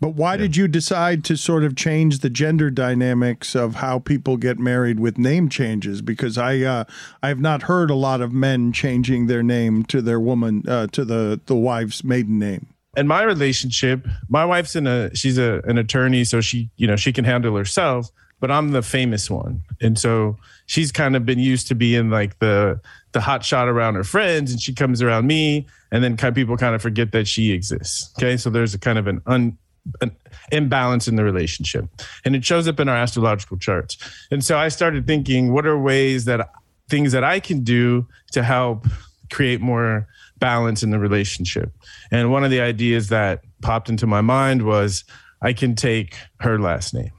But 0.00 0.16
why 0.16 0.32
yeah. 0.32 0.38
did 0.38 0.56
you 0.56 0.68
decide 0.68 1.24
to 1.24 1.36
sort 1.36 1.64
of 1.64 1.76
change 1.76 2.18
the 2.18 2.28
gender 2.28 2.68
dynamics 2.68 3.54
of 3.54 3.76
how 3.76 4.00
people 4.00 4.36
get 4.36 4.58
married 4.58 5.00
with 5.00 5.16
name 5.16 5.48
changes? 5.48 6.02
Because 6.02 6.36
I 6.36 6.60
uh, 6.60 6.84
I 7.22 7.28
have 7.28 7.40
not 7.40 7.62
heard 7.62 7.90
a 7.90 7.94
lot 7.94 8.20
of 8.20 8.30
men 8.30 8.72
changing 8.72 9.28
their 9.28 9.42
name 9.42 9.84
to 9.84 10.02
their 10.02 10.20
woman 10.20 10.64
uh, 10.68 10.88
to 10.88 11.06
the 11.06 11.40
the 11.46 11.54
wife's 11.54 12.04
maiden 12.04 12.38
name. 12.38 12.66
In 12.96 13.08
my 13.08 13.22
relationship, 13.22 14.06
my 14.28 14.44
wife's 14.44 14.76
in 14.76 14.86
a 14.86 15.14
she's 15.16 15.38
a 15.38 15.62
an 15.64 15.78
attorney, 15.78 16.24
so 16.24 16.42
she 16.42 16.68
you 16.76 16.86
know 16.86 16.96
she 16.96 17.12
can 17.12 17.24
handle 17.24 17.56
herself 17.56 18.10
but 18.44 18.50
I'm 18.50 18.72
the 18.72 18.82
famous 18.82 19.30
one. 19.30 19.62
And 19.80 19.98
so 19.98 20.36
she's 20.66 20.92
kind 20.92 21.16
of 21.16 21.24
been 21.24 21.38
used 21.38 21.66
to 21.68 21.74
being 21.74 22.10
like 22.10 22.40
the 22.40 22.78
the 23.12 23.20
hot 23.22 23.42
shot 23.42 23.68
around 23.68 23.94
her 23.94 24.04
friends 24.04 24.52
and 24.52 24.60
she 24.60 24.74
comes 24.74 25.00
around 25.00 25.26
me 25.26 25.66
and 25.90 26.04
then 26.04 26.14
kind 26.18 26.28
of 26.28 26.34
people 26.34 26.54
kind 26.58 26.74
of 26.74 26.82
forget 26.82 27.12
that 27.12 27.26
she 27.26 27.52
exists. 27.52 28.12
Okay? 28.18 28.36
So 28.36 28.50
there's 28.50 28.74
a 28.74 28.78
kind 28.78 28.98
of 28.98 29.06
an 29.06 29.22
un 29.24 29.56
an 30.02 30.14
imbalance 30.52 31.08
in 31.08 31.16
the 31.16 31.24
relationship. 31.24 31.86
And 32.26 32.36
it 32.36 32.44
shows 32.44 32.68
up 32.68 32.78
in 32.78 32.86
our 32.86 32.96
astrological 32.96 33.56
charts. 33.56 33.96
And 34.30 34.44
so 34.44 34.58
I 34.58 34.68
started 34.68 35.06
thinking 35.06 35.54
what 35.54 35.64
are 35.64 35.78
ways 35.78 36.26
that 36.26 36.46
things 36.90 37.12
that 37.12 37.24
I 37.24 37.40
can 37.40 37.64
do 37.64 38.06
to 38.32 38.42
help 38.42 38.86
create 39.32 39.62
more 39.62 40.06
balance 40.38 40.82
in 40.82 40.90
the 40.90 40.98
relationship. 40.98 41.72
And 42.10 42.30
one 42.30 42.44
of 42.44 42.50
the 42.50 42.60
ideas 42.60 43.08
that 43.08 43.40
popped 43.62 43.88
into 43.88 44.06
my 44.06 44.20
mind 44.20 44.66
was 44.66 45.02
I 45.40 45.54
can 45.54 45.74
take 45.74 46.18
her 46.40 46.58
last 46.58 46.92
name 46.92 47.10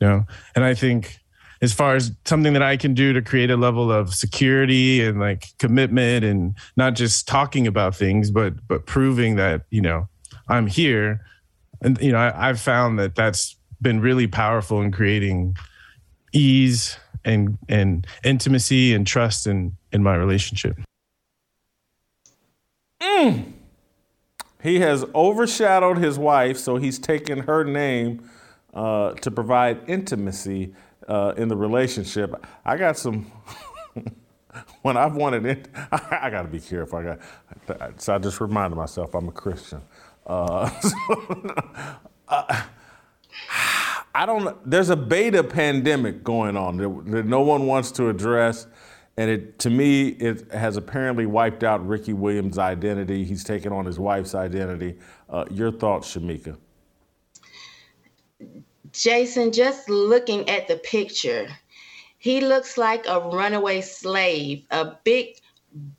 you 0.00 0.08
know? 0.08 0.24
And 0.54 0.64
i 0.64 0.74
think 0.74 1.18
as 1.60 1.72
far 1.72 1.96
as 1.96 2.12
something 2.24 2.52
that 2.52 2.62
i 2.62 2.76
can 2.76 2.94
do 2.94 3.12
to 3.12 3.22
create 3.22 3.50
a 3.50 3.56
level 3.56 3.90
of 3.90 4.14
security 4.14 5.04
and 5.04 5.18
like 5.18 5.46
commitment 5.58 6.24
and 6.24 6.54
not 6.76 6.94
just 6.94 7.26
talking 7.26 7.66
about 7.66 7.94
things 7.94 8.30
but 8.30 8.54
but 8.68 8.86
proving 8.86 9.36
that 9.36 9.62
you 9.70 9.80
know 9.80 10.08
i'm 10.48 10.66
here. 10.66 11.20
And 11.80 12.00
you 12.00 12.12
know 12.12 12.18
I, 12.18 12.48
i've 12.48 12.60
found 12.60 12.98
that 12.98 13.14
that's 13.14 13.56
been 13.80 14.00
really 14.00 14.26
powerful 14.26 14.82
in 14.82 14.90
creating 14.90 15.56
ease 16.32 16.96
and 17.24 17.58
and 17.68 18.06
intimacy 18.24 18.94
and 18.94 19.06
trust 19.06 19.46
in 19.46 19.76
in 19.92 20.02
my 20.02 20.14
relationship. 20.16 20.76
Mm. 23.00 23.52
he 24.60 24.80
has 24.80 25.04
overshadowed 25.14 25.98
his 25.98 26.18
wife 26.18 26.58
so 26.58 26.76
he's 26.76 26.98
taken 26.98 27.40
her 27.40 27.62
name 27.62 28.28
uh, 28.78 29.12
to 29.14 29.30
provide 29.30 29.80
intimacy 29.88 30.72
uh, 31.08 31.34
in 31.36 31.48
the 31.48 31.56
relationship. 31.56 32.46
I 32.64 32.76
got 32.76 32.96
some. 32.96 33.30
when 34.82 34.96
I've 34.96 35.16
wanted 35.16 35.46
it, 35.46 35.68
I, 35.74 36.18
I 36.22 36.30
got 36.30 36.42
to 36.42 36.48
be 36.48 36.60
careful. 36.60 36.98
I 36.98 37.16
got, 37.66 38.00
so 38.00 38.14
I 38.14 38.18
just 38.18 38.40
reminded 38.40 38.76
myself 38.76 39.14
I'm 39.14 39.28
a 39.28 39.32
Christian. 39.32 39.82
Uh, 40.24 40.70
so, 40.80 41.54
uh, 42.28 42.62
I 44.14 44.26
don't. 44.26 44.70
There's 44.70 44.90
a 44.90 44.96
beta 44.96 45.42
pandemic 45.42 46.22
going 46.22 46.56
on 46.56 46.76
that, 46.76 47.12
that, 47.12 47.26
no 47.26 47.40
one 47.40 47.66
wants 47.66 47.90
to 47.92 48.08
address, 48.08 48.68
and 49.16 49.28
it 49.28 49.58
to 49.60 49.70
me 49.70 50.08
it 50.08 50.52
has 50.52 50.76
apparently 50.76 51.26
wiped 51.26 51.64
out 51.64 51.84
Ricky 51.84 52.12
Williams' 52.12 52.58
identity. 52.58 53.24
He's 53.24 53.42
taken 53.42 53.72
on 53.72 53.86
his 53.86 53.98
wife's 53.98 54.36
identity. 54.36 54.98
Uh, 55.28 55.46
your 55.50 55.72
thoughts, 55.72 56.14
Shemeka? 56.14 56.56
Jason, 58.98 59.52
just 59.52 59.88
looking 59.88 60.48
at 60.48 60.68
the 60.68 60.76
picture, 60.76 61.48
he 62.18 62.40
looks 62.40 62.76
like 62.76 63.06
a 63.06 63.20
runaway 63.20 63.80
slave, 63.80 64.64
a 64.70 64.92
big 65.04 65.36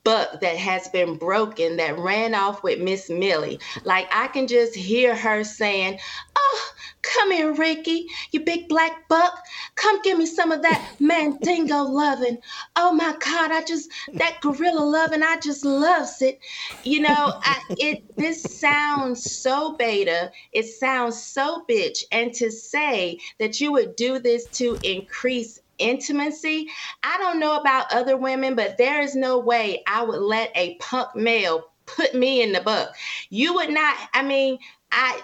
buck 0.03 0.41
that 0.41 0.57
has 0.57 0.87
been 0.89 1.15
broken 1.15 1.77
that 1.77 1.97
ran 1.97 2.35
off 2.35 2.63
with 2.63 2.79
Miss 2.79 3.09
Millie. 3.09 3.59
Like 3.83 4.09
I 4.11 4.27
can 4.27 4.47
just 4.47 4.75
hear 4.75 5.15
her 5.15 5.43
saying, 5.43 5.99
Oh, 6.35 6.71
come 7.01 7.31
here, 7.31 7.53
Ricky, 7.53 8.07
you 8.31 8.41
big 8.41 8.67
black 8.67 9.07
buck. 9.09 9.39
Come 9.75 10.01
give 10.01 10.17
me 10.17 10.25
some 10.25 10.51
of 10.51 10.61
that 10.63 10.83
mandingo 10.99 11.83
loving. 11.83 12.39
Oh 12.75 12.93
my 12.93 13.15
God, 13.19 13.51
I 13.51 13.63
just 13.63 13.89
that 14.15 14.39
gorilla 14.41 14.81
loving, 14.81 15.23
I 15.23 15.39
just 15.39 15.65
loves 15.65 16.21
it. 16.21 16.39
You 16.83 17.01
know, 17.01 17.33
I, 17.43 17.59
it 17.77 18.03
this 18.17 18.59
sounds 18.59 19.25
so 19.25 19.75
beta, 19.77 20.31
it 20.51 20.63
sounds 20.65 21.21
so 21.21 21.65
bitch. 21.69 22.03
And 22.11 22.33
to 22.35 22.51
say 22.51 23.19
that 23.39 23.59
you 23.61 23.71
would 23.71 23.95
do 23.95 24.19
this 24.19 24.47
to 24.55 24.77
increase 24.83 25.59
intimacy. 25.79 26.67
I 27.03 27.17
don't 27.17 27.39
know 27.39 27.59
about 27.59 27.91
other 27.91 28.17
women, 28.17 28.55
but 28.55 28.77
there 28.77 29.01
is 29.01 29.15
no 29.15 29.39
way 29.39 29.83
I 29.87 30.03
would 30.03 30.19
let 30.21 30.51
a 30.55 30.75
punk 30.75 31.15
male 31.15 31.63
put 31.85 32.13
me 32.13 32.41
in 32.41 32.51
the 32.51 32.61
book. 32.61 32.89
You 33.29 33.55
would 33.55 33.69
not, 33.69 33.97
I 34.13 34.21
mean, 34.23 34.59
I 34.91 35.21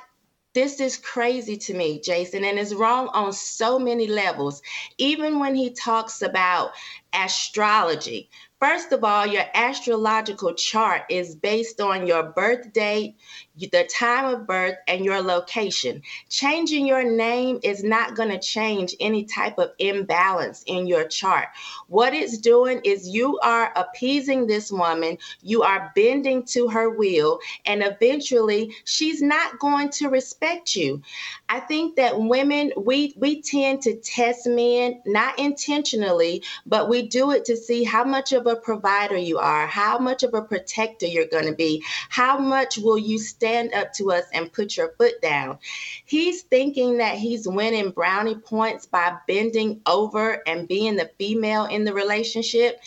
this 0.56 0.80
is 0.80 0.98
crazy 0.98 1.58
to 1.58 1.76
me, 1.76 2.00
Jason, 2.00 2.44
and 2.44 2.58
it's 2.58 2.74
wrong 2.74 3.10
on 3.10 3.34
so 3.34 3.78
many 3.78 4.08
levels. 4.08 4.64
Even 4.98 5.38
when 5.38 5.54
he 5.54 5.70
talks 5.72 6.24
about 6.24 6.72
astrology, 7.14 8.30
First 8.62 8.94
of 8.94 9.04
all, 9.04 9.28
your 9.28 9.44
astrological 9.54 10.54
chart 10.56 11.04
is 11.10 11.36
based 11.36 11.82
on 11.82 12.08
your 12.08 12.24
birth 12.24 12.74
date, 12.74 13.16
the 13.58 13.90
time 13.94 14.26
of 14.34 14.48
birth, 14.48 14.76
and 14.88 15.06
your 15.06 15.22
location. 15.22 16.02
Changing 16.30 16.86
your 16.86 17.04
name 17.04 17.60
is 17.64 17.84
not 17.84 18.16
going 18.16 18.30
to 18.30 18.40
change 18.40 18.96
any 19.00 19.24
type 19.26 19.58
of 19.58 19.72
imbalance 19.80 20.64
in 20.68 20.88
your 20.88 21.06
chart. 21.06 21.48
What 21.88 22.14
it's 22.14 22.38
doing 22.38 22.82
is 22.84 23.08
you 23.08 23.40
are 23.40 23.72
appeasing 23.76 24.48
this 24.48 24.72
woman, 24.72 25.18
you 25.42 25.64
are 25.64 25.92
bending 25.96 26.44
to 26.46 26.68
her 26.68 26.90
will, 26.90 27.40
and 27.66 27.82
eventually 27.84 28.76
she's 28.84 29.22
not 29.22 29.60
going 29.60 29.90
to 29.92 30.10
respect 30.10 30.76
you. 30.76 31.02
I 31.48 31.60
think 31.60 31.96
that 31.96 32.20
women, 32.20 32.72
we, 32.78 33.14
we 33.18 33.42
tend 33.42 33.82
to 33.84 33.96
test 33.96 34.48
men, 34.48 35.02
not 35.06 35.40
intentionally, 35.40 36.44
but 36.66 36.90
we 36.90 37.08
do 37.08 37.32
it 37.32 37.46
to 37.46 37.56
see 37.56 37.84
how 37.84 38.04
much 38.04 38.34
of 38.34 38.48
a 38.48 38.56
provider 38.56 39.18
you 39.18 39.38
are, 39.38 39.68
how 39.68 39.98
much 39.98 40.24
of 40.24 40.34
a 40.34 40.42
protector 40.42 41.06
you're 41.06 41.28
going 41.28 41.46
to 41.46 41.54
be, 41.56 41.84
how 42.10 42.38
much 42.38 42.78
will 42.78 42.98
you 42.98 43.18
stand 43.46 43.74
up 43.74 43.94
to 43.94 44.12
us 44.12 44.26
and 44.34 44.52
put 44.52 44.76
your 44.76 44.94
foot 44.98 45.22
down. 45.22 45.58
He's 46.06 46.42
thinking 46.44 46.98
that 46.98 47.18
he's 47.18 47.48
winning 47.48 47.92
brownie 47.92 48.36
points 48.36 48.86
by 48.86 49.18
bending 49.28 49.82
over 49.86 50.42
and 50.48 50.68
being 50.68 50.96
the 50.96 51.12
female 51.18 51.66
in 51.66 51.84
the 51.84 51.94
relationship 51.94 52.80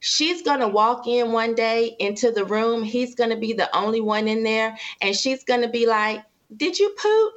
she's 0.00 0.42
going 0.42 0.60
to 0.60 0.68
walk 0.68 1.06
in 1.06 1.32
one 1.32 1.54
day 1.54 1.96
into 1.98 2.30
the 2.30 2.44
room. 2.44 2.82
He's 2.82 3.14
going 3.14 3.30
to 3.30 3.36
be 3.36 3.52
the 3.52 3.74
only 3.76 4.00
one 4.00 4.28
in 4.28 4.42
there. 4.42 4.76
And 5.00 5.16
she's 5.16 5.42
going 5.44 5.62
to 5.62 5.68
be 5.68 5.86
like, 5.86 6.22
Did 6.56 6.78
you 6.78 6.94
poop? 7.00 7.32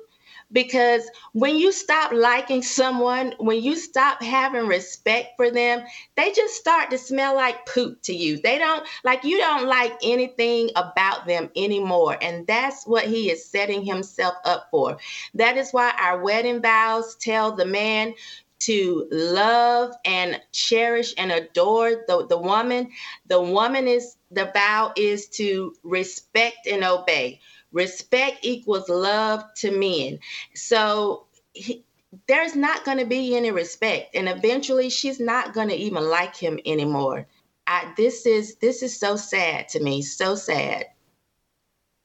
Because 0.51 1.09
when 1.33 1.57
you 1.57 1.71
stop 1.71 2.11
liking 2.11 2.61
someone, 2.61 3.33
when 3.39 3.61
you 3.61 3.75
stop 3.75 4.21
having 4.21 4.67
respect 4.67 5.29
for 5.37 5.51
them, 5.51 5.83
they 6.15 6.31
just 6.31 6.55
start 6.55 6.89
to 6.91 6.97
smell 6.97 7.35
like 7.35 7.65
poop 7.65 8.01
to 8.03 8.13
you. 8.13 8.37
They 8.41 8.57
don't 8.57 8.85
like 9.03 9.23
you 9.23 9.37
don't 9.37 9.67
like 9.67 9.93
anything 10.03 10.69
about 10.75 11.27
them 11.27 11.49
anymore. 11.55 12.17
And 12.21 12.47
that's 12.47 12.85
what 12.85 13.05
he 13.05 13.29
is 13.29 13.45
setting 13.45 13.83
himself 13.85 14.35
up 14.45 14.67
for. 14.71 14.97
That 15.35 15.57
is 15.57 15.71
why 15.71 15.93
our 15.99 16.21
wedding 16.21 16.61
vows 16.61 17.15
tell 17.15 17.51
the 17.55 17.65
man 17.65 18.13
to 18.59 19.07
love 19.11 19.93
and 20.03 20.41
cherish 20.51 21.13
and 21.17 21.31
adore 21.31 22.03
the, 22.07 22.25
the 22.27 22.37
woman. 22.37 22.89
The 23.27 23.41
woman 23.41 23.87
is 23.87 24.17
the 24.31 24.51
vow 24.53 24.93
is 24.97 25.27
to 25.29 25.73
respect 25.83 26.67
and 26.67 26.83
obey 26.83 27.39
Respect 27.71 28.39
equals 28.41 28.89
love 28.89 29.43
to 29.55 29.71
men. 29.71 30.19
So 30.55 31.25
he, 31.53 31.83
there's 32.27 32.55
not 32.55 32.85
going 32.85 32.97
to 32.97 33.05
be 33.05 33.35
any 33.35 33.51
respect, 33.51 34.15
and 34.15 34.27
eventually 34.27 34.89
she's 34.89 35.19
not 35.19 35.53
going 35.53 35.69
to 35.69 35.75
even 35.75 36.09
like 36.09 36.35
him 36.35 36.59
anymore. 36.65 37.27
I, 37.67 37.93
this 37.97 38.25
is 38.25 38.55
this 38.55 38.81
is 38.81 38.99
so 38.99 39.15
sad 39.15 39.69
to 39.69 39.83
me. 39.83 40.01
So 40.01 40.35
sad. 40.35 40.87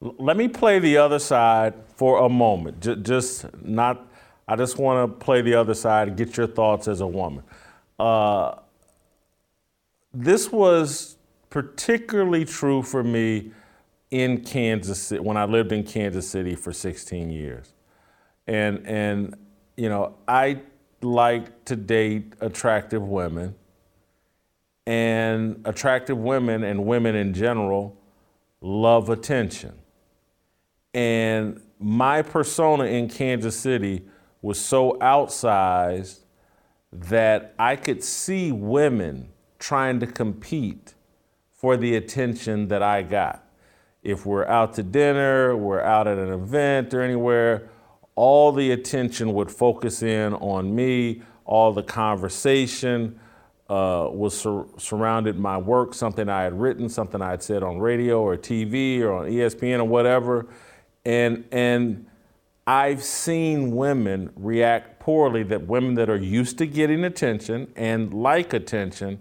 Let 0.01 0.37
me 0.37 0.49
play 0.49 0.79
the 0.79 0.99
other 0.99 1.19
side 1.19 1.73
for 1.97 2.19
a 2.19 2.29
moment. 2.29 2.81
J- 2.81 2.97
just 2.97 3.47
not. 3.63 4.11
I 4.47 4.57
just 4.57 4.77
want 4.77 5.11
to 5.11 5.25
play 5.25 5.41
the 5.41 5.55
other 5.55 5.73
side 5.73 6.09
and 6.09 6.17
get 6.19 6.37
your 6.37 6.47
thoughts 6.47 6.87
as 6.87 7.01
a 7.01 7.07
woman. 7.07 7.43
Uh, 7.99 8.57
this 10.13 10.53
was 10.53 11.17
particularly 11.49 12.45
true 12.45 12.83
for 12.83 13.03
me 13.03 13.53
in 14.15 14.43
Kansas 14.43 15.03
City 15.03 15.21
when 15.21 15.37
I 15.37 15.45
lived 15.45 15.73
in 15.73 15.83
Kansas 15.83 16.29
City 16.29 16.55
for 16.55 16.73
16 16.73 17.31
years. 17.31 17.73
And 18.47 18.87
and 18.87 19.35
you 19.77 19.89
know, 19.89 20.15
I 20.29 20.63
like 21.03 21.65
to 21.65 21.75
date 21.75 22.35
attractive 22.41 23.03
women. 23.03 23.57
And 24.87 25.63
attractive 25.65 26.17
women 26.17 26.63
and 26.63 26.87
women 26.87 27.17
in 27.17 27.35
general 27.35 27.97
love 28.61 29.09
attention. 29.09 29.75
And 30.93 31.61
my 31.81 32.23
persona 32.23 32.85
in 32.85 33.09
Kansas 33.09 33.59
City 33.59 34.07
was 34.43 34.61
so 34.61 34.93
outsized 35.01 36.21
that 36.93 37.55
I 37.59 37.75
could 37.75 38.05
see 38.05 38.53
women 38.53 39.31
trying 39.59 39.99
to 40.01 40.07
compete 40.07 40.95
for 41.51 41.77
the 41.77 41.97
attention 41.97 42.69
that 42.69 42.83
I 42.83 43.03
got. 43.03 43.44
If 44.05 44.27
we're 44.27 44.47
out 44.47 44.75
to 44.75 44.83
dinner, 44.83 45.57
we're 45.57 45.81
out 45.81 46.07
at 46.07 46.19
an 46.19 46.31
event 46.31 46.93
or 46.93 47.01
anywhere, 47.01 47.71
all 48.15 48.53
the 48.53 48.71
attention 48.73 49.33
would 49.33 49.51
focus 49.51 50.03
in 50.03 50.35
on 50.35 50.75
me, 50.75 51.23
all 51.47 51.73
the 51.73 51.83
conversation 51.83 53.19
uh, 53.71 54.09
was 54.13 54.39
sur- 54.39 54.67
surrounded 54.77 55.39
my 55.39 55.57
work, 55.57 55.95
something 55.95 56.29
I 56.29 56.43
had 56.43 56.59
written, 56.61 56.89
something 56.89 57.23
I 57.23 57.31
had 57.31 57.43
said 57.43 57.63
on 57.63 57.79
radio 57.79 58.21
or 58.21 58.37
TV 58.37 59.01
or 59.01 59.15
on 59.15 59.27
ESPN 59.27 59.81
or 59.81 59.85
whatever. 59.85 60.47
And, 61.07 61.45
and 61.51 62.07
I've 62.67 63.03
seen 63.03 63.75
women 63.75 64.31
react 64.37 65.01
poorly, 65.01 65.43
that 65.45 65.67
women 65.67 65.95
that 65.95 66.11
are 66.11 66.17
used 66.17 66.59
to 66.59 66.67
getting 66.67 67.05
attention 67.05 67.73
and 67.75 68.13
like 68.13 68.53
attention 68.53 69.19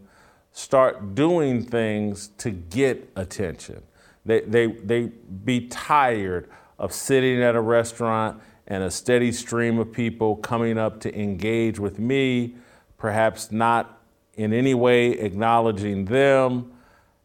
start 0.51 1.15
doing 1.15 1.63
things 1.63 2.27
to 2.39 2.51
get 2.51 3.09
attention. 3.15 3.81
They, 4.25 4.41
they, 4.41 4.67
they 4.67 5.11
be 5.43 5.67
tired 5.67 6.49
of 6.79 6.93
sitting 6.93 7.41
at 7.41 7.55
a 7.55 7.61
restaurant 7.61 8.41
and 8.67 8.83
a 8.83 8.91
steady 8.91 9.31
stream 9.31 9.77
of 9.77 9.91
people 9.91 10.37
coming 10.37 10.77
up 10.77 10.99
to 11.01 11.19
engage 11.19 11.79
with 11.79 11.99
me, 11.99 12.55
perhaps 12.97 13.51
not 13.51 13.99
in 14.35 14.53
any 14.53 14.73
way 14.73 15.11
acknowledging 15.11 16.05
them. 16.05 16.71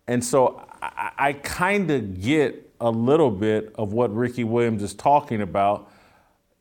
And 0.07 0.25
so 0.25 0.65
I, 0.83 1.11
I 1.19 1.33
kind 1.33 1.91
of 1.91 2.21
get 2.21 2.73
a 2.81 2.91
little 2.91 3.31
bit 3.31 3.73
of 3.77 3.93
what 3.93 4.15
Ricky 4.15 4.45
Williams 4.45 4.83
is 4.83 4.95
talking 4.95 5.41
about. 5.41 5.91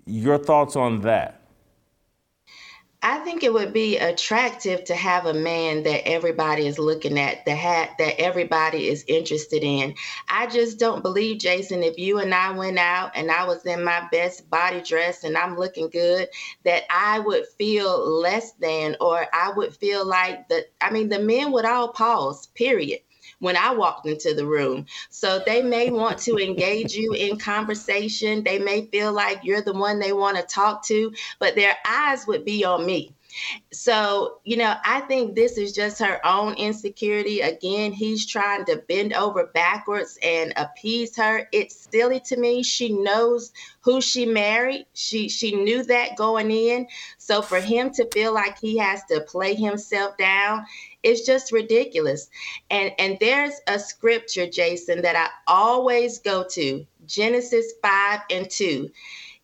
Your 0.05 0.37
thoughts 0.37 0.75
on 0.75 1.01
that? 1.01 1.36
I 3.01 3.19
think 3.19 3.43
it 3.43 3.53
would 3.53 3.73
be 3.73 3.97
attractive 3.97 4.83
to 4.85 4.95
have 4.95 5.25
a 5.27 5.33
man 5.33 5.83
that 5.83 6.07
everybody 6.07 6.67
is 6.67 6.79
looking 6.79 7.19
at, 7.19 7.45
the 7.45 7.55
hat 7.55 7.91
that 7.99 8.19
everybody 8.19 8.87
is 8.87 9.05
interested 9.07 9.63
in. 9.63 9.95
I 10.27 10.47
just 10.47 10.79
don't 10.79 11.03
believe, 11.03 11.39
Jason, 11.39 11.83
if 11.83 11.97
you 11.97 12.19
and 12.19 12.33
I 12.33 12.51
went 12.51 12.79
out 12.79 13.11
and 13.15 13.31
I 13.31 13.45
was 13.45 13.65
in 13.65 13.83
my 13.83 14.07
best 14.11 14.49
body 14.49 14.81
dress 14.81 15.23
and 15.23 15.37
I'm 15.37 15.57
looking 15.57 15.89
good, 15.89 16.27
that 16.65 16.83
I 16.89 17.19
would 17.19 17.45
feel 17.57 18.19
less 18.19 18.53
than, 18.53 18.97
or 18.99 19.27
I 19.33 19.51
would 19.55 19.75
feel 19.75 20.05
like 20.05 20.49
the 20.49 20.65
I 20.81 20.89
mean, 20.91 21.09
the 21.09 21.19
men 21.19 21.51
would 21.51 21.65
all 21.65 21.89
pause. 21.93 22.47
Period 22.47 22.99
when 23.39 23.55
I 23.55 23.71
walked 23.71 24.07
into 24.07 24.33
the 24.33 24.45
room. 24.45 24.85
So 25.09 25.41
they 25.45 25.61
may 25.61 25.89
want 25.89 26.17
to 26.19 26.37
engage 26.37 26.93
you 26.93 27.13
in 27.13 27.37
conversation. 27.37 28.43
They 28.43 28.59
may 28.59 28.85
feel 28.87 29.13
like 29.13 29.43
you're 29.43 29.61
the 29.61 29.73
one 29.73 29.99
they 29.99 30.13
want 30.13 30.37
to 30.37 30.43
talk 30.43 30.83
to, 30.85 31.13
but 31.39 31.55
their 31.55 31.75
eyes 31.85 32.25
would 32.27 32.45
be 32.45 32.65
on 32.65 32.85
me. 32.85 33.13
So, 33.71 34.39
you 34.45 34.57
know, 34.57 34.73
I 34.83 35.01
think 35.01 35.35
this 35.35 35.57
is 35.57 35.73
just 35.73 35.99
her 35.99 36.25
own 36.25 36.53
insecurity. 36.55 37.41
Again, 37.41 37.91
he's 37.91 38.25
trying 38.25 38.65
to 38.65 38.77
bend 38.87 39.13
over 39.13 39.47
backwards 39.53 40.17
and 40.23 40.53
appease 40.55 41.15
her. 41.17 41.47
It's 41.51 41.87
silly 41.91 42.19
to 42.21 42.37
me. 42.37 42.63
She 42.63 42.89
knows 42.89 43.51
who 43.81 44.01
she 44.01 44.25
married. 44.25 44.87
She 44.93 45.29
she 45.29 45.55
knew 45.55 45.83
that 45.83 46.15
going 46.15 46.51
in. 46.51 46.87
So 47.17 47.41
for 47.41 47.59
him 47.59 47.91
to 47.91 48.09
feel 48.11 48.33
like 48.33 48.57
he 48.59 48.77
has 48.77 49.03
to 49.05 49.21
play 49.21 49.53
himself 49.53 50.17
down 50.17 50.65
it's 51.03 51.25
just 51.25 51.51
ridiculous. 51.51 52.29
And 52.69 52.91
and 52.99 53.17
there's 53.19 53.53
a 53.67 53.79
scripture, 53.79 54.47
Jason, 54.47 55.01
that 55.03 55.15
I 55.15 55.29
always 55.51 56.19
go 56.19 56.43
to, 56.51 56.85
Genesis 57.05 57.73
5 57.81 58.21
and 58.29 58.49
2. 58.49 58.89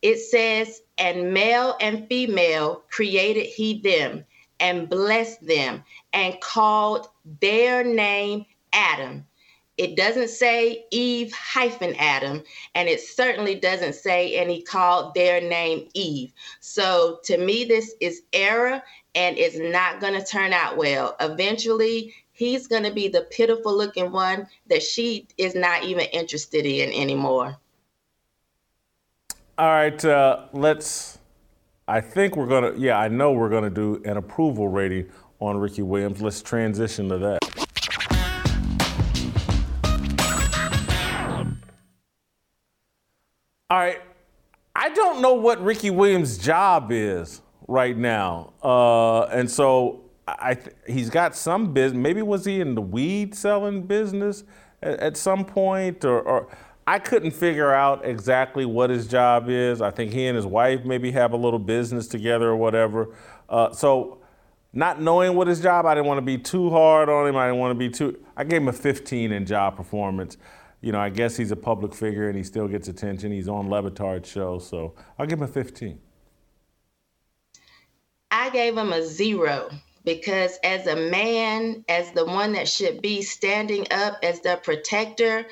It 0.01 0.18
says, 0.18 0.82
and 0.97 1.34
male 1.34 1.76
and 1.80 2.08
female 2.08 2.84
created 2.89 3.45
he 3.45 3.80
them 3.80 4.26
and 4.60 4.89
blessed 4.89 5.45
them 5.45 5.84
and 6.12 6.39
called 6.41 7.08
their 7.39 7.84
name 7.84 8.45
Adam. 8.74 9.26
It 9.78 9.95
doesn't 9.95 10.30
say 10.30 10.86
Eve 10.91 11.34
hyphen 11.34 11.95
Adam, 11.95 12.43
and 12.76 12.88
it 12.88 13.01
certainly 13.01 13.56
doesn't 13.56 13.95
say, 13.95 14.38
and 14.38 14.49
he 14.51 14.62
called 14.62 15.16
their 15.16 15.41
name 15.41 15.89
Eve. 15.95 16.32
So 16.60 17.20
to 17.24 17.38
me, 17.38 17.66
this 17.66 17.95
is 17.99 18.22
error 18.34 18.84
and 19.16 19.38
it's 19.38 19.57
not 19.57 19.99
going 19.99 20.14
to 20.14 20.26
turn 20.26 20.53
out 20.53 20.78
well. 20.78 21.16
Eventually, 21.20 22.14
he's 22.32 22.68
going 22.68 22.84
to 22.84 22.91
be 22.91 23.07
the 23.07 23.22
pitiful 23.32 23.76
looking 23.76 24.11
one 24.11 24.47
that 24.68 24.82
she 24.82 25.28
is 25.38 25.55
not 25.55 25.84
even 25.84 26.05
interested 26.14 26.66
in 26.66 26.91
anymore. 26.91 27.57
All 29.57 29.68
right, 29.68 30.03
uh, 30.03 30.45
let's. 30.51 31.20
I 31.88 32.01
think 32.01 32.36
we're 32.36 32.47
going 32.47 32.74
to, 32.74 32.80
yeah, 32.80 32.97
I 32.97 33.07
know 33.09 33.34
we're 33.34 33.49
going 33.49 33.66
to 33.66 33.70
do 33.70 34.01
an 34.05 34.18
approval 34.18 34.70
rating 34.70 35.09
on 35.39 35.57
Ricky 35.57 35.82
Williams. 35.82 36.22
Let's 36.22 36.41
transition 36.41 37.09
to 37.09 37.18
that. 37.18 37.39
All 43.70 43.80
right. 43.80 44.01
I 44.76 44.89
don't 44.89 45.22
know 45.22 45.34
what 45.34 45.64
Ricky 45.64 45.89
Williams' 45.89 46.38
job 46.38 46.91
is 46.91 47.43
right 47.68 47.97
now. 47.97 48.53
Uh, 48.64 49.24
and 49.24 49.49
so 49.49 50.01
I 50.28 50.55
th- 50.55 50.76
he's 50.88 51.09
got 51.09 51.36
some 51.36 51.74
business. 51.74 52.01
Maybe 52.01 52.22
was 52.22 52.45
he 52.45 52.61
in 52.61 52.76
the 52.76 52.82
weed 52.82 53.36
selling 53.36 53.84
business 53.84 54.43
at, 54.82 54.99
at 54.99 55.18
some 55.18 55.45
point, 55.45 56.05
or, 56.05 56.22
or, 56.22 56.47
I 56.86 56.99
couldn't 56.99 57.32
figure 57.32 57.74
out 57.74 58.05
exactly 58.05 58.66
what 58.66 58.89
his 58.89 59.07
job 59.07 59.49
is. 59.49 59.82
I 59.82 59.89
think 59.89 60.11
he 60.11 60.26
and 60.26 60.36
his 60.36 60.45
wife 60.45 60.84
maybe 60.84 61.11
have 61.11 61.32
a 61.32 61.38
little 61.38 61.59
business 61.59 62.07
together 62.07 62.49
or 62.49 62.57
whatever. 62.57 63.16
Uh, 63.47 63.72
so 63.72 64.20
not 64.74 65.01
knowing 65.01 65.36
what 65.36 65.47
his 65.47 65.61
job, 65.61 65.86
I 65.86 65.95
didn't 65.95 66.07
want 66.07 66.18
to 66.18 66.26
be 66.26 66.38
too 66.38 66.70
hard 66.70 67.07
on 67.07 67.28
him. 67.28 67.38
I 67.38 67.45
didn't 67.45 67.59
want 67.59 67.72
to 67.72 67.76
be 67.76 67.89
too. 67.89 68.20
I 68.36 68.43
gave 68.43 68.61
him 68.61 68.68
a 68.68 68.74
15 68.74 69.32
in 69.32 69.45
job 69.45 69.78
performance. 69.78 70.38
You 70.82 70.91
know, 70.91 70.99
I 70.99 71.09
guess 71.09 71.38
he's 71.38 71.51
a 71.51 71.55
public 71.55 71.93
figure 71.93 72.28
and 72.28 72.36
he 72.36 72.43
still 72.43 72.68
gets 72.68 72.89
attention. 72.89 73.32
He's 73.32 73.47
on 73.47 73.70
Le 73.70 73.82
Batard's 73.82 74.28
show, 74.28 74.59
so 74.59 74.95
I'll 75.18 75.26
give 75.26 75.39
him 75.39 75.45
a 75.45 75.47
15. 75.47 75.97
I 78.34 78.49
gave 78.49 78.75
him 78.75 78.91
a 78.91 79.05
zero 79.05 79.69
because 80.03 80.57
as 80.63 80.88
a 80.88 80.95
man, 80.95 81.86
as 81.88 82.11
the 82.13 82.25
one 82.25 82.53
that 82.53 82.67
should 82.67 82.99
be 82.99 83.21
standing 83.21 83.86
up 83.91 84.17
as 84.23 84.41
the 84.41 84.59
protector, 84.63 85.45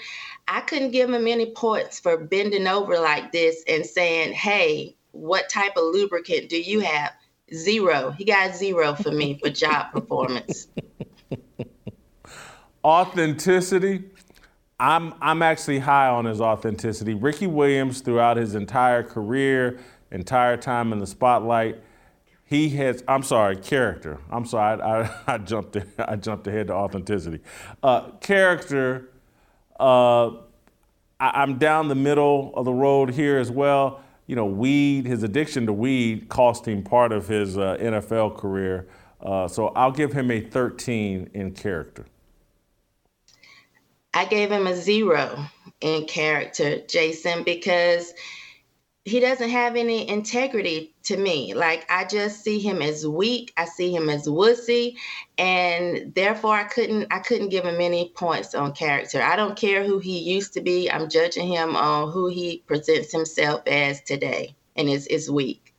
I 0.48 0.62
couldn't 0.62 0.90
give 0.90 1.08
him 1.08 1.28
any 1.28 1.52
points 1.52 2.00
for 2.00 2.18
bending 2.18 2.66
over 2.66 3.00
like 3.00 3.32
this 3.32 3.64
and 3.68 3.86
saying, 3.86 4.34
hey, 4.34 4.98
what 5.12 5.48
type 5.48 5.78
of 5.78 5.84
lubricant 5.84 6.50
do 6.50 6.60
you 6.60 6.80
have? 6.80 7.14
Zero. 7.54 8.10
He 8.10 8.26
got 8.26 8.56
zero 8.56 8.96
for 8.96 9.12
me 9.12 9.38
for 9.38 9.52
job 9.52 9.92
performance. 9.94 10.68
Authenticity. 12.84 14.06
I'm 14.80 15.14
I'm 15.22 15.44
actually 15.44 15.80
high 15.80 16.08
on 16.08 16.26
his 16.26 16.42
authenticity. 16.42 17.14
Ricky 17.14 17.46
Williams, 17.46 18.02
throughout 18.02 18.38
his 18.38 18.56
entire 18.56 19.04
career, 19.04 19.78
entire 20.10 20.58
time 20.58 20.92
in 20.92 20.98
the 20.98 21.06
spotlight, 21.06 21.78
he 22.52 22.68
has 22.70 23.02
i'm 23.08 23.24
sorry 23.24 23.56
character. 23.56 24.20
I'm 24.30 24.46
sorry 24.46 24.80
i, 24.82 25.04
I, 25.04 25.10
I 25.28 25.38
jumped 25.38 25.78
i 25.98 26.16
jumped 26.18 26.46
ahead 26.46 26.68
to 26.68 26.74
authenticity. 26.74 27.40
Uh, 27.82 28.12
character 28.20 29.10
uh, 29.80 30.32
I, 31.20 31.44
am 31.44 31.58
down 31.58 31.88
the 31.88 31.96
middle 31.96 32.52
of 32.56 32.66
the 32.66 32.74
road 32.74 33.12
here 33.12 33.40
as 33.40 33.50
well. 33.50 34.02
You 34.28 34.36
know 34.36 34.46
weed 34.46 35.08
his 35.08 35.24
addiction 35.24 35.66
to 35.66 35.74
weed 35.74 36.28
cost 36.28 36.68
him 36.68 36.84
part 36.84 37.14
of 37.14 37.28
his 37.28 37.58
uh, 37.58 37.78
nfl 37.80 38.38
career. 38.38 38.88
Uh, 39.22 39.48
so 39.48 39.70
i'll 39.70 39.92
give 39.92 40.12
him 40.12 40.30
a 40.30 40.42
13 40.42 41.30
in 41.34 41.54
character. 41.54 42.06
I 44.14 44.26
gave 44.26 44.52
him 44.52 44.68
a 44.68 44.76
zero 44.76 45.46
in 45.80 46.06
character 46.06 46.82
jason 46.86 47.44
because 47.44 48.14
he 49.04 49.20
doesn't 49.20 49.50
have 49.50 49.76
any 49.76 50.08
integrity 50.08 50.94
to 51.04 51.18
me. 51.18 51.54
Like 51.54 51.86
I 51.90 52.06
just 52.06 52.44
see 52.44 52.60
him 52.60 52.82
as 52.82 53.08
weak. 53.08 53.52
I 53.58 53.66
see 53.66 53.94
him 53.94 54.10
as 54.10 54.28
wussy, 54.28 54.96
and 55.38 56.14
therefore 56.14 56.56
I 56.56 56.66
couldn't 56.66 57.08
I 57.12 57.20
couldn't 57.20 57.50
give 57.50 57.66
him 57.66 57.82
any 57.82 58.10
points 58.16 58.54
on 58.54 58.74
character. 58.74 59.22
I 59.22 59.36
don't 59.36 59.58
care 59.58 59.84
who 59.84 59.98
he 59.98 60.20
used 60.20 60.54
to 60.54 60.62
be. 60.62 60.90
I'm 60.92 61.10
judging 61.10 61.48
him 61.48 61.76
on 61.76 62.12
who 62.12 62.28
he 62.28 62.64
presents 62.68 63.12
himself 63.12 63.64
as 63.66 64.02
today, 64.02 64.56
and 64.76 64.88
is 64.88 65.08
is 65.08 65.32
weak. 65.32 65.74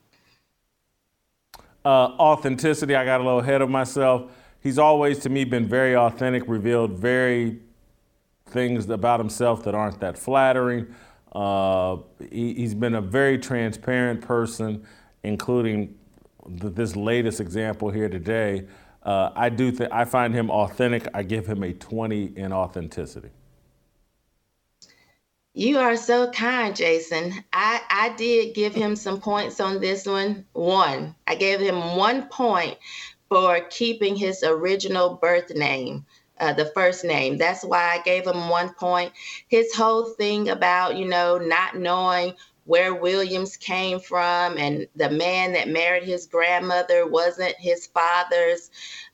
Uh, 1.84 2.14
authenticity. 2.18 2.94
I 2.94 3.04
got 3.04 3.20
a 3.20 3.24
little 3.24 3.40
ahead 3.40 3.62
of 3.62 3.70
myself. 3.70 4.30
He's 4.60 4.78
always 4.78 5.18
to 5.20 5.28
me 5.28 5.44
been 5.44 5.66
very 5.66 5.96
authentic, 5.96 6.44
revealed 6.46 6.92
very 6.92 7.60
things 8.46 8.88
about 8.88 9.18
himself 9.18 9.64
that 9.64 9.74
aren't 9.74 10.00
that 10.00 10.18
flattering. 10.18 10.92
Uh, 11.34 11.96
he, 12.30 12.62
has 12.62 12.74
been 12.74 12.94
a 12.94 13.00
very 13.00 13.38
transparent 13.38 14.20
person, 14.20 14.84
including 15.24 15.94
this 16.46 16.94
latest 16.94 17.40
example 17.40 17.90
here 17.90 18.08
today. 18.08 18.66
Uh, 19.02 19.30
I 19.34 19.48
do 19.48 19.72
think 19.72 19.90
I 19.92 20.04
find 20.04 20.34
him 20.34 20.50
authentic. 20.50 21.08
I 21.14 21.22
give 21.22 21.46
him 21.46 21.62
a 21.62 21.72
20 21.72 22.36
in 22.36 22.52
authenticity. 22.52 23.30
You 25.54 25.78
are 25.78 25.96
so 25.96 26.30
kind, 26.30 26.74
Jason. 26.74 27.32
I, 27.52 27.80
I 27.90 28.14
did 28.16 28.54
give 28.54 28.74
him 28.74 28.96
some 28.96 29.20
points 29.20 29.60
on 29.60 29.80
this 29.80 30.06
one. 30.06 30.46
One, 30.52 31.14
I 31.26 31.34
gave 31.34 31.60
him 31.60 31.96
one 31.96 32.28
point 32.28 32.78
for 33.28 33.60
keeping 33.70 34.16
his 34.16 34.42
original 34.42 35.14
birth 35.16 35.54
name 35.54 36.06
uh, 36.42 36.52
the 36.52 36.66
first 36.66 37.04
name. 37.04 37.38
That's 37.38 37.64
why 37.64 37.94
I 37.94 38.02
gave 38.02 38.26
him 38.26 38.48
one 38.48 38.74
point. 38.74 39.12
His 39.46 39.72
whole 39.74 40.06
thing 40.06 40.48
about, 40.48 40.96
you 40.96 41.06
know, 41.06 41.38
not 41.38 41.76
knowing 41.76 42.34
where 42.64 42.94
Williams 42.94 43.56
came 43.56 44.00
from 44.00 44.58
and 44.58 44.86
the 44.96 45.10
man 45.10 45.52
that 45.52 45.68
married 45.68 46.02
his 46.02 46.26
grandmother 46.26 47.06
wasn't 47.06 47.54
his 47.58 47.86
father's 47.86 48.70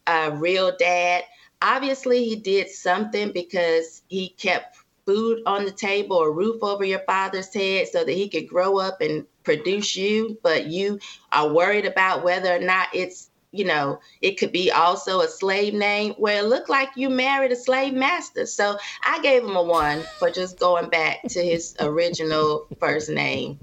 uh, 0.07 0.31
real 0.35 0.73
dad. 0.79 1.23
Obviously, 1.61 2.25
he 2.25 2.37
did 2.37 2.71
something 2.71 3.33
because 3.33 4.03
he 4.09 4.31
kept 4.31 4.79
food 5.05 5.43
on 5.47 5.65
the 5.65 5.71
table 5.71 6.17
or 6.17 6.33
roof 6.33 6.63
over 6.63 6.85
your 6.85 6.99
father's 7.01 7.53
head 7.53 7.89
so 7.89 8.05
that 8.05 8.13
he 8.13 8.29
could 8.29 8.49
grow 8.49 8.79
up 8.79 9.01
and 9.01 9.27
produce 9.43 9.97
you, 9.97 10.39
but 10.43 10.67
you 10.67 10.99
are 11.33 11.53
worried 11.53 11.87
about 11.87 12.23
whether 12.23 12.55
or 12.55 12.59
not 12.59 12.89
it's 12.93 13.28
you 13.53 13.65
know, 13.65 14.01
it 14.21 14.39
could 14.39 14.53
be 14.53 14.71
also 14.71 15.21
a 15.21 15.29
slave 15.29 15.75
name 15.75 16.13
where 16.15 16.41
it 16.41 16.47
looked 16.47 16.69
like 16.69 16.91
you 16.97 17.09
married 17.09 17.53
a 17.53 17.57
slave 17.57 17.95
master. 17.95 18.47
So 18.47 18.79
I 19.05 19.21
gave 19.23 19.43
him 19.43 19.57
a 19.57 19.63
one 19.63 20.03
for 20.19 20.31
just 20.31 20.59
going 20.59 20.89
back 20.91 21.23
to 21.29 21.43
his 21.43 21.75
original 21.81 22.67
first 22.79 23.09
name. 23.09 23.59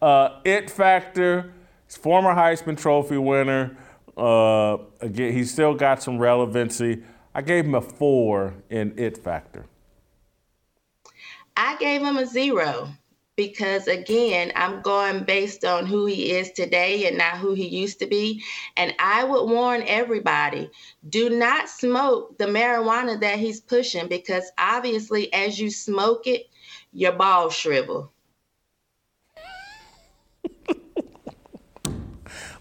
Uh, 0.00 0.40
it 0.44 0.70
factor, 0.70 1.52
former 1.88 2.34
Heisman 2.34 2.78
Trophy 2.78 3.18
winner. 3.18 3.76
Uh, 4.16 4.78
again, 5.00 5.32
he's 5.32 5.52
still 5.52 5.74
got 5.74 6.02
some 6.02 6.18
relevancy. 6.18 7.02
I 7.34 7.42
gave 7.42 7.64
him 7.64 7.74
a 7.74 7.80
four 7.80 8.54
in 8.68 8.94
it 8.96 9.18
factor. 9.18 9.66
I 11.56 11.76
gave 11.76 12.02
him 12.02 12.16
a 12.16 12.26
zero 12.26 12.88
because 13.36 13.88
again, 13.88 14.52
I'm 14.54 14.82
going 14.82 15.24
based 15.24 15.64
on 15.64 15.86
who 15.86 16.06
he 16.06 16.32
is 16.32 16.52
today 16.52 17.06
and 17.06 17.16
not 17.18 17.38
who 17.38 17.54
he 17.54 17.66
used 17.66 17.98
to 18.00 18.06
be. 18.06 18.42
And 18.76 18.94
I 18.98 19.24
would 19.24 19.48
warn 19.48 19.82
everybody 19.86 20.70
do 21.08 21.30
not 21.30 21.68
smoke 21.68 22.36
the 22.38 22.44
marijuana 22.46 23.20
that 23.20 23.38
he's 23.38 23.60
pushing 23.60 24.08
because 24.08 24.50
obviously, 24.58 25.32
as 25.32 25.58
you 25.58 25.70
smoke 25.70 26.26
it, 26.26 26.50
your 26.92 27.12
balls 27.12 27.54
shrivel. 27.54 28.12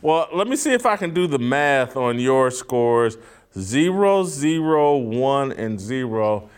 well, 0.01 0.29
let 0.33 0.47
me 0.47 0.55
see 0.55 0.71
if 0.73 0.85
I 0.85 0.95
can 0.95 1.13
do 1.13 1.27
the 1.27 1.39
math 1.39 1.97
on 1.97 2.17
your 2.19 2.49
scores 2.49 3.17
zero, 3.57 4.23
zero, 4.23 4.95
one, 4.95 5.51
and 5.51 5.77
zero. 5.79 6.49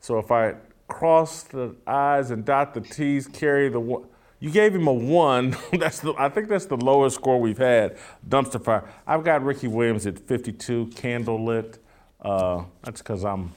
So 0.00 0.18
if 0.18 0.30
I 0.32 0.54
cross 0.90 1.44
the 1.44 1.74
I's 1.86 2.30
and 2.30 2.44
dot 2.44 2.74
the 2.74 2.80
T's, 2.82 3.26
carry 3.26 3.68
the 3.68 3.80
one. 3.80 4.04
You 4.40 4.50
gave 4.50 4.74
him 4.74 4.86
a 4.86 4.92
one. 4.92 5.56
that's 5.72 6.00
the, 6.00 6.14
I 6.18 6.28
think 6.28 6.48
that's 6.48 6.66
the 6.66 6.76
lowest 6.76 7.16
score 7.16 7.40
we've 7.40 7.58
had. 7.58 7.96
Dumpster 8.28 8.62
fire. 8.62 8.88
I've 9.06 9.22
got 9.24 9.42
Ricky 9.42 9.68
Williams 9.68 10.06
at 10.06 10.18
52, 10.18 10.88
candle 10.88 11.44
lit. 11.44 11.78
Uh, 12.20 12.64
that's 12.82 13.00
because 13.00 13.24
I'm 13.24 13.52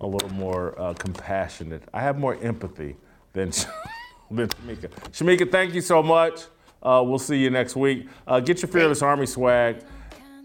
a 0.00 0.06
little 0.06 0.30
more 0.30 0.80
uh, 0.80 0.94
compassionate. 0.94 1.82
I 1.92 2.00
have 2.00 2.18
more 2.18 2.36
empathy 2.36 2.96
than, 3.32 3.50
than 4.30 4.48
Shemeka. 4.48 4.90
Shemeka, 5.10 5.50
thank 5.50 5.74
you 5.74 5.80
so 5.80 6.02
much. 6.02 6.42
Uh, 6.82 7.02
we'll 7.04 7.18
see 7.18 7.36
you 7.36 7.50
next 7.50 7.76
week. 7.76 8.08
Uh, 8.26 8.40
get 8.40 8.62
your 8.62 8.68
Fearless 8.68 9.02
Army 9.02 9.26
swag 9.26 9.82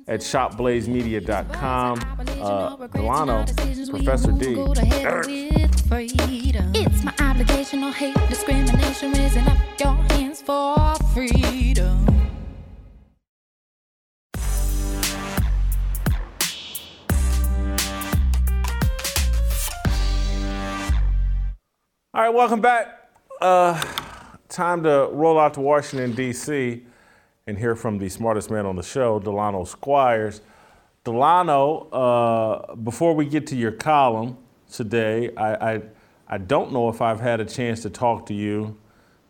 at 0.09 0.21
shopblazemedia.com. 0.21 1.99
Uh, 2.41 2.87
Delano, 2.87 3.45
Professor 3.91 4.31
D. 4.31 4.55
It's 6.73 7.03
my 7.03 7.13
obligation, 7.19 7.81
no 7.81 7.91
hate, 7.91 8.15
discrimination, 8.27 9.13
raising 9.13 9.47
up 9.47 9.57
your 9.79 9.93
hands 9.93 10.41
for 10.41 10.95
freedom. 11.13 12.07
All 22.11 22.23
right, 22.23 22.33
welcome 22.33 22.61
back. 22.61 23.11
Uh, 23.39 23.79
time 24.49 24.81
to 24.83 25.07
roll 25.11 25.39
out 25.39 25.53
to 25.53 25.61
Washington, 25.61 26.13
D.C 26.13 26.83
and 27.49 27.57
hear 27.57 27.75
from 27.75 27.97
the 27.97 28.07
smartest 28.07 28.51
man 28.51 28.65
on 28.67 28.75
the 28.75 28.83
show, 28.83 29.19
Delano 29.19 29.63
Squires. 29.63 30.41
Delano, 31.03 31.89
uh, 31.89 32.75
before 32.75 33.15
we 33.15 33.25
get 33.25 33.47
to 33.47 33.55
your 33.55 33.71
column 33.71 34.37
today, 34.71 35.33
I, 35.35 35.73
I, 35.73 35.81
I 36.27 36.37
don't 36.37 36.71
know 36.71 36.89
if 36.89 37.01
I've 37.01 37.19
had 37.19 37.39
a 37.39 37.45
chance 37.45 37.81
to 37.81 37.89
talk 37.89 38.27
to 38.27 38.35
you. 38.35 38.77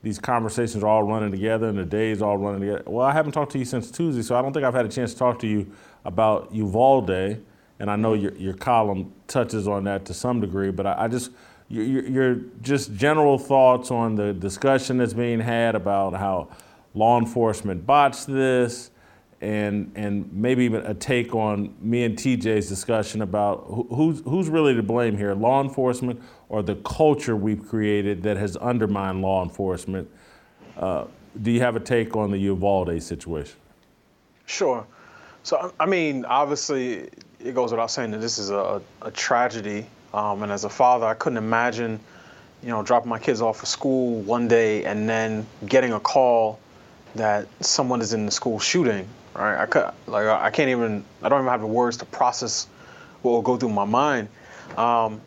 These 0.03 0.19
conversations 0.19 0.83
are 0.83 0.87
all 0.87 1.03
running 1.03 1.31
together 1.31 1.69
and 1.69 1.77
the 1.77 1.85
days 1.85 2.21
all 2.21 2.37
running 2.37 2.59
together. 2.59 2.83
Well, 2.87 3.05
I 3.05 3.13
haven't 3.13 3.31
talked 3.31 3.53
to 3.53 3.57
you 3.57 3.65
since 3.65 3.89
Tuesday, 3.89 4.21
so 4.21 4.35
I 4.35 4.41
don't 4.41 4.51
think 4.51 4.65
I've 4.65 4.73
had 4.73 4.85
a 4.85 4.89
chance 4.89 5.13
to 5.13 5.19
talk 5.19 5.39
to 5.39 5.47
you 5.47 5.71
about 6.03 6.53
Uvalde. 6.53 7.41
And 7.79 7.89
I 7.89 7.95
know 7.95 8.15
your, 8.15 8.33
your 8.35 8.53
column 8.53 9.13
touches 9.27 9.65
on 9.65 9.85
that 9.85 10.03
to 10.05 10.13
some 10.13 10.41
degree, 10.41 10.71
but 10.71 10.85
I, 10.85 11.05
I 11.05 11.07
just, 11.07 11.31
your, 11.69 12.03
your 12.05 12.35
just 12.61 12.93
general 12.95 13.37
thoughts 13.37 13.91
on 13.91 14.15
the 14.15 14.33
discussion 14.33 14.97
that's 14.97 15.13
being 15.13 15.39
had 15.39 15.75
about 15.75 16.15
how 16.15 16.49
law 16.93 17.19
enforcement 17.19 17.85
botched 17.85 18.27
this, 18.27 18.91
and 19.41 19.91
and 19.95 20.31
maybe 20.33 20.65
even 20.65 20.85
a 20.85 20.93
take 20.93 21.33
on 21.33 21.73
me 21.79 22.03
and 22.03 22.17
TJ's 22.17 22.67
discussion 22.67 23.21
about 23.21 23.65
who's 23.67 24.21
who's 24.21 24.49
really 24.49 24.75
to 24.75 24.83
blame 24.83 25.17
here, 25.17 25.33
law 25.33 25.61
enforcement 25.61 26.21
or 26.49 26.61
the 26.61 26.75
culture 26.75 27.35
we've 27.35 27.67
created 27.67 28.23
that 28.23 28.37
has 28.37 28.57
undermined 28.57 29.21
law 29.21 29.43
enforcement. 29.43 30.09
Uh, 30.77 31.05
do 31.41 31.51
you 31.51 31.61
have 31.61 31.75
a 31.75 31.79
take 31.79 32.15
on 32.15 32.31
the 32.31 32.37
Uvalde 32.37 33.01
situation? 33.01 33.55
Sure. 34.45 34.85
So 35.43 35.73
I 35.79 35.85
mean, 35.85 36.25
obviously, 36.25 37.09
it 37.39 37.55
goes 37.55 37.71
without 37.71 37.91
saying 37.91 38.11
that 38.11 38.21
this 38.21 38.37
is 38.39 38.49
a, 38.49 38.81
a 39.01 39.11
tragedy. 39.11 39.85
Um, 40.13 40.43
and 40.43 40.51
as 40.51 40.63
a 40.63 40.69
father, 40.69 41.05
I 41.05 41.13
couldn't 41.13 41.37
imagine, 41.37 41.99
you 42.63 42.69
know, 42.69 42.81
dropping 42.81 43.09
my 43.09 43.19
kids 43.19 43.41
off 43.41 43.61
at 43.61 43.67
school 43.67 44.21
one 44.21 44.47
day 44.47 44.83
and 44.85 45.07
then 45.07 45.45
getting 45.67 45.93
a 45.93 45.99
call 45.99 46.59
that 47.15 47.47
someone 47.59 48.01
is 48.01 48.13
in 48.13 48.25
the 48.25 48.31
school 48.31 48.59
shooting, 48.59 49.07
right? 49.33 49.61
I 49.61 49.65
could, 49.65 49.91
like 50.07 50.27
I 50.27 50.49
can't 50.49 50.69
even 50.69 51.03
I 51.21 51.29
don't 51.29 51.41
even 51.41 51.51
have 51.51 51.61
the 51.61 51.67
words 51.67 51.97
to 51.97 52.05
process 52.05 52.67
what 53.21 53.31
will 53.31 53.41
go 53.41 53.57
through 53.57 53.69
my 53.69 53.85
mind. 53.85 54.29
Um, 54.77 55.21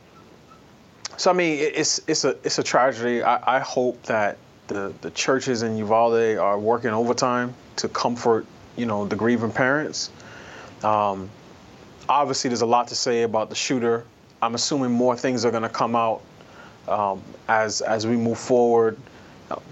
so 1.17 1.31
I 1.31 1.35
mean, 1.35 1.59
it's 1.61 2.01
it's 2.07 2.25
a 2.25 2.31
it's 2.45 2.59
a 2.59 2.63
tragedy. 2.63 3.23
I, 3.23 3.57
I 3.57 3.61
hope 3.61 4.03
that 4.05 4.39
the 4.69 4.93
the 5.01 5.11
churches 5.11 5.63
in 5.63 5.77
Uvalde 5.77 6.39
are 6.39 6.59
working 6.59 6.91
overtime 6.91 7.55
to 7.77 7.89
comfort 7.89 8.47
you 8.77 8.87
know 8.87 9.07
the 9.07 9.17
grieving 9.17 9.53
parents. 9.53 10.11
Um, 10.83 11.29
obviously, 12.09 12.49
there's 12.49 12.63
a 12.63 12.67
lot 12.67 12.89
to 12.89 12.95
say 12.95 13.23
about 13.23 13.49
the 13.51 13.55
shooter. 13.55 14.05
I'm 14.41 14.55
assuming 14.55 14.91
more 14.91 15.17
things 15.17 15.45
are 15.45 15.51
going 15.51 15.63
to 15.63 15.69
come 15.69 15.95
out 15.95 16.23
um, 16.89 17.23
as 17.49 17.81
as 17.81 18.07
we 18.07 18.17
move 18.17 18.39
forward 18.39 18.97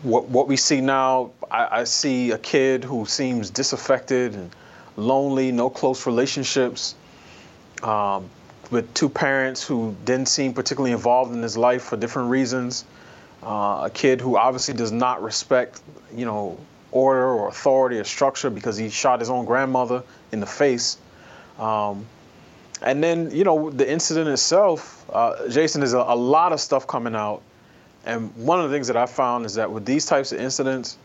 what, 0.03 0.29
what 0.29 0.49
we 0.49 0.57
see 0.57 0.81
now, 0.81 1.31
I, 1.51 1.81
I, 1.81 1.85
see 1.85 2.31
a 2.31 2.39
kid 2.39 2.85
who 2.85 3.07
seems 3.07 3.51
disaffected 3.51 4.35
and 4.35 4.51
lonely, 4.97 5.53
no 5.53 5.71
close 5.71 6.07
relationships, 6.07 6.95
um, 7.83 8.29
with 8.71 8.93
two 8.95 9.09
parents 9.09 9.63
who 9.63 9.95
didn't 10.05 10.29
seem 10.29 10.53
particularly 10.53 10.93
involved 10.93 11.33
in 11.33 11.43
his 11.43 11.57
life 11.57 11.83
for 11.83 11.97
different 11.97 12.31
reasons. 12.31 12.85
Uh, 13.43 13.83
a 13.85 13.91
kid 13.93 14.21
who 14.21 14.37
obviously 14.37 14.75
does 14.75 14.93
not 14.93 15.23
respect, 15.23 15.81
you 16.15 16.25
know, 16.25 16.59
order 16.93 17.27
or 17.27 17.49
authority 17.49 17.99
or 17.99 18.05
structure 18.05 18.51
because 18.51 18.77
he 18.77 18.91
shot 18.91 19.21
his 19.21 19.31
own 19.31 19.45
grandmother 19.45 20.03
in 20.33 20.41
the 20.41 20.47
face. 20.47 20.99
Um, 21.59 22.07
and 22.83 23.03
then, 23.03 23.31
you 23.31 23.45
know, 23.45 23.71
the 23.71 23.91
incident 23.91 24.29
itself, 24.29 25.05
uh, 25.13 25.49
Jason, 25.49 25.81
there's 25.81 25.93
a, 25.93 25.99
a 25.99 26.17
lot 26.17 26.53
of 26.53 26.61
stuff 26.61 26.87
coming 26.87 27.15
out 27.15 27.43
and 28.05 28.35
one 28.37 28.61
of 28.61 28.71
the 28.71 28.75
things 28.75 28.87
that 28.87 28.97
I 28.97 29.07
found 29.07 29.47
is 29.47 29.55
that 29.55 29.71
with 29.71 29.85
these 29.85 30.07
types 30.07 30.33
of 30.33 30.41
incidents, 30.41 30.97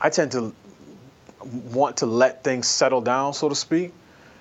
I 0.00 0.10
tend 0.10 0.32
to 0.32 0.54
want 1.72 1.98
to 1.98 2.06
let 2.06 2.44
things 2.44 2.68
settle 2.68 3.00
down, 3.00 3.34
so 3.34 3.48
to 3.48 3.54
speak, 3.54 3.92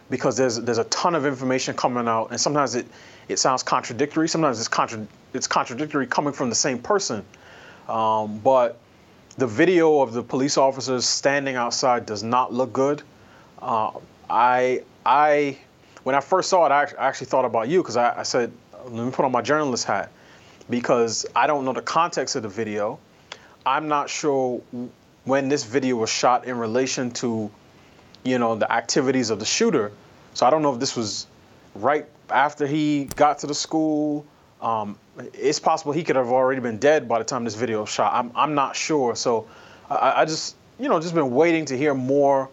because 0.09 0.37
there's 0.37 0.59
there's 0.59 0.77
a 0.77 0.85
ton 0.85 1.15
of 1.15 1.25
information 1.25 1.75
coming 1.75 2.07
out, 2.07 2.31
and 2.31 2.39
sometimes 2.39 2.75
it 2.75 2.85
it 3.27 3.37
sounds 3.37 3.63
contradictory. 3.63 4.29
Sometimes 4.29 4.59
it's 4.59 4.67
contra- 4.67 5.07
it's 5.33 5.47
contradictory 5.47 6.07
coming 6.07 6.33
from 6.33 6.49
the 6.49 6.55
same 6.55 6.79
person. 6.79 7.25
Um, 7.89 8.39
but 8.39 8.77
the 9.37 9.47
video 9.47 10.01
of 10.01 10.13
the 10.13 10.23
police 10.23 10.57
officers 10.57 11.05
standing 11.05 11.55
outside 11.55 12.05
does 12.05 12.23
not 12.23 12.53
look 12.53 12.71
good. 12.71 13.03
Uh, 13.61 13.91
I 14.29 14.83
I 15.05 15.57
when 16.03 16.15
I 16.15 16.21
first 16.21 16.49
saw 16.49 16.65
it, 16.65 16.71
I 16.71 16.87
actually 16.97 17.27
thought 17.27 17.45
about 17.45 17.67
you 17.67 17.81
because 17.81 17.97
I, 17.97 18.19
I 18.19 18.23
said, 18.23 18.51
let 18.85 19.05
me 19.05 19.11
put 19.11 19.25
on 19.25 19.31
my 19.31 19.41
journalist 19.41 19.85
hat 19.85 20.11
because 20.69 21.25
I 21.35 21.47
don't 21.47 21.65
know 21.65 21.73
the 21.73 21.81
context 21.81 22.35
of 22.35 22.43
the 22.43 22.49
video. 22.49 22.99
I'm 23.65 23.87
not 23.87 24.09
sure 24.09 24.61
when 25.25 25.49
this 25.49 25.63
video 25.63 25.95
was 25.97 26.09
shot 26.09 26.45
in 26.45 26.57
relation 26.57 27.11
to, 27.11 27.51
you 28.23 28.39
know, 28.39 28.55
the 28.55 28.71
activities 28.71 29.29
of 29.29 29.39
the 29.39 29.45
shooter. 29.45 29.91
So 30.33 30.45
I 30.45 30.49
don't 30.49 30.61
know 30.61 30.73
if 30.73 30.79
this 30.79 30.95
was 30.95 31.27
right 31.75 32.05
after 32.29 32.65
he 32.65 33.05
got 33.15 33.39
to 33.39 33.47
the 33.47 33.53
school. 33.53 34.25
Um, 34.61 34.97
it's 35.33 35.59
possible 35.59 35.91
he 35.91 36.03
could 36.03 36.15
have 36.15 36.29
already 36.29 36.61
been 36.61 36.77
dead 36.77 37.07
by 37.07 37.19
the 37.19 37.25
time 37.25 37.43
this 37.43 37.55
video 37.55 37.81
was 37.81 37.89
shot. 37.89 38.13
I'm, 38.13 38.31
I'm 38.35 38.55
not 38.55 38.75
sure. 38.75 39.15
So 39.15 39.47
I, 39.89 40.21
I 40.21 40.25
just, 40.25 40.55
you 40.79 40.89
know, 40.89 40.99
just 40.99 41.13
been 41.13 41.31
waiting 41.31 41.65
to 41.65 41.77
hear 41.77 41.93
more 41.93 42.49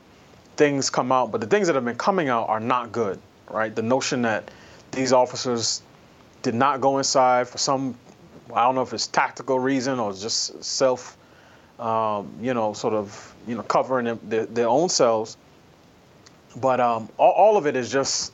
things 0.56 0.90
come 0.90 1.12
out. 1.12 1.30
But 1.30 1.40
the 1.40 1.46
things 1.46 1.68
that 1.68 1.74
have 1.74 1.84
been 1.84 1.96
coming 1.96 2.28
out 2.28 2.48
are 2.48 2.61
not 2.61 2.92
good, 2.92 3.18
right? 3.50 3.74
The 3.74 3.82
notion 3.82 4.22
that 4.22 4.50
these 4.90 5.12
officers 5.12 5.82
did 6.43 6.55
not 6.55 6.80
go 6.80 6.99
inside 6.99 7.49
for 7.49 7.59
some, 7.59 7.97
I 8.53 8.64
don't 8.64 8.74
know 8.74 8.82
if 8.82 8.93
it's 8.93 9.07
tactical 9.07 9.59
reason 9.59 9.99
or 9.99 10.12
just 10.12 10.62
self, 10.62 11.16
um, 11.78 12.32
you 12.41 12.55
know, 12.55 12.72
sort 12.72 12.95
of, 12.95 13.34
you 13.47 13.55
know, 13.55 13.62
covering 13.62 14.18
their, 14.28 14.47
their 14.47 14.68
own 14.68 14.89
selves. 14.89 15.36
But 16.57 16.80
um, 16.80 17.09
all, 17.18 17.32
all, 17.32 17.57
of 17.57 17.66
it 17.66 17.76
is 17.76 17.91
just 17.91 18.32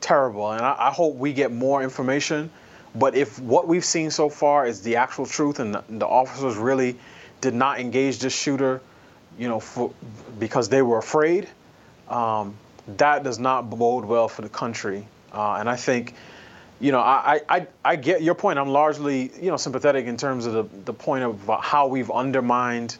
terrible. 0.00 0.52
And 0.52 0.62
I, 0.62 0.76
I, 0.78 0.90
hope 0.90 1.16
we 1.16 1.32
get 1.32 1.52
more 1.52 1.82
information. 1.82 2.50
But 2.94 3.14
if 3.14 3.38
what 3.38 3.66
we've 3.66 3.84
seen 3.84 4.10
so 4.10 4.28
far 4.28 4.66
is 4.66 4.82
the 4.82 4.96
actual 4.96 5.26
truth 5.26 5.58
and 5.58 5.74
the, 5.74 5.84
the 5.88 6.06
officers 6.06 6.56
really 6.56 6.96
did 7.40 7.54
not 7.54 7.80
engage 7.80 8.20
this 8.20 8.34
shooter, 8.34 8.80
you 9.38 9.48
know, 9.48 9.60
for, 9.60 9.92
because 10.38 10.68
they 10.68 10.80
were 10.80 10.98
afraid, 10.98 11.48
um, 12.08 12.54
that 12.96 13.24
does 13.24 13.38
not 13.38 13.68
bode 13.68 14.04
well 14.04 14.28
for 14.28 14.42
the 14.42 14.48
country. 14.48 15.06
Uh, 15.32 15.54
and 15.54 15.68
I 15.68 15.76
think, 15.76 16.14
you 16.80 16.92
know, 16.92 17.00
I, 17.00 17.40
I, 17.48 17.66
I 17.84 17.96
get 17.96 18.22
your 18.22 18.34
point. 18.34 18.58
I'm 18.58 18.68
largely, 18.68 19.30
you 19.40 19.50
know, 19.50 19.56
sympathetic 19.56 20.06
in 20.06 20.16
terms 20.16 20.46
of 20.46 20.52
the, 20.52 20.62
the 20.84 20.92
point 20.92 21.24
of 21.24 21.50
how 21.62 21.86
we've 21.86 22.10
undermined 22.10 22.98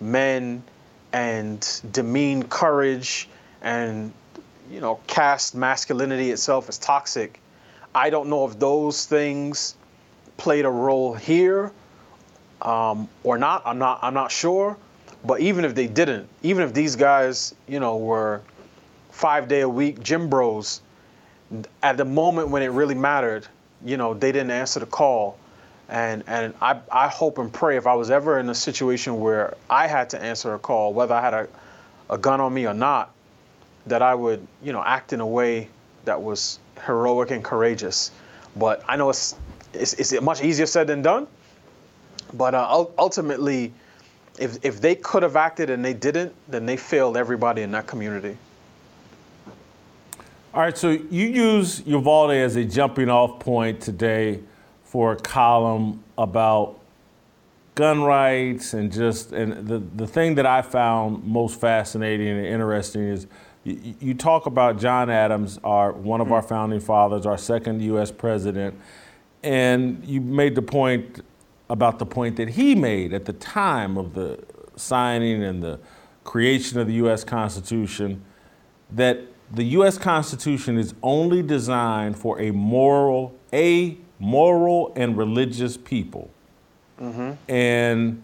men 0.00 0.62
and 1.12 1.82
demeaned 1.92 2.50
courage 2.50 3.28
and, 3.62 4.12
you 4.70 4.80
know, 4.80 5.00
cast 5.06 5.54
masculinity 5.54 6.30
itself 6.32 6.68
as 6.68 6.78
toxic. 6.78 7.40
I 7.94 8.10
don't 8.10 8.28
know 8.28 8.46
if 8.46 8.58
those 8.58 9.06
things 9.06 9.76
played 10.36 10.64
a 10.64 10.70
role 10.70 11.14
here 11.14 11.70
um, 12.62 13.08
or 13.22 13.38
not. 13.38 13.62
I'm 13.64 13.78
not. 13.78 14.00
I'm 14.02 14.14
not 14.14 14.32
sure. 14.32 14.76
But 15.24 15.40
even 15.40 15.64
if 15.64 15.74
they 15.74 15.86
didn't, 15.86 16.28
even 16.42 16.64
if 16.64 16.74
these 16.74 16.96
guys, 16.96 17.54
you 17.66 17.80
know, 17.80 17.96
were 17.96 18.42
five 19.10 19.48
day 19.48 19.60
a 19.60 19.68
week 19.68 20.02
gym 20.02 20.28
bros, 20.28 20.82
at 21.82 21.96
the 21.96 22.04
moment 22.04 22.48
when 22.48 22.62
it 22.62 22.68
really 22.68 22.94
mattered, 22.94 23.46
you 23.84 23.96
know, 23.96 24.14
they 24.14 24.32
didn't 24.32 24.50
answer 24.50 24.80
the 24.80 24.86
call. 24.86 25.38
And 25.88 26.24
and 26.26 26.54
I, 26.62 26.80
I 26.90 27.08
hope 27.08 27.38
and 27.38 27.52
pray 27.52 27.76
if 27.76 27.86
I 27.86 27.94
was 27.94 28.10
ever 28.10 28.38
in 28.38 28.48
a 28.48 28.54
situation 28.54 29.20
where 29.20 29.54
I 29.68 29.86
had 29.86 30.10
to 30.10 30.22
answer 30.22 30.54
a 30.54 30.58
call, 30.58 30.94
whether 30.94 31.14
I 31.14 31.20
had 31.20 31.34
a, 31.34 31.48
a 32.08 32.18
gun 32.18 32.40
on 32.40 32.54
me 32.54 32.66
or 32.66 32.74
not, 32.74 33.12
that 33.86 34.00
I 34.00 34.14
would, 34.14 34.46
you 34.62 34.72
know, 34.72 34.82
act 34.82 35.12
in 35.12 35.20
a 35.20 35.26
way 35.26 35.68
that 36.06 36.22
was 36.22 36.58
heroic 36.86 37.30
and 37.30 37.44
courageous. 37.44 38.10
But 38.56 38.82
I 38.88 38.96
know 38.96 39.10
it's 39.10 39.36
it's, 39.74 39.92
it's 39.94 40.20
much 40.22 40.42
easier 40.42 40.66
said 40.66 40.86
than 40.86 41.02
done. 41.02 41.26
But 42.32 42.54
uh, 42.54 42.86
ultimately, 42.98 43.72
if, 44.38 44.64
if 44.64 44.80
they 44.80 44.94
could 44.94 45.22
have 45.22 45.36
acted 45.36 45.70
and 45.70 45.84
they 45.84 45.94
didn't, 45.94 46.34
then 46.48 46.66
they 46.66 46.76
failed 46.76 47.16
everybody 47.16 47.62
in 47.62 47.70
that 47.72 47.86
community. 47.86 48.36
All 50.54 50.60
right, 50.60 50.78
so 50.78 50.90
you 50.90 51.26
use 51.26 51.84
Uvalde 51.84 52.30
as 52.30 52.54
a 52.54 52.64
jumping 52.64 53.08
off 53.08 53.40
point 53.40 53.80
today 53.80 54.38
for 54.84 55.10
a 55.10 55.16
column 55.16 56.04
about 56.16 56.78
gun 57.74 58.04
rights 58.04 58.72
and 58.72 58.92
just 58.92 59.32
and 59.32 59.66
the, 59.66 59.80
the 59.80 60.06
thing 60.06 60.36
that 60.36 60.46
I 60.46 60.62
found 60.62 61.24
most 61.24 61.60
fascinating 61.60 62.28
and 62.28 62.46
interesting 62.46 63.02
is 63.02 63.26
you, 63.64 63.96
you 63.98 64.14
talk 64.14 64.46
about 64.46 64.78
John 64.78 65.10
Adams, 65.10 65.58
our 65.64 65.90
one 65.90 66.20
of 66.20 66.30
our 66.30 66.38
mm-hmm. 66.38 66.48
founding 66.48 66.80
fathers, 66.80 67.26
our 67.26 67.36
second 67.36 67.82
U.S. 67.82 68.12
president, 68.12 68.78
and 69.42 70.04
you 70.04 70.20
made 70.20 70.54
the 70.54 70.62
point 70.62 71.24
about 71.68 71.98
the 71.98 72.06
point 72.06 72.36
that 72.36 72.50
he 72.50 72.76
made 72.76 73.12
at 73.12 73.24
the 73.24 73.32
time 73.32 73.98
of 73.98 74.14
the 74.14 74.38
signing 74.76 75.42
and 75.42 75.64
the 75.64 75.80
creation 76.22 76.78
of 76.78 76.86
the 76.86 76.94
U.S. 76.94 77.24
Constitution 77.24 78.22
that 78.92 79.33
the 79.54 79.64
U.S. 79.64 79.98
Constitution 79.98 80.78
is 80.78 80.94
only 81.02 81.42
designed 81.42 82.18
for 82.18 82.40
a 82.40 82.50
moral, 82.50 83.34
a 83.52 83.96
moral 84.18 84.92
and 84.96 85.16
religious 85.16 85.76
people, 85.76 86.30
mm-hmm. 87.00 87.32
and 87.50 88.22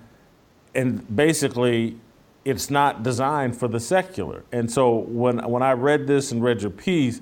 and 0.75 1.17
basically, 1.17 1.99
it's 2.45 2.71
not 2.71 3.03
designed 3.03 3.57
for 3.57 3.69
the 3.69 3.81
secular. 3.81 4.45
And 4.53 4.71
so 4.71 4.99
when 4.99 5.39
when 5.49 5.63
I 5.63 5.73
read 5.73 6.07
this 6.07 6.33
and 6.33 6.43
read 6.43 6.63
your 6.63 6.71
piece, 6.71 7.21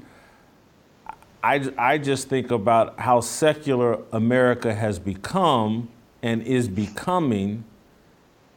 I 1.42 1.70
I 1.76 1.98
just 1.98 2.28
think 2.28 2.50
about 2.50 2.98
how 3.00 3.20
secular 3.20 4.00
America 4.12 4.74
has 4.74 4.98
become 4.98 5.88
and 6.22 6.42
is 6.42 6.68
becoming 6.68 7.64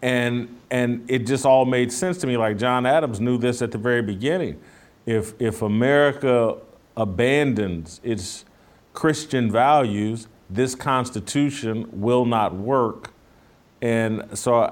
and 0.02 0.58
and 0.72 1.10
it 1.10 1.28
just 1.28 1.46
all 1.46 1.66
made 1.66 1.92
sense 1.92 2.18
to 2.20 2.28
me 2.28 2.38
like 2.38 2.58
John 2.58 2.86
Adams 2.86 3.20
knew 3.20 3.38
this 3.38 3.62
at 3.62 3.72
the 3.72 3.78
very 3.78 4.02
beginning 4.02 4.60
if 5.16 5.34
if 5.40 5.62
America 5.62 6.58
abandons 6.96 8.00
its 8.04 8.46
Christian 8.94 9.52
values 9.52 10.28
this 10.50 10.76
constitution 10.76 11.88
will 11.92 12.26
not 12.26 12.54
work 12.54 13.14
and 13.82 14.38
so 14.38 14.72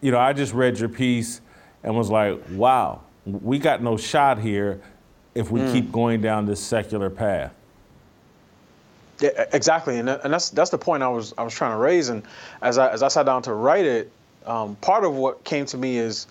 you 0.00 0.10
know 0.10 0.18
I 0.18 0.32
just 0.32 0.52
read 0.54 0.78
your 0.78 0.88
piece 0.88 1.40
and 1.82 1.96
was 1.96 2.10
like 2.10 2.40
wow 2.52 3.02
we 3.24 3.58
got 3.58 3.82
no 3.82 3.96
shot 3.96 4.38
here 4.38 4.80
if 5.34 5.50
we 5.50 5.60
mm. 5.60 5.72
keep 5.72 5.92
going 5.92 6.20
down 6.20 6.46
this 6.46 6.60
secular 6.60 7.10
path 7.10 7.52
yeah, 9.20 9.46
exactly, 9.52 9.98
and, 9.98 10.10
and 10.10 10.32
that's 10.32 10.50
that's 10.50 10.70
the 10.70 10.78
point 10.78 11.02
I 11.02 11.08
was 11.08 11.32
I 11.38 11.42
was 11.42 11.54
trying 11.54 11.70
to 11.72 11.78
raise. 11.78 12.10
And 12.10 12.22
as 12.60 12.76
I 12.76 12.90
as 12.90 13.02
I 13.02 13.08
sat 13.08 13.24
down 13.24 13.42
to 13.42 13.54
write 13.54 13.86
it, 13.86 14.12
um, 14.44 14.76
part 14.76 15.04
of 15.04 15.14
what 15.14 15.42
came 15.44 15.64
to 15.66 15.78
me 15.78 15.96
is, 15.96 16.26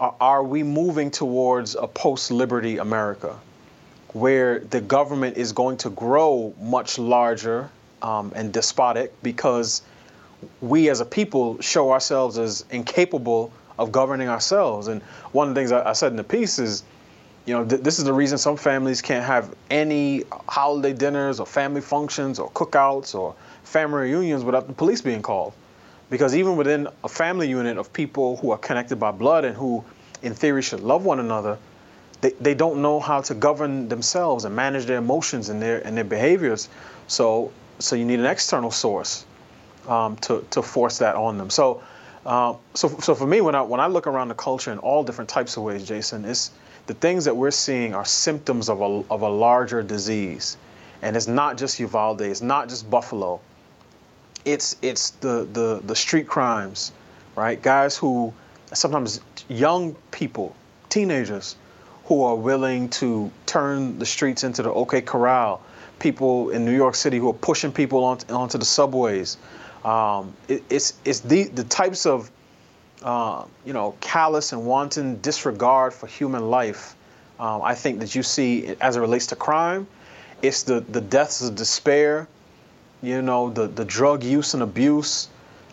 are, 0.00 0.42
we 0.42 0.62
moving 0.62 1.10
towards 1.10 1.74
a 1.74 1.86
post-liberty 1.86 2.78
America, 2.78 3.38
where 4.12 4.60
the 4.60 4.80
government 4.80 5.36
is 5.36 5.52
going 5.52 5.76
to 5.78 5.90
grow 5.90 6.54
much 6.60 6.98
larger 6.98 7.68
um, 8.02 8.32
and 8.34 8.52
despotic 8.52 9.12
because 9.22 9.82
we 10.60 10.88
as 10.88 11.00
a 11.00 11.04
people 11.04 11.60
show 11.60 11.90
ourselves 11.90 12.38
as 12.38 12.64
incapable 12.70 13.52
of 13.78 13.90
governing 13.90 14.28
ourselves. 14.28 14.88
And 14.88 15.02
one 15.32 15.48
of 15.48 15.54
the 15.54 15.60
things 15.60 15.72
I, 15.72 15.90
I 15.90 15.92
said 15.92 16.12
in 16.12 16.16
the 16.16 16.24
piece 16.24 16.58
is 16.58 16.84
you 17.48 17.54
know, 17.54 17.64
th- 17.64 17.80
this 17.80 17.98
is 17.98 18.04
the 18.04 18.12
reason 18.12 18.36
some 18.36 18.58
families 18.58 19.00
can't 19.00 19.24
have 19.24 19.54
any 19.70 20.24
holiday 20.48 20.92
dinners 20.92 21.40
or 21.40 21.46
family 21.46 21.80
functions 21.80 22.38
or 22.38 22.50
cookouts 22.50 23.14
or 23.14 23.34
family 23.64 24.02
reunions 24.02 24.44
without 24.44 24.66
the 24.66 24.74
police 24.74 25.00
being 25.00 25.22
called. 25.22 25.54
Because 26.10 26.34
even 26.34 26.56
within 26.56 26.88
a 27.04 27.08
family 27.08 27.48
unit 27.48 27.76
of 27.76 27.92
people 27.92 28.36
who 28.38 28.50
are 28.50 28.58
connected 28.58 28.96
by 28.96 29.10
blood 29.10 29.44
and 29.44 29.54
who, 29.54 29.84
in 30.22 30.34
theory, 30.34 30.62
should 30.62 30.80
love 30.80 31.04
one 31.04 31.20
another, 31.20 31.58
they, 32.20 32.30
they 32.40 32.54
don't 32.54 32.80
know 32.82 32.98
how 32.98 33.20
to 33.20 33.34
govern 33.34 33.88
themselves 33.88 34.44
and 34.44 34.56
manage 34.56 34.86
their 34.86 34.98
emotions 34.98 35.48
and 35.50 35.60
their 35.60 35.86
and 35.86 35.96
their 35.96 36.04
behaviors. 36.04 36.68
So 37.06 37.52
so 37.78 37.94
you 37.94 38.04
need 38.04 38.18
an 38.18 38.26
external 38.26 38.70
source 38.70 39.24
um, 39.86 40.16
to 40.16 40.44
to 40.50 40.62
force 40.62 40.98
that 40.98 41.14
on 41.14 41.38
them. 41.38 41.50
So. 41.50 41.82
Uh, 42.26 42.54
so, 42.74 42.88
so 42.98 43.14
for 43.14 43.26
me, 43.26 43.40
when 43.40 43.54
I 43.54 43.62
when 43.62 43.80
I 43.80 43.86
look 43.86 44.06
around 44.06 44.28
the 44.28 44.34
culture 44.34 44.70
in 44.70 44.78
all 44.78 45.02
different 45.02 45.30
types 45.30 45.56
of 45.56 45.62
ways, 45.62 45.86
Jason, 45.86 46.26
it's 46.26 46.50
the 46.86 46.94
things 46.94 47.24
that 47.24 47.34
we're 47.34 47.50
seeing 47.52 47.94
are 47.94 48.04
symptoms 48.04 48.68
of 48.68 48.80
a, 48.80 49.04
of 49.10 49.22
a 49.22 49.28
larger 49.28 49.82
disease. 49.82 50.58
And 51.00 51.16
it's 51.16 51.28
not 51.28 51.56
just 51.56 51.78
Uvalde, 51.78 52.22
it's 52.22 52.42
not 52.42 52.68
just 52.68 52.90
Buffalo. 52.90 53.40
It's, 54.44 54.76
it's 54.82 55.10
the, 55.10 55.48
the, 55.52 55.80
the 55.84 55.96
street 55.96 56.26
crimes, 56.26 56.92
right? 57.36 57.60
Guys 57.60 57.96
who, 57.96 58.32
sometimes 58.72 59.20
young 59.48 59.94
people, 60.10 60.54
teenagers, 60.88 61.56
who 62.04 62.22
are 62.24 62.36
willing 62.36 62.88
to 62.88 63.30
turn 63.44 63.98
the 63.98 64.06
streets 64.06 64.42
into 64.44 64.62
the 64.62 64.72
OK 64.72 65.02
Corral. 65.02 65.62
People 65.98 66.50
in 66.50 66.64
New 66.64 66.74
York 66.74 66.94
City 66.94 67.18
who 67.18 67.28
are 67.28 67.34
pushing 67.34 67.72
people 67.72 68.04
on, 68.04 68.18
onto 68.30 68.56
the 68.56 68.64
subways. 68.64 69.36
Um, 69.84 70.34
it, 70.48 70.62
it's 70.70 70.94
it's 71.04 71.20
the, 71.20 71.44
the 71.44 71.64
types 71.64 72.06
of 72.06 72.30
uh, 73.02 73.44
you 73.64 73.72
know, 73.72 73.94
callous 74.00 74.52
and 74.52 74.64
wanton 74.64 75.20
disregard 75.20 75.92
for 75.92 76.06
human 76.06 76.50
life. 76.50 76.96
Um, 77.38 77.62
I 77.62 77.74
think 77.74 78.00
that 78.00 78.14
you 78.14 78.22
see 78.22 78.74
as 78.80 78.96
it 78.96 79.00
relates 79.00 79.26
to 79.28 79.36
crime, 79.36 79.86
it's 80.42 80.62
the, 80.64 80.80
the 80.80 81.00
deaths 81.00 81.42
of 81.42 81.54
despair, 81.54 82.26
you 83.02 83.22
know, 83.22 83.50
the, 83.50 83.68
the 83.68 83.84
drug 83.84 84.24
use 84.24 84.54
and 84.54 84.62
abuse. 84.62 85.28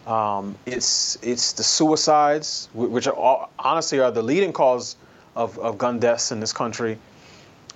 Um, 0.07 0.55
it's 0.67 1.17
it's 1.23 1.53
the 1.53 1.63
suicides, 1.63 2.69
which 2.73 3.07
are 3.07 3.15
all, 3.15 3.49
honestly 3.57 3.99
are 3.99 4.11
the 4.11 4.21
leading 4.21 4.53
cause 4.53 4.97
of, 5.35 5.57
of 5.57 5.77
gun 5.77 5.99
deaths 5.99 6.31
in 6.31 6.39
this 6.39 6.53
country. 6.53 6.97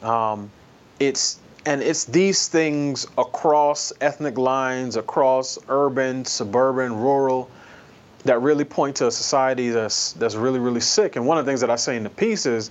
Um, 0.04 0.52
it's 1.00 1.39
and 1.66 1.82
it's 1.82 2.06
these 2.06 2.47
things 2.47 3.08
across 3.18 3.91
ethnic 4.00 4.38
lines, 4.38 4.95
across 4.95 5.58
urban, 5.70 6.24
suburban, 6.24 6.95
rural, 6.95 7.50
that 8.26 8.41
really 8.41 8.64
point 8.64 8.95
to 8.97 9.08
a 9.08 9.12
society 9.12 9.70
that's 9.70 10.14
that's 10.14 10.36
really 10.36 10.60
really 10.60 10.82
sick. 10.82 11.16
And 11.16 11.26
one 11.26 11.39
of 11.39 11.45
the 11.45 11.50
things 11.50 11.62
that 11.62 11.72
I 11.72 11.76
say 11.76 11.97
in 11.97 12.04
the 12.04 12.10
piece 12.12 12.45
is, 12.45 12.70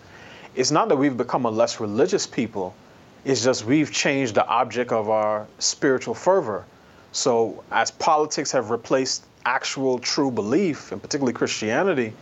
it's 0.55 0.71
not 0.71 0.89
that 0.89 0.97
we've 0.97 1.17
become 1.17 1.47
a 1.47 1.51
less 1.51 1.81
religious 1.81 2.27
people, 2.29 2.75
it's 3.29 3.45
just 3.45 3.65
we've 3.65 3.93
changed 3.93 4.35
the 4.35 4.47
object 4.47 4.91
of 4.91 5.11
our 5.11 5.47
spiritual 5.59 6.15
fervor. 6.15 6.65
So 7.13 7.63
as 7.71 7.91
politics 7.91 8.51
have 8.53 8.71
replaced 8.71 9.25
actual 9.45 9.99
true 9.99 10.31
belief, 10.31 10.93
and 10.93 11.01
particularly 11.01 11.35
Christianity, 11.35 12.13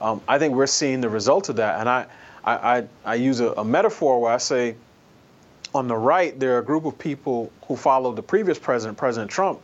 um, 0.00 0.20
I 0.28 0.38
think 0.38 0.54
we're 0.54 0.66
seeing 0.66 1.00
the 1.00 1.08
result 1.08 1.48
of 1.48 1.56
that. 1.56 1.80
And 1.80 1.88
I 1.88 2.06
I, 2.44 2.78
I, 2.78 2.84
I 3.04 3.14
use 3.16 3.40
a, 3.40 3.52
a 3.52 3.64
metaphor 3.64 4.20
where 4.20 4.32
I 4.32 4.38
say, 4.38 4.74
on 5.74 5.88
the 5.88 5.96
right, 5.96 6.38
there 6.38 6.56
are 6.56 6.58
a 6.58 6.64
group 6.64 6.84
of 6.84 6.98
people 6.98 7.52
who 7.66 7.76
followed 7.76 8.16
the 8.16 8.22
previous 8.22 8.58
president, 8.58 8.98
President 8.98 9.30
Trump, 9.30 9.60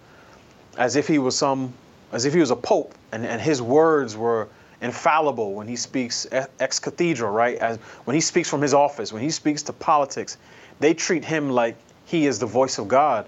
as 0.77 0.97
if 0.97 1.09
he 1.09 1.19
was 1.19 1.37
some, 1.37 1.73
as 2.13 2.25
if 2.25 2.33
he 2.33 2.41
was 2.41 2.51
a 2.51 2.57
pope, 2.57 2.95
and, 3.13 3.25
and 3.25 3.41
his 3.41 3.61
words 3.61 4.17
were 4.17 4.49
infallible 4.81 5.55
when 5.55 5.67
he 5.67 5.77
speaks 5.77 6.27
ex 6.33 6.79
cathedra, 6.79 7.31
right? 7.31 7.57
As 7.59 7.79
when 8.05 8.15
he 8.15 8.21
speaks 8.21 8.49
from 8.49 8.61
his 8.61 8.75
office, 8.75 9.13
when 9.13 9.23
he 9.23 9.31
speaks 9.31 9.63
to 9.65 9.73
politics, 9.73 10.37
they 10.81 10.95
treat 10.95 11.25
him 11.25 11.51
like 11.51 11.77
he 12.05 12.27
is 12.27 12.39
the 12.39 12.47
voice 12.47 12.79
of 12.79 12.89
God. 12.89 13.27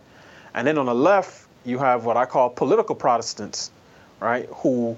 And 0.54 0.66
then 0.66 0.78
on 0.78 0.86
the 0.86 0.94
left, 0.94 1.46
you 1.64 1.78
have 1.78 2.04
what 2.04 2.16
I 2.16 2.26
call 2.26 2.50
political 2.50 2.94
Protestants, 2.94 3.70
right? 4.20 4.48
Who 4.56 4.96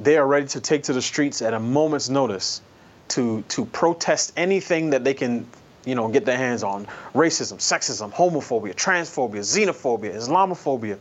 they 0.00 0.16
are 0.16 0.26
ready 0.26 0.46
to 0.48 0.60
take 0.60 0.84
to 0.84 0.92
the 0.92 1.02
streets 1.02 1.42
at 1.42 1.54
a 1.54 1.60
moment's 1.60 2.08
notice 2.08 2.60
to 3.08 3.42
to 3.48 3.64
protest 3.66 4.32
anything 4.36 4.90
that 4.90 5.04
they 5.04 5.14
can 5.14 5.46
you 5.84 5.94
know, 5.94 6.08
get 6.08 6.24
their 6.24 6.36
hands 6.36 6.62
on 6.62 6.86
racism, 7.14 7.58
sexism, 7.58 8.12
homophobia, 8.12 8.74
transphobia, 8.74 9.40
xenophobia, 9.40 10.14
Islamophobia, 10.14 10.98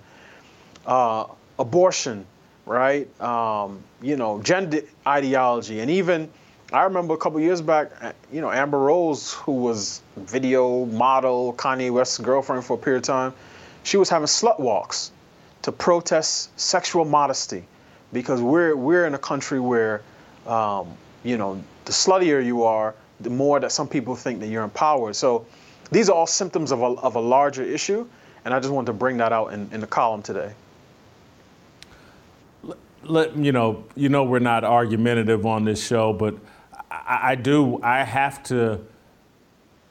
uh, 0.86 1.26
abortion, 1.58 2.26
right? 2.66 3.08
Um, 3.22 3.84
you 4.02 4.16
know, 4.16 4.42
gender 4.42 4.82
ideology, 5.06 5.80
and 5.80 5.92
even 5.92 6.30
I 6.72 6.84
remember 6.84 7.14
a 7.14 7.18
couple 7.18 7.40
years 7.40 7.62
back, 7.62 7.92
uh, 8.02 8.14
you 8.32 8.42
know, 8.42 8.52
Amber 8.52 8.80
Rose, 8.80 9.34
who 9.34 9.52
was 9.52 10.02
video 10.18 10.86
model, 10.86 11.54
Kanye 11.54 11.92
West's 11.92 12.18
girlfriend 12.18 12.66
for 12.66 12.76
a 12.76 12.78
period 12.78 13.00
of 13.00 13.04
time, 13.04 13.34
she 13.84 13.98
was 13.98 14.10
having 14.10 14.28
slut 14.28 14.60
walks 14.60 15.12
to 15.62 15.72
protest 15.72 16.58
sexual 16.60 17.06
modesty, 17.06 17.64
because 18.12 18.42
we're 18.42 18.76
we're 18.76 19.06
in 19.06 19.14
a 19.14 19.20
country 19.20 19.60
where, 19.60 20.02
um, 20.48 20.88
you 21.24 21.38
know, 21.38 21.62
the 21.86 21.92
sluttier 21.92 22.44
you 22.44 22.64
are, 22.64 22.96
the 23.20 23.30
more 23.30 23.60
that 23.60 23.72
some 23.72 23.88
people 23.88 24.16
think 24.16 24.40
that 24.40 24.48
you're 24.48 24.64
empowered. 24.64 25.16
So 25.16 25.46
these 25.92 26.10
are 26.10 26.16
all 26.16 26.28
symptoms 26.28 26.72
of 26.72 26.82
a, 26.82 26.86
of 26.86 27.16
a 27.16 27.20
larger 27.20 27.64
issue, 27.64 28.08
and 28.46 28.54
I 28.54 28.60
just 28.60 28.74
wanted 28.74 28.88
to 28.88 28.94
bring 28.94 29.18
that 29.18 29.32
out 29.32 29.54
in, 29.54 29.70
in 29.72 29.80
the 29.80 29.88
column 29.88 30.22
today. 30.22 30.54
Let, 33.06 33.36
you 33.36 33.52
know, 33.52 33.86
you 33.96 34.10
know, 34.10 34.24
we're 34.24 34.40
not 34.40 34.64
argumentative 34.64 35.46
on 35.46 35.66
this 35.66 35.86
show, 35.86 36.14
but 36.14 36.36
I, 36.90 37.32
I 37.32 37.36
do. 37.36 37.82
I 37.82 38.04
have 38.04 38.44
to. 38.44 38.82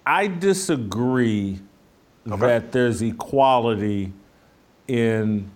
I 0.04 0.26
disagree 0.26 1.60
okay. 2.26 2.40
that 2.40 2.72
there's 2.72 3.02
equality 3.02 4.12
in 4.88 5.50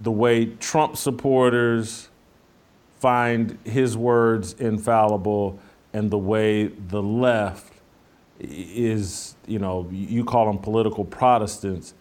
the 0.00 0.10
way 0.12 0.46
Trump 0.46 0.96
supporters 0.96 2.08
find 2.98 3.58
his 3.64 3.96
words 3.96 4.54
infallible 4.54 5.58
and 5.92 6.10
the 6.10 6.18
way 6.18 6.66
the 6.66 7.02
left 7.02 7.72
is, 8.40 9.36
you 9.46 9.58
know, 9.58 9.88
you 9.90 10.24
call 10.24 10.46
them 10.46 10.58
political 10.58 11.04
Protestants. 11.04 11.94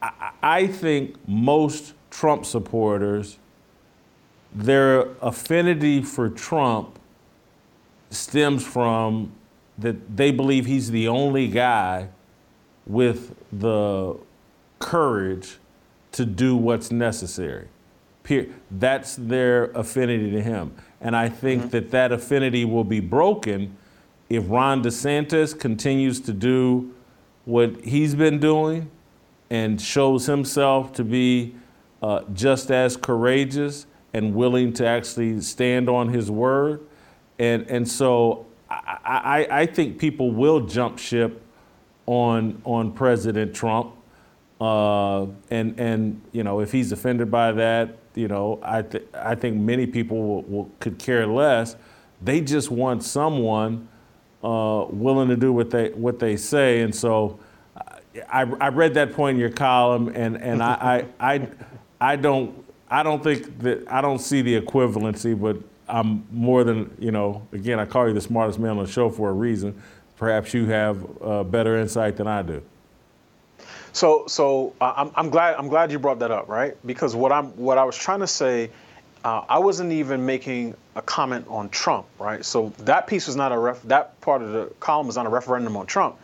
I, 0.00 0.30
I 0.42 0.66
think 0.66 1.16
most 1.28 1.94
Trump 2.10 2.44
supporters, 2.46 3.38
their 4.54 5.08
affinity 5.20 6.02
for 6.02 6.28
Trump 6.28 6.98
stems 8.10 8.64
from 8.64 9.32
that 9.78 10.16
they 10.16 10.30
believe 10.30 10.66
he's 10.66 10.90
the 10.90 11.08
only 11.08 11.48
guy 11.48 12.08
with 12.86 13.34
the 13.52 14.16
courage 14.78 15.58
to 16.12 16.26
do 16.26 16.56
what's 16.56 16.90
necessary. 16.90 17.68
That's 18.70 19.16
their 19.16 19.64
affinity 19.72 20.30
to 20.30 20.42
him. 20.42 20.74
And 21.00 21.16
I 21.16 21.28
think 21.28 21.62
mm-hmm. 21.62 21.70
that 21.70 21.90
that 21.90 22.12
affinity 22.12 22.64
will 22.64 22.84
be 22.84 23.00
broken 23.00 23.76
if 24.30 24.44
Ron 24.48 24.82
DeSantis 24.82 25.58
continues 25.58 26.20
to 26.20 26.32
do 26.32 26.94
what 27.44 27.84
he's 27.84 28.14
been 28.14 28.38
doing 28.38 28.90
and 29.50 29.80
shows 29.80 30.26
himself 30.26 30.94
to 30.94 31.04
be 31.04 31.54
uh, 32.02 32.22
just 32.32 32.70
as 32.70 32.96
courageous 32.96 33.86
and 34.14 34.34
willing 34.34 34.72
to 34.74 34.86
actually 34.86 35.40
stand 35.40 35.88
on 35.88 36.08
his 36.08 36.30
word. 36.30 36.80
And, 37.38 37.66
and 37.68 37.88
so 37.88 38.46
I, 38.70 38.98
I, 39.04 39.60
I 39.60 39.66
think 39.66 39.98
people 39.98 40.30
will 40.30 40.60
jump 40.60 40.98
ship 40.98 41.42
on, 42.06 42.60
on 42.64 42.92
President 42.92 43.54
Trump. 43.54 43.94
Uh, 44.60 45.26
and, 45.50 45.78
and, 45.78 46.20
you 46.32 46.44
know, 46.44 46.60
if 46.60 46.70
he's 46.70 46.92
offended 46.92 47.30
by 47.30 47.52
that, 47.52 47.96
you 48.14 48.28
know, 48.28 48.60
I, 48.62 48.82
th- 48.82 49.04
I 49.14 49.34
think 49.34 49.56
many 49.56 49.86
people 49.86 50.22
will, 50.22 50.42
will, 50.42 50.70
could 50.78 50.98
care 50.98 51.26
less. 51.26 51.76
They 52.20 52.40
just 52.40 52.70
want 52.70 53.02
someone 53.02 53.88
uh, 54.44 54.86
willing 54.90 55.28
to 55.28 55.36
do 55.36 55.52
what 55.52 55.70
they 55.70 55.90
what 55.90 56.18
they 56.18 56.36
say. 56.36 56.82
And 56.82 56.94
so, 56.94 57.40
I, 58.30 58.42
I 58.42 58.68
read 58.68 58.94
that 58.94 59.14
point 59.14 59.36
in 59.36 59.40
your 59.40 59.50
column, 59.50 60.08
and, 60.08 60.36
and 60.36 60.62
I, 60.62 61.06
I, 61.18 61.34
I, 61.34 61.48
I 62.00 62.16
don't 62.16 62.61
I 62.92 63.02
don't 63.02 63.24
think 63.24 63.58
that 63.60 63.90
I 63.90 64.02
don't 64.02 64.18
see 64.18 64.42
the 64.42 64.60
equivalency, 64.60 65.40
but 65.40 65.56
I'm 65.88 66.26
more 66.30 66.62
than 66.62 66.94
you 66.98 67.10
know. 67.10 67.46
Again, 67.52 67.80
I 67.80 67.86
call 67.86 68.06
you 68.06 68.12
the 68.12 68.20
smartest 68.20 68.58
man 68.58 68.72
on 68.72 68.84
the 68.84 68.90
show 68.90 69.08
for 69.08 69.30
a 69.30 69.32
reason. 69.32 69.80
Perhaps 70.18 70.52
you 70.52 70.66
have 70.66 71.22
uh, 71.22 71.42
better 71.42 71.78
insight 71.78 72.18
than 72.18 72.26
I 72.26 72.42
do. 72.42 72.62
So, 73.94 74.26
so 74.26 74.74
uh, 74.78 74.92
I'm, 74.94 75.10
I'm 75.16 75.30
glad 75.30 75.56
I'm 75.56 75.68
glad 75.68 75.90
you 75.90 75.98
brought 75.98 76.18
that 76.18 76.30
up, 76.30 76.48
right? 76.48 76.76
Because 76.86 77.16
what 77.16 77.32
I'm 77.32 77.46
what 77.56 77.78
I 77.78 77.84
was 77.84 77.96
trying 77.96 78.20
to 78.20 78.26
say, 78.26 78.70
uh, 79.24 79.46
I 79.48 79.58
wasn't 79.58 79.92
even 79.92 80.26
making 80.26 80.74
a 80.94 81.00
comment 81.00 81.46
on 81.48 81.70
Trump, 81.70 82.04
right? 82.18 82.44
So 82.44 82.74
that 82.80 83.06
piece 83.06 83.26
was 83.26 83.36
not 83.36 83.52
a 83.52 83.58
ref. 83.58 83.80
That 83.84 84.20
part 84.20 84.42
of 84.42 84.52
the 84.52 84.66
column 84.80 85.06
was 85.06 85.16
not 85.16 85.24
a 85.24 85.30
referendum 85.30 85.78
on 85.78 85.86
Trump. 85.86 86.18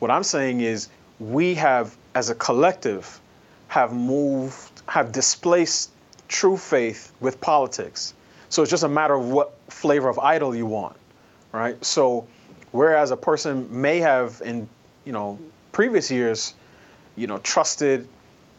What 0.00 0.10
I'm 0.10 0.24
saying 0.24 0.60
is 0.60 0.88
we 1.20 1.54
have, 1.54 1.96
as 2.16 2.30
a 2.30 2.34
collective, 2.34 3.20
have 3.68 3.92
moved, 3.92 4.82
have 4.88 5.12
displaced 5.12 5.90
true 6.30 6.56
faith 6.56 7.12
with 7.20 7.40
politics. 7.40 8.14
So 8.48 8.62
it's 8.62 8.70
just 8.70 8.84
a 8.84 8.88
matter 8.88 9.14
of 9.14 9.28
what 9.28 9.58
flavor 9.68 10.08
of 10.08 10.18
idol 10.18 10.54
you 10.54 10.66
want, 10.66 10.96
right? 11.52 11.82
So 11.84 12.26
whereas 12.72 13.10
a 13.10 13.16
person 13.16 13.68
may 13.70 13.98
have 13.98 14.40
in 14.44 14.68
you 15.04 15.12
know 15.12 15.38
previous 15.72 16.10
years 16.10 16.54
you 17.16 17.26
know, 17.26 17.38
trusted 17.38 18.08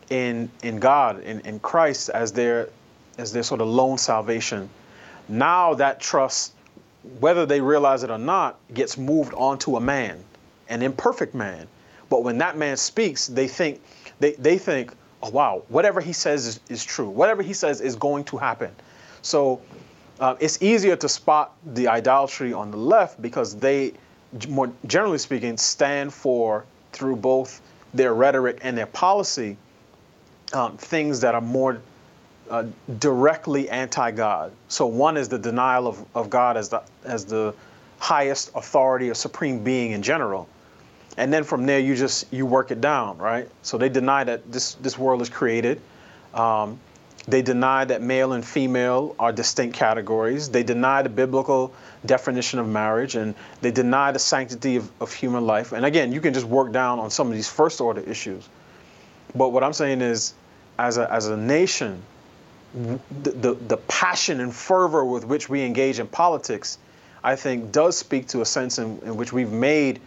in 0.09 0.49
in 0.61 0.79
God, 0.79 1.21
in, 1.23 1.39
in 1.41 1.59
Christ 1.59 2.09
as 2.09 2.31
their 2.31 2.69
as 3.17 3.33
their 3.33 3.43
sort 3.43 3.59
of 3.59 3.67
lone 3.67 3.97
salvation. 3.97 4.69
Now 5.27 5.73
that 5.75 5.99
trust, 5.99 6.53
whether 7.19 7.45
they 7.45 7.59
realize 7.59 8.03
it 8.03 8.11
or 8.11 8.17
not, 8.17 8.59
gets 8.73 8.97
moved 8.97 9.33
onto 9.33 9.77
a 9.77 9.81
man, 9.81 10.23
an 10.69 10.81
imperfect 10.81 11.33
man. 11.33 11.67
But 12.09 12.23
when 12.23 12.37
that 12.39 12.57
man 12.57 12.77
speaks, 12.77 13.27
they 13.27 13.47
think 13.47 13.81
they, 14.19 14.33
they 14.33 14.57
think, 14.57 14.93
oh 15.23 15.29
wow, 15.29 15.63
whatever 15.69 16.01
he 16.01 16.13
says 16.13 16.45
is, 16.45 16.59
is 16.69 16.83
true. 16.83 17.09
Whatever 17.09 17.41
he 17.41 17.53
says 17.53 17.81
is 17.81 17.95
going 17.95 18.23
to 18.25 18.37
happen. 18.37 18.71
So 19.21 19.61
uh, 20.19 20.35
it's 20.39 20.61
easier 20.61 20.95
to 20.95 21.09
spot 21.09 21.55
the 21.73 21.87
idolatry 21.87 22.53
on 22.53 22.71
the 22.71 22.77
left 22.77 23.21
because 23.21 23.55
they, 23.55 23.93
more 24.47 24.71
generally 24.85 25.17
speaking, 25.17 25.57
stand 25.57 26.13
for 26.13 26.65
through 26.91 27.15
both 27.15 27.61
their 27.93 28.13
rhetoric 28.13 28.59
and 28.61 28.77
their 28.77 28.85
policy 28.85 29.57
um, 30.53 30.77
things 30.77 31.19
that 31.21 31.35
are 31.35 31.41
more 31.41 31.81
uh, 32.49 32.65
directly 32.99 33.69
anti-God. 33.69 34.51
So 34.67 34.85
one 34.85 35.17
is 35.17 35.29
the 35.29 35.39
denial 35.39 35.87
of, 35.87 36.05
of 36.13 36.29
God 36.29 36.57
as 36.57 36.69
the 36.69 36.83
as 37.05 37.25
the 37.25 37.53
highest 37.99 38.51
authority 38.55 39.09
or 39.09 39.13
supreme 39.13 39.63
being 39.63 39.91
in 39.91 40.01
general. 40.01 40.49
And 41.17 41.31
then 41.31 41.43
from 41.43 41.65
there 41.65 41.79
you 41.79 41.95
just 41.95 42.31
you 42.31 42.45
work 42.45 42.71
it 42.71 42.81
down, 42.81 43.17
right? 43.17 43.49
So 43.61 43.77
they 43.77 43.89
deny 43.89 44.23
that 44.23 44.51
this 44.51 44.75
this 44.75 44.97
world 44.97 45.21
is 45.21 45.29
created. 45.29 45.81
Um, 46.33 46.79
they 47.27 47.41
deny 47.41 47.85
that 47.85 48.01
male 48.01 48.33
and 48.33 48.43
female 48.43 49.15
are 49.19 49.31
distinct 49.31 49.75
categories. 49.75 50.49
They 50.49 50.63
deny 50.63 51.03
the 51.03 51.09
biblical 51.09 51.73
definition 52.05 52.57
of 52.57 52.67
marriage 52.67 53.15
and 53.15 53.35
they 53.61 53.71
deny 53.71 54.11
the 54.11 54.19
sanctity 54.19 54.77
of, 54.77 54.89
of 54.99 55.13
human 55.13 55.45
life. 55.45 55.71
And 55.71 55.85
again, 55.85 56.11
you 56.11 56.19
can 56.19 56.33
just 56.33 56.47
work 56.47 56.71
down 56.71 56.99
on 56.99 57.11
some 57.11 57.27
of 57.27 57.33
these 57.33 57.47
first 57.47 57.79
order 57.79 58.01
issues. 58.01 58.49
But 59.35 59.49
what 59.49 59.63
I'm 59.63 59.73
saying 59.73 60.01
is, 60.01 60.33
as 60.79 60.97
a, 60.97 61.11
as 61.11 61.27
a 61.27 61.37
nation, 61.37 62.01
the, 62.73 63.31
the, 63.31 63.53
the 63.53 63.77
passion 63.77 64.39
and 64.39 64.53
fervor 64.53 65.05
with 65.05 65.25
which 65.25 65.47
we 65.47 65.61
engage 65.61 65.99
in 65.99 66.07
politics, 66.07 66.79
I 67.23 67.35
think, 67.35 67.71
does 67.71 67.97
speak 67.97 68.29
to 68.29 68.41
a 68.41 68.45
sense 68.45 68.79
in, 68.79 68.99
in 69.05 69.15
which 69.15 69.31
we've 69.31 69.51
made 69.51 70.01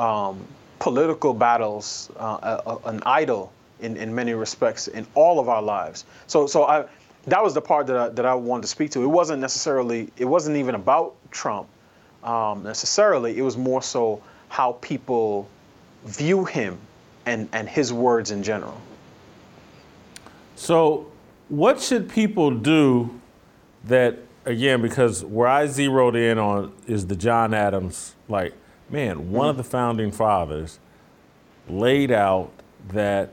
um, 0.00 0.44
political 0.78 1.34
battles 1.34 2.10
uh, 2.16 2.58
a, 2.64 2.70
a, 2.70 2.76
an 2.88 3.02
idol 3.04 3.52
in, 3.80 3.96
in 3.96 4.14
many 4.14 4.32
respects 4.34 4.88
in 4.88 5.06
all 5.14 5.38
of 5.38 5.48
our 5.48 5.62
lives. 5.62 6.04
So 6.26 6.46
so 6.46 6.64
I 6.64 6.86
that 7.26 7.42
was 7.42 7.52
the 7.52 7.60
part 7.60 7.86
that 7.86 7.96
I, 7.96 8.08
that 8.08 8.24
I 8.24 8.34
wanted 8.34 8.62
to 8.62 8.68
speak 8.68 8.90
to. 8.92 9.02
It 9.02 9.06
wasn't 9.06 9.40
necessarily 9.40 10.10
it 10.16 10.24
wasn't 10.24 10.56
even 10.56 10.74
about 10.74 11.14
Trump 11.30 11.68
um, 12.24 12.62
necessarily. 12.62 13.36
It 13.36 13.42
was 13.42 13.56
more 13.56 13.82
so 13.82 14.22
how 14.48 14.72
people 14.80 15.48
view 16.04 16.44
him 16.44 16.78
and 17.26 17.48
and 17.52 17.68
his 17.68 17.92
words 17.92 18.30
in 18.30 18.42
general. 18.42 18.80
So, 20.56 21.10
what 21.48 21.80
should 21.80 22.08
people 22.08 22.50
do 22.50 23.18
that 23.84 24.18
again? 24.44 24.82
Because 24.82 25.24
where 25.24 25.48
I 25.48 25.66
zeroed 25.66 26.16
in 26.16 26.38
on 26.38 26.72
is 26.86 27.06
the 27.06 27.16
John 27.16 27.54
Adams. 27.54 28.14
Like, 28.28 28.52
man, 28.90 29.30
one 29.30 29.48
of 29.48 29.54
mm. 29.54 29.58
the 29.58 29.64
founding 29.64 30.10
fathers 30.10 30.78
laid 31.68 32.10
out 32.10 32.50
that 32.88 33.30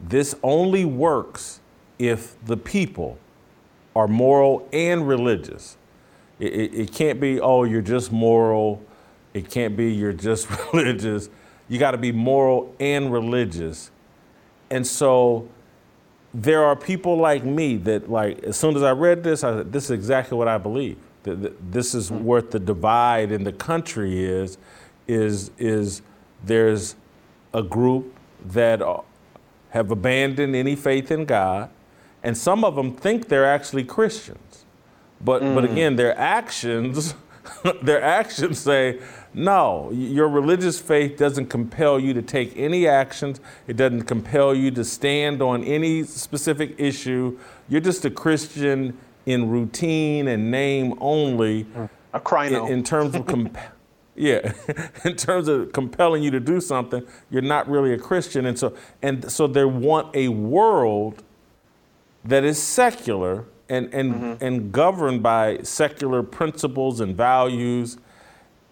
this 0.00 0.34
only 0.42 0.84
works 0.84 1.60
if 1.98 2.36
the 2.44 2.56
people 2.56 3.18
are 3.96 4.06
moral 4.06 4.68
and 4.72 5.08
religious. 5.08 5.76
It, 6.38 6.52
it, 6.52 6.74
it 6.74 6.92
can't 6.92 7.20
be, 7.20 7.40
oh, 7.40 7.64
you're 7.64 7.82
just 7.82 8.12
moral. 8.12 8.82
It 9.34 9.50
can't 9.50 9.76
be, 9.76 9.92
you're 9.92 10.12
just 10.12 10.48
religious. 10.72 11.28
You 11.68 11.78
got 11.78 11.92
to 11.92 11.98
be 11.98 12.12
moral 12.12 12.74
and 12.78 13.12
religious. 13.12 13.90
And 14.70 14.86
so 14.86 15.48
there 16.32 16.62
are 16.62 16.76
people 16.76 17.16
like 17.16 17.44
me 17.44 17.76
that, 17.78 18.10
like, 18.10 18.42
as 18.44 18.56
soon 18.56 18.76
as 18.76 18.82
I 18.82 18.92
read 18.92 19.24
this, 19.24 19.42
I 19.42 19.56
said, 19.56 19.72
this 19.72 19.84
is 19.84 19.90
exactly 19.90 20.36
what 20.36 20.48
I 20.48 20.58
believe. 20.58 20.98
This 21.24 21.94
is 21.94 22.08
hmm. 22.08 22.22
what 22.22 22.50
the 22.50 22.60
divide 22.60 23.32
in 23.32 23.44
the 23.44 23.52
country 23.52 24.24
is, 24.24 24.58
is, 25.08 25.50
is 25.58 26.02
there's 26.44 26.94
a 27.52 27.62
group 27.62 28.14
that 28.44 28.80
have 29.70 29.90
abandoned 29.90 30.54
any 30.54 30.76
faith 30.76 31.10
in 31.10 31.24
God, 31.24 31.70
and 32.22 32.36
some 32.36 32.64
of 32.64 32.76
them 32.76 32.94
think 32.94 33.28
they're 33.28 33.46
actually 33.46 33.84
Christians. 33.84 34.64
But, 35.20 35.42
mm. 35.42 35.54
but 35.54 35.64
again, 35.64 35.96
their 35.96 36.16
actions, 36.16 37.14
their 37.82 38.02
actions 38.02 38.58
say, 38.58 39.00
no, 39.34 39.90
your 39.92 40.28
religious 40.28 40.80
faith 40.80 41.16
doesn't 41.16 41.46
compel 41.46 42.00
you 42.00 42.14
to 42.14 42.22
take 42.22 42.56
any 42.56 42.86
actions. 42.86 43.40
It 43.66 43.76
doesn't 43.76 44.04
compel 44.04 44.54
you 44.54 44.70
to 44.72 44.84
stand 44.84 45.42
on 45.42 45.62
any 45.64 46.04
specific 46.04 46.74
issue. 46.78 47.38
You're 47.68 47.80
just 47.80 48.04
a 48.04 48.10
Christian 48.10 48.96
in 49.26 49.50
routine 49.50 50.28
and 50.28 50.50
name 50.50 50.94
only. 51.00 51.66
A 52.14 52.20
crino. 52.20 52.66
In, 52.66 52.78
in 52.78 52.84
terms 52.84 53.14
of 53.14 53.26
comp- 53.26 53.58
yeah, 54.18 54.52
in 55.04 55.16
terms 55.16 55.48
of 55.48 55.72
compelling 55.72 56.22
you 56.22 56.30
to 56.32 56.40
do 56.40 56.60
something, 56.60 57.06
you're 57.30 57.40
not 57.40 57.68
really 57.68 57.92
a 57.92 57.98
Christian, 57.98 58.46
and 58.46 58.58
so 58.58 58.74
and 59.00 59.30
so 59.30 59.46
they 59.46 59.64
want 59.64 60.14
a 60.14 60.28
world 60.28 61.22
that 62.24 62.44
is 62.44 62.60
secular 62.60 63.44
and 63.68 63.92
and 63.94 64.14
mm-hmm. 64.14 64.44
and 64.44 64.72
governed 64.72 65.22
by 65.22 65.58
secular 65.62 66.22
principles 66.22 67.00
and 67.00 67.16
values, 67.16 67.98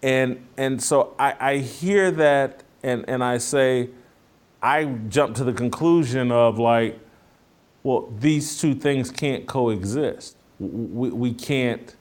and 0.03 0.45
and 0.57 0.83
so 0.83 1.15
I, 1.17 1.35
I 1.39 1.57
hear 1.57 2.11
that 2.11 2.63
and 2.83 3.05
and 3.07 3.23
I 3.23 3.37
say, 3.37 3.89
I 4.61 4.85
jump 5.07 5.35
to 5.37 5.43
the 5.43 5.53
conclusion 5.53 6.31
of 6.31 6.59
like, 6.59 6.99
well, 7.83 8.11
these 8.19 8.59
two 8.59 8.75
things 8.75 9.11
can't 9.11 9.45
coexist. 9.45 10.35
We 10.59 11.09
we 11.09 11.33
can't 11.33 11.95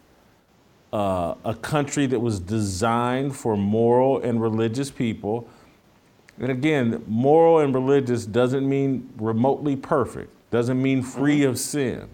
uh, 0.92 1.34
a 1.44 1.54
country 1.54 2.06
that 2.06 2.20
was 2.20 2.40
designed 2.40 3.36
for 3.36 3.56
moral 3.56 4.18
and 4.22 4.40
religious 4.40 4.90
people. 4.90 5.48
And 6.38 6.50
again, 6.50 7.02
moral 7.06 7.60
and 7.60 7.74
religious 7.74 8.26
doesn't 8.26 8.68
mean 8.68 9.10
remotely 9.18 9.76
perfect, 9.76 10.30
doesn't 10.50 10.80
mean 10.80 11.02
free 11.02 11.40
mm-hmm. 11.40 11.50
of 11.50 11.58
sin. 11.58 12.08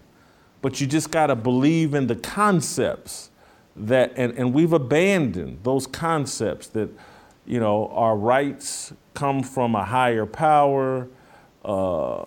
But 0.61 0.79
you 0.79 0.87
just 0.87 1.11
got 1.11 1.27
to 1.27 1.35
believe 1.35 1.93
in 1.93 2.07
the 2.07 2.15
concepts 2.15 3.29
that, 3.75 4.13
and, 4.15 4.33
and 4.37 4.53
we've 4.53 4.73
abandoned 4.73 5.59
those 5.63 5.85
concepts 5.85 6.67
that, 6.67 6.89
you 7.45 7.59
know, 7.59 7.87
our 7.89 8.15
rights 8.15 8.93
come 9.13 9.43
from 9.43 9.75
a 9.75 9.83
higher 9.83 10.25
power, 10.25 11.07
uh, 11.65 12.23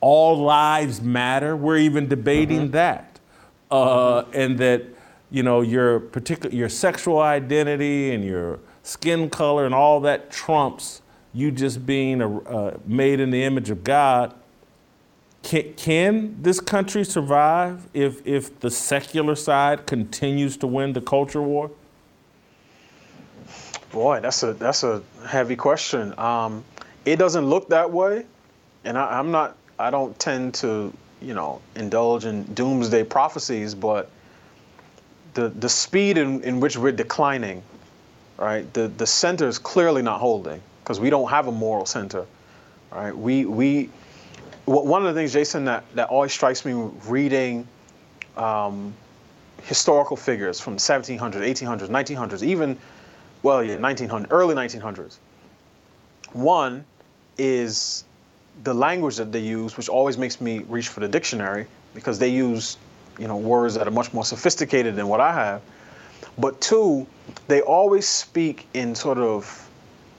all 0.00 0.36
lives 0.38 1.00
matter. 1.00 1.56
We're 1.56 1.78
even 1.78 2.08
debating 2.08 2.62
mm-hmm. 2.62 2.70
that. 2.72 3.20
Uh, 3.70 4.24
and 4.32 4.58
that 4.58 4.82
you 5.30 5.42
know, 5.42 5.60
your 5.60 6.00
particular 6.00 6.54
your 6.54 6.68
sexual 6.68 7.18
identity 7.18 8.12
and 8.12 8.24
your 8.24 8.60
skin 8.82 9.28
color 9.28 9.66
and 9.66 9.74
all 9.74 10.00
that 10.00 10.30
trumps 10.30 11.02
you 11.36 11.50
just 11.50 11.84
being 11.84 12.22
a, 12.22 12.38
uh, 12.40 12.78
made 12.86 13.20
in 13.20 13.30
the 13.30 13.44
image 13.44 13.68
of 13.68 13.84
God. 13.84 14.34
Can, 15.42 15.74
can 15.74 16.42
this 16.42 16.60
country 16.60 17.04
survive 17.04 17.86
if, 17.92 18.26
if 18.26 18.58
the 18.60 18.70
secular 18.70 19.36
side 19.36 19.86
continues 19.86 20.56
to 20.56 20.66
win 20.66 20.94
the 20.94 21.00
culture 21.00 21.42
war? 21.42 21.70
Boy, 23.92 24.20
that's 24.20 24.42
a 24.42 24.54
that's 24.54 24.82
a 24.82 25.02
heavy 25.26 25.56
question. 25.56 26.18
Um, 26.18 26.64
it 27.04 27.16
doesn't 27.16 27.46
look 27.46 27.68
that 27.68 27.90
way, 27.90 28.26
and 28.84 28.98
I, 28.98 29.18
I'm 29.18 29.30
not. 29.30 29.56
I 29.78 29.90
don't 29.90 30.18
tend 30.18 30.54
to, 30.54 30.92
you 31.22 31.34
know, 31.34 31.60
indulge 31.76 32.24
in 32.24 32.42
doomsday 32.54 33.04
prophecies, 33.04 33.74
but 33.74 34.10
the, 35.36 35.50
the 35.50 35.68
speed 35.68 36.16
in, 36.18 36.42
in 36.42 36.58
which 36.60 36.76
we're 36.78 36.90
declining, 36.90 37.62
right? 38.38 38.72
The, 38.72 38.88
the 38.88 39.06
center 39.06 39.46
is 39.46 39.58
clearly 39.58 40.02
not 40.02 40.18
holding 40.18 40.60
because 40.82 40.98
we 40.98 41.10
don't 41.10 41.28
have 41.28 41.46
a 41.46 41.52
moral 41.52 41.84
center, 41.84 42.24
right? 42.90 43.16
We, 43.16 43.44
we, 43.44 43.90
one 44.64 45.06
of 45.06 45.14
the 45.14 45.20
things, 45.20 45.34
Jason, 45.34 45.66
that, 45.66 45.84
that 45.94 46.08
always 46.08 46.32
strikes 46.32 46.64
me 46.64 46.72
reading 47.06 47.68
um, 48.36 48.94
historical 49.64 50.16
figures 50.16 50.58
from 50.58 50.78
1700s, 50.78 51.18
1800s, 51.34 51.88
1900s, 51.88 52.42
even, 52.42 52.78
well, 53.42 53.62
yeah, 53.62 53.76
1900, 53.76 54.32
early 54.32 54.54
1900s. 54.54 55.18
One 56.32 56.84
is 57.36 58.04
the 58.64 58.72
language 58.72 59.16
that 59.16 59.32
they 59.32 59.40
use, 59.40 59.76
which 59.76 59.90
always 59.90 60.16
makes 60.16 60.40
me 60.40 60.60
reach 60.60 60.88
for 60.88 61.00
the 61.00 61.08
dictionary 61.08 61.66
because 61.94 62.18
they 62.18 62.28
use 62.28 62.78
you 63.18 63.28
know, 63.28 63.36
words 63.36 63.74
that 63.74 63.86
are 63.86 63.92
much 63.92 64.12
more 64.12 64.24
sophisticated 64.24 64.96
than 64.96 65.08
what 65.08 65.20
I 65.20 65.32
have. 65.32 65.62
But 66.38 66.60
two, 66.60 67.06
they 67.48 67.62
always 67.62 68.06
speak 68.06 68.66
in 68.74 68.94
sort 68.94 69.18
of 69.18 69.68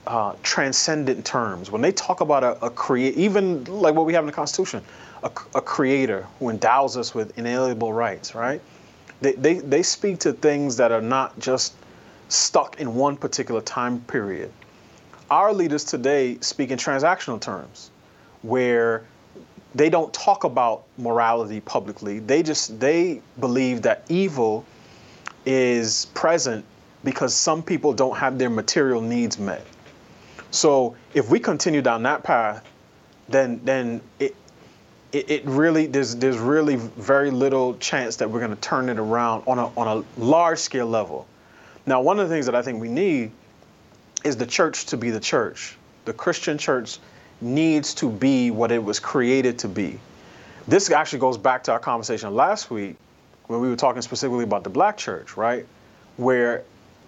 uh, 0.06 0.34
transcendent 0.42 1.24
terms. 1.24 1.70
When 1.70 1.82
they 1.82 1.92
talk 1.92 2.20
about 2.20 2.42
a, 2.42 2.64
a 2.64 2.70
create, 2.70 3.16
even 3.16 3.64
like 3.64 3.94
what 3.94 4.06
we 4.06 4.14
have 4.14 4.22
in 4.22 4.26
the 4.26 4.32
Constitution, 4.32 4.82
a, 5.22 5.30
a, 5.54 5.60
creator 5.60 6.26
who 6.38 6.48
endows 6.48 6.96
us 6.96 7.14
with 7.14 7.36
inalienable 7.38 7.92
rights, 7.92 8.34
right? 8.34 8.60
They, 9.20 9.32
they, 9.32 9.54
they 9.54 9.82
speak 9.82 10.20
to 10.20 10.32
things 10.32 10.76
that 10.78 10.92
are 10.92 11.02
not 11.02 11.38
just 11.38 11.74
stuck 12.28 12.80
in 12.80 12.94
one 12.94 13.16
particular 13.16 13.60
time 13.60 14.00
period. 14.02 14.50
Our 15.30 15.52
leaders 15.52 15.84
today 15.84 16.38
speak 16.40 16.70
in 16.70 16.78
transactional 16.78 17.40
terms, 17.40 17.90
where 18.42 19.04
they 19.78 19.88
don't 19.88 20.12
talk 20.12 20.42
about 20.42 20.84
morality 20.98 21.60
publicly. 21.60 22.18
They 22.18 22.42
just 22.42 22.78
they 22.80 23.22
believe 23.38 23.82
that 23.82 24.04
evil 24.08 24.64
is 25.46 26.06
present 26.14 26.64
because 27.04 27.32
some 27.32 27.62
people 27.62 27.92
don't 27.92 28.16
have 28.16 28.38
their 28.38 28.50
material 28.50 29.00
needs 29.00 29.38
met. 29.38 29.64
So 30.50 30.96
if 31.14 31.30
we 31.30 31.38
continue 31.38 31.80
down 31.80 32.02
that 32.02 32.24
path, 32.24 32.64
then 33.28 33.60
then 33.64 34.00
it 34.18 34.34
it, 35.12 35.30
it 35.30 35.44
really 35.44 35.86
there's 35.86 36.16
there's 36.16 36.38
really 36.38 36.76
very 36.76 37.30
little 37.30 37.76
chance 37.76 38.16
that 38.16 38.28
we're 38.28 38.40
going 38.40 38.54
to 38.54 38.60
turn 38.60 38.88
it 38.88 38.98
around 38.98 39.44
on 39.46 39.60
a 39.60 39.66
on 39.78 39.86
a 39.86 40.20
large 40.20 40.58
scale 40.58 40.86
level. 40.86 41.26
Now, 41.86 42.02
one 42.02 42.18
of 42.18 42.28
the 42.28 42.34
things 42.34 42.46
that 42.46 42.54
I 42.56 42.62
think 42.62 42.80
we 42.80 42.88
need 42.88 43.30
is 44.24 44.36
the 44.36 44.46
church 44.46 44.86
to 44.86 44.96
be 44.96 45.10
the 45.10 45.20
church. 45.20 45.76
The 46.04 46.12
Christian 46.12 46.58
church 46.58 46.98
needs 47.40 47.94
to 47.94 48.10
be 48.10 48.50
what 48.50 48.72
it 48.72 48.82
was 48.82 48.98
created 49.00 49.58
to 49.60 49.68
be. 49.68 49.98
This 50.66 50.90
actually 50.90 51.20
goes 51.20 51.38
back 51.38 51.64
to 51.64 51.72
our 51.72 51.78
conversation 51.78 52.34
last 52.34 52.70
week 52.70 52.96
when 53.46 53.60
we 53.60 53.68
were 53.68 53.76
talking 53.76 54.02
specifically 54.02 54.44
about 54.44 54.64
the 54.64 54.70
black 54.70 54.96
church, 54.96 55.36
right? 55.36 55.66
Where 56.16 56.64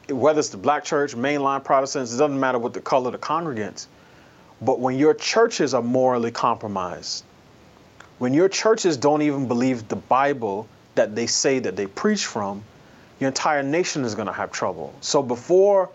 whether 0.08 0.40
it's 0.40 0.48
the 0.48 0.56
black 0.56 0.84
church, 0.84 1.14
mainline 1.14 1.62
Protestants, 1.62 2.12
it 2.14 2.18
doesn't 2.18 2.38
matter 2.38 2.58
what 2.58 2.74
the 2.74 2.80
color 2.80 3.08
of 3.08 3.12
the 3.12 3.18
congregants. 3.18 3.86
But 4.60 4.80
when 4.80 4.98
your 4.98 5.14
churches 5.14 5.72
are 5.74 5.82
morally 5.82 6.30
compromised, 6.30 7.24
when 8.18 8.34
your 8.34 8.48
churches 8.48 8.96
don't 8.96 9.22
even 9.22 9.48
believe 9.48 9.88
the 9.88 9.96
Bible 9.96 10.68
that 10.94 11.14
they 11.14 11.26
say 11.26 11.58
that 11.60 11.76
they 11.76 11.86
preach 11.86 12.26
from, 12.26 12.62
your 13.18 13.28
entire 13.28 13.62
nation 13.62 14.04
is 14.04 14.14
going 14.14 14.26
to 14.26 14.32
have 14.32 14.50
trouble. 14.50 14.94
So 15.00 15.22
before, 15.22 15.90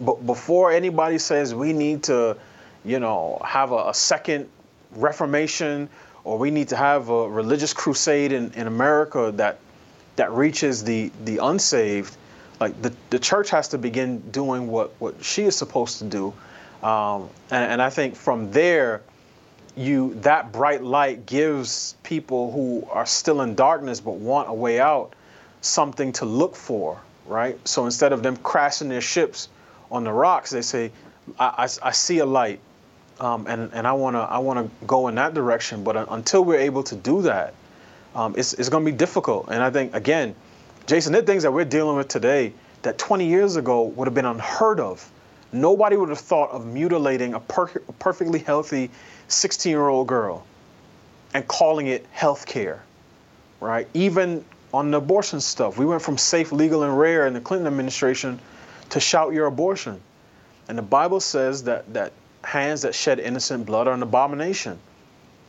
before 0.00 0.72
anybody 0.72 1.18
says 1.18 1.54
we 1.54 1.72
need 1.72 2.04
to 2.04 2.36
you 2.88 2.98
know, 2.98 3.40
have 3.44 3.72
a, 3.72 3.88
a 3.88 3.94
second 3.94 4.48
Reformation 4.92 5.88
or 6.24 6.38
we 6.38 6.50
need 6.50 6.68
to 6.68 6.76
have 6.76 7.08
a 7.08 7.28
religious 7.28 7.72
crusade 7.72 8.32
in, 8.32 8.52
in 8.52 8.66
America 8.66 9.32
that 9.36 9.58
that 10.16 10.32
reaches 10.32 10.82
the 10.82 11.12
the 11.24 11.38
unsaved, 11.38 12.16
like 12.60 12.80
the, 12.82 12.92
the 13.10 13.18
church 13.18 13.50
has 13.50 13.68
to 13.68 13.78
begin 13.78 14.20
doing 14.30 14.66
what, 14.68 14.92
what 14.98 15.22
she 15.24 15.44
is 15.44 15.56
supposed 15.56 15.98
to 15.98 16.04
do. 16.04 16.34
Um, 16.82 17.28
and, 17.50 17.72
and 17.72 17.82
I 17.82 17.90
think 17.90 18.16
from 18.16 18.50
there, 18.50 19.02
you 19.76 20.14
that 20.22 20.52
bright 20.52 20.82
light 20.82 21.24
gives 21.26 21.94
people 22.02 22.50
who 22.52 22.86
are 22.90 23.06
still 23.06 23.42
in 23.42 23.54
darkness 23.54 24.00
but 24.00 24.14
want 24.14 24.48
a 24.48 24.52
way 24.52 24.80
out 24.80 25.14
something 25.60 26.12
to 26.12 26.24
look 26.24 26.56
for, 26.56 27.00
right? 27.26 27.58
So 27.66 27.84
instead 27.84 28.12
of 28.12 28.22
them 28.22 28.36
crashing 28.38 28.88
their 28.88 29.00
ships 29.00 29.48
on 29.90 30.04
the 30.04 30.12
rocks, 30.12 30.50
they 30.50 30.62
say, 30.62 30.90
I, 31.38 31.46
I, 31.58 31.88
I 31.88 31.92
see 31.92 32.18
a 32.18 32.26
light. 32.26 32.60
Um, 33.20 33.46
and, 33.48 33.72
and 33.72 33.86
I 33.86 33.92
want 33.92 34.14
to 34.14 34.20
I 34.20 34.38
wanna 34.38 34.70
go 34.86 35.08
in 35.08 35.16
that 35.16 35.34
direction. 35.34 35.82
But 35.82 36.08
until 36.10 36.44
we're 36.44 36.60
able 36.60 36.82
to 36.84 36.94
do 36.94 37.22
that, 37.22 37.54
um, 38.14 38.34
it's, 38.36 38.54
it's 38.54 38.68
to 38.68 38.80
be 38.80 38.92
difficult. 38.92 39.48
And 39.50 39.62
I 39.62 39.70
think, 39.70 39.94
again, 39.94 40.34
Jason, 40.86 41.12
the 41.12 41.22
things 41.22 41.42
that 41.42 41.52
we're 41.52 41.64
dealing 41.64 41.96
with 41.96 42.08
today 42.08 42.52
that 42.82 42.98
20 42.98 43.26
years 43.26 43.56
ago 43.56 43.84
would 43.84 44.06
have 44.06 44.14
been 44.14 44.24
unheard 44.24 44.80
of. 44.80 45.10
Nobody 45.52 45.96
would 45.96 46.08
have 46.10 46.18
thought 46.18 46.50
of 46.50 46.66
mutilating 46.66 47.34
a, 47.34 47.40
per- 47.40 47.82
a 47.88 47.92
perfectly 47.94 48.38
healthy 48.38 48.90
16 49.28 49.70
year 49.70 49.88
old 49.88 50.06
girl 50.06 50.46
and 51.34 51.46
calling 51.46 51.88
it 51.88 52.06
health 52.12 52.46
care, 52.46 52.82
right? 53.60 53.88
Even 53.94 54.44
on 54.72 54.90
the 54.90 54.98
abortion 54.98 55.40
stuff, 55.40 55.78
we 55.78 55.86
went 55.86 56.02
from 56.02 56.18
safe, 56.18 56.52
legal, 56.52 56.82
and 56.82 56.98
rare 56.98 57.26
in 57.26 57.34
the 57.34 57.40
Clinton 57.40 57.66
administration 57.66 58.38
to 58.90 59.00
shout 59.00 59.32
your 59.32 59.46
abortion. 59.46 60.00
And 60.68 60.76
the 60.76 60.82
Bible 60.82 61.20
says 61.20 61.62
that, 61.64 61.92
that 61.94 62.12
hands 62.42 62.82
that 62.82 62.94
shed 62.94 63.18
innocent 63.18 63.66
blood 63.66 63.88
are 63.88 63.94
an 63.94 64.02
abomination. 64.02 64.78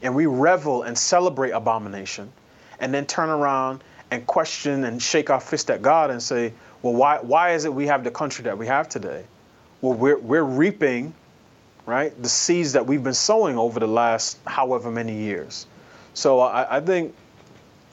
And 0.01 0.15
we 0.15 0.25
revel 0.25 0.83
and 0.83 0.97
celebrate 0.97 1.51
abomination 1.51 2.31
and 2.79 2.93
then 2.93 3.05
turn 3.05 3.29
around 3.29 3.83
and 4.11 4.25
question 4.25 4.85
and 4.85 5.01
shake 5.01 5.29
our 5.29 5.39
fist 5.39 5.69
at 5.69 5.81
God 5.81 6.09
and 6.09 6.21
say, 6.21 6.53
well, 6.81 6.93
why, 6.93 7.19
why 7.19 7.51
is 7.51 7.65
it 7.65 7.73
we 7.73 7.87
have 7.87 8.03
the 8.03 8.11
country 8.11 8.43
that 8.45 8.57
we 8.57 8.67
have 8.67 8.89
today? 8.89 9.23
Well, 9.81 9.93
we're, 9.93 10.17
we're 10.17 10.43
reaping, 10.43 11.13
right, 11.85 12.19
the 12.21 12.29
seeds 12.29 12.73
that 12.73 12.85
we've 12.85 13.03
been 13.03 13.13
sowing 13.13 13.57
over 13.57 13.79
the 13.79 13.87
last 13.87 14.37
however 14.45 14.89
many 14.89 15.15
years. 15.15 15.67
So 16.13 16.39
I, 16.39 16.77
I 16.77 16.79
think, 16.81 17.15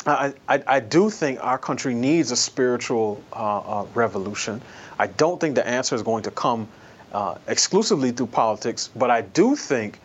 I, 0.07 0.35
I, 0.49 0.63
I, 0.67 0.81
do 0.81 1.11
think 1.11 1.43
our 1.43 1.59
country 1.59 1.95
needs 1.95 2.31
a 2.31 2.37
spiritual 2.37 3.23
uh, 3.33 3.59
uh, 3.59 3.87
revolution. 3.95 4.63
I 4.99 5.09
don't 5.09 5.41
think 5.41 5.57
the 5.57 5.67
answer 5.67 5.97
is 5.97 6.03
going 6.03 6.23
to 6.25 6.31
come 6.31 6.69
uh, 7.13 7.37
exclusively 7.47 8.11
through 8.11 8.27
politics, 8.27 8.91
but 8.95 9.11
I 9.11 9.23
do 9.23 9.57
think 9.57 10.01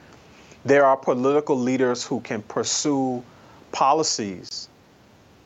there 0.63 0.85
are 0.85 0.95
political 0.95 1.57
leaders 1.57 2.03
who 2.05 2.19
can 2.19 2.41
pursue 2.43 3.23
policies 3.71 4.69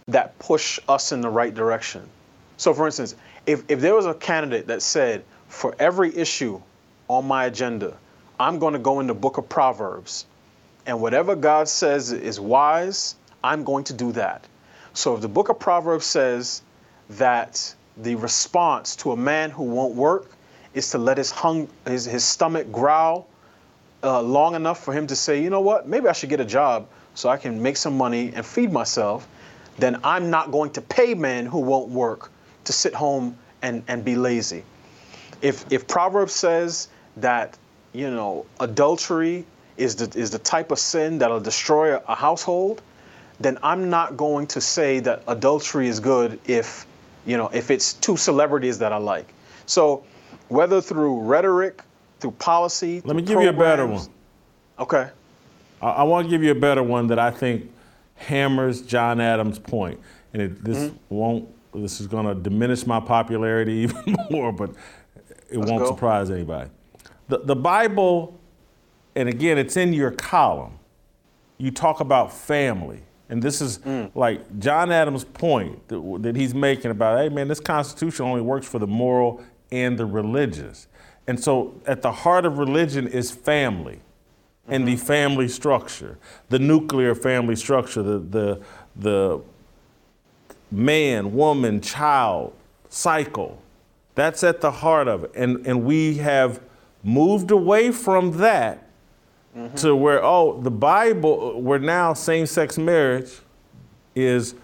that 0.07 0.37
push 0.39 0.79
us 0.87 1.11
in 1.11 1.21
the 1.21 1.29
right 1.29 1.53
direction. 1.53 2.07
So, 2.57 2.73
for 2.73 2.85
instance, 2.85 3.15
if, 3.45 3.63
if 3.69 3.79
there 3.79 3.95
was 3.95 4.05
a 4.05 4.13
candidate 4.13 4.67
that 4.67 4.81
said, 4.81 5.23
for 5.47 5.75
every 5.79 6.15
issue 6.15 6.61
on 7.07 7.25
my 7.25 7.45
agenda, 7.45 7.97
I'm 8.39 8.59
going 8.59 8.73
to 8.73 8.79
go 8.79 8.99
in 8.99 9.07
the 9.07 9.13
book 9.13 9.37
of 9.37 9.47
Proverbs, 9.47 10.25
and 10.85 11.01
whatever 11.01 11.35
God 11.35 11.67
says 11.67 12.11
is 12.11 12.39
wise, 12.39 13.15
I'm 13.43 13.63
going 13.63 13.85
to 13.85 13.93
do 13.93 14.11
that. 14.13 14.45
So, 14.93 15.15
if 15.15 15.21
the 15.21 15.29
book 15.29 15.49
of 15.49 15.59
Proverbs 15.59 16.05
says 16.05 16.61
that 17.11 17.75
the 17.97 18.15
response 18.15 18.95
to 18.97 19.11
a 19.11 19.17
man 19.17 19.51
who 19.51 19.63
won't 19.63 19.95
work 19.95 20.29
is 20.75 20.91
to 20.91 20.99
let 20.99 21.17
his, 21.17 21.31
hung, 21.31 21.67
his, 21.87 22.05
his 22.05 22.23
stomach 22.23 22.71
growl 22.71 23.27
uh, 24.03 24.21
long 24.21 24.53
enough 24.53 24.83
for 24.83 24.93
him 24.93 25.07
to 25.07 25.15
say, 25.15 25.41
you 25.41 25.49
know 25.49 25.61
what, 25.61 25.87
maybe 25.87 26.07
I 26.07 26.11
should 26.11 26.29
get 26.29 26.39
a 26.39 26.45
job 26.45 26.87
so 27.15 27.29
I 27.29 27.37
can 27.37 27.61
make 27.61 27.77
some 27.77 27.97
money 27.97 28.33
and 28.35 28.45
feed 28.45 28.71
myself, 28.71 29.27
then 29.79 29.99
I'm 30.03 30.29
not 30.29 30.51
going 30.51 30.71
to 30.71 30.81
pay 30.81 31.15
men 31.15 31.45
who 31.45 31.59
won't 31.59 31.89
work 31.89 32.29
to 32.65 32.73
sit 32.73 32.93
home 32.93 33.37
and, 33.61 33.83
and 33.87 34.03
be 34.03 34.15
lazy. 34.15 34.63
If, 35.41 35.65
if 35.71 35.87
Proverbs 35.87 36.33
says 36.33 36.89
that, 37.17 37.57
you 37.93 38.11
know, 38.11 38.45
adultery 38.59 39.45
is 39.77 39.95
the, 39.95 40.19
is 40.19 40.29
the 40.31 40.39
type 40.39 40.71
of 40.71 40.79
sin 40.79 41.19
that'll 41.19 41.39
destroy 41.39 41.95
a 41.97 42.15
household, 42.15 42.81
then 43.39 43.57
I'm 43.63 43.89
not 43.89 44.17
going 44.17 44.47
to 44.47 44.61
say 44.61 44.99
that 45.01 45.23
adultery 45.27 45.87
is 45.87 45.99
good 45.99 46.39
if, 46.45 46.85
you 47.25 47.37
know, 47.37 47.49
if 47.53 47.71
it's 47.71 47.93
two 47.93 48.17
celebrities 48.17 48.79
that 48.79 48.93
I 48.93 48.97
like. 48.97 49.33
So 49.65 50.03
whether 50.49 50.81
through 50.81 51.21
rhetoric, 51.21 51.81
through 52.19 52.31
policy, 52.31 53.01
let 53.05 53.15
me 53.15 53.21
give 53.21 53.41
you 53.41 53.49
a 53.49 53.53
better 53.53 53.85
one. 53.85 54.07
Okay. 54.79 55.09
I, 55.81 55.87
I 55.89 56.03
want 56.03 56.27
to 56.27 56.29
give 56.29 56.43
you 56.43 56.51
a 56.51 56.59
better 56.59 56.83
one 56.83 57.07
that 57.07 57.19
I 57.19 57.31
think 57.31 57.71
hammers 58.15 58.81
John 58.81 59.19
Adams' 59.19 59.59
point, 59.59 59.99
and 60.33 60.41
it, 60.41 60.63
this 60.63 60.77
mm-hmm. 60.77 60.95
won't. 61.09 61.49
This 61.73 61.99
is 61.99 62.07
going 62.07 62.25
to 62.25 62.35
diminish 62.35 62.87
my 62.87 63.01
popularity 63.01 63.73
even 64.05 64.15
more, 64.29 64.53
but 64.53 64.71
it 65.49 65.57
Let's 65.57 65.69
won't 65.69 65.83
go. 65.83 65.89
surprise 65.89 66.31
anybody. 66.31 66.69
The, 67.27 67.39
the 67.39 67.55
Bible, 67.55 68.39
and 69.15 69.27
again, 69.27 69.57
it's 69.57 69.75
in 69.75 69.93
your 69.93 70.11
column. 70.11 70.79
You 71.57 71.71
talk 71.71 71.99
about 71.99 72.31
family. 72.31 73.01
And 73.27 73.41
this 73.41 73.59
is 73.59 73.79
mm. 73.79 74.11
like 74.13 74.59
John 74.59 74.91
Adams' 74.91 75.23
point 75.23 75.87
that, 75.87 76.19
that, 76.21 76.35
he's 76.35 76.53
making 76.53 76.91
about, 76.91 77.17
hey 77.17 77.29
man, 77.29 77.47
this 77.47 77.59
Constitution 77.59 78.25
only 78.25 78.41
works 78.41 78.67
for 78.67 78.77
the 78.77 78.85
moral 78.87 79.43
and 79.71 79.97
the 79.97 80.05
religious. 80.05 80.87
And 81.27 81.39
so 81.39 81.79
at 81.85 82.01
the 82.01 82.11
heart 82.11 82.45
of 82.45 82.57
religion 82.57 83.07
is 83.07 83.31
family 83.31 83.99
and 84.67 84.87
the 84.87 84.95
family 84.95 85.47
structure, 85.47 86.17
the 86.49 86.59
nuclear 86.59 87.13
family 87.15 87.55
structure, 87.55 88.01
the, 88.01 88.19
the, 88.19 88.61
the 88.95 89.41
man, 90.71 91.33
woman, 91.33 91.81
child 91.81 92.53
cycle. 92.89 93.61
That's 94.15 94.43
at 94.43 94.61
the 94.61 94.71
heart 94.71 95.07
of 95.07 95.25
it. 95.25 95.31
And, 95.35 95.65
and 95.67 95.83
we 95.83 96.15
have 96.17 96.61
moved 97.03 97.51
away 97.51 97.91
from 97.91 98.37
that 98.37 98.87
mm-hmm. 99.55 99.75
to 99.75 99.95
where, 99.95 100.23
oh, 100.23 100.59
the 100.61 100.71
Bible, 100.71 101.61
where 101.61 101.79
now 101.79 102.13
same 102.13 102.45
sex 102.45 102.77
marriage 102.77 103.39
is 104.15 104.55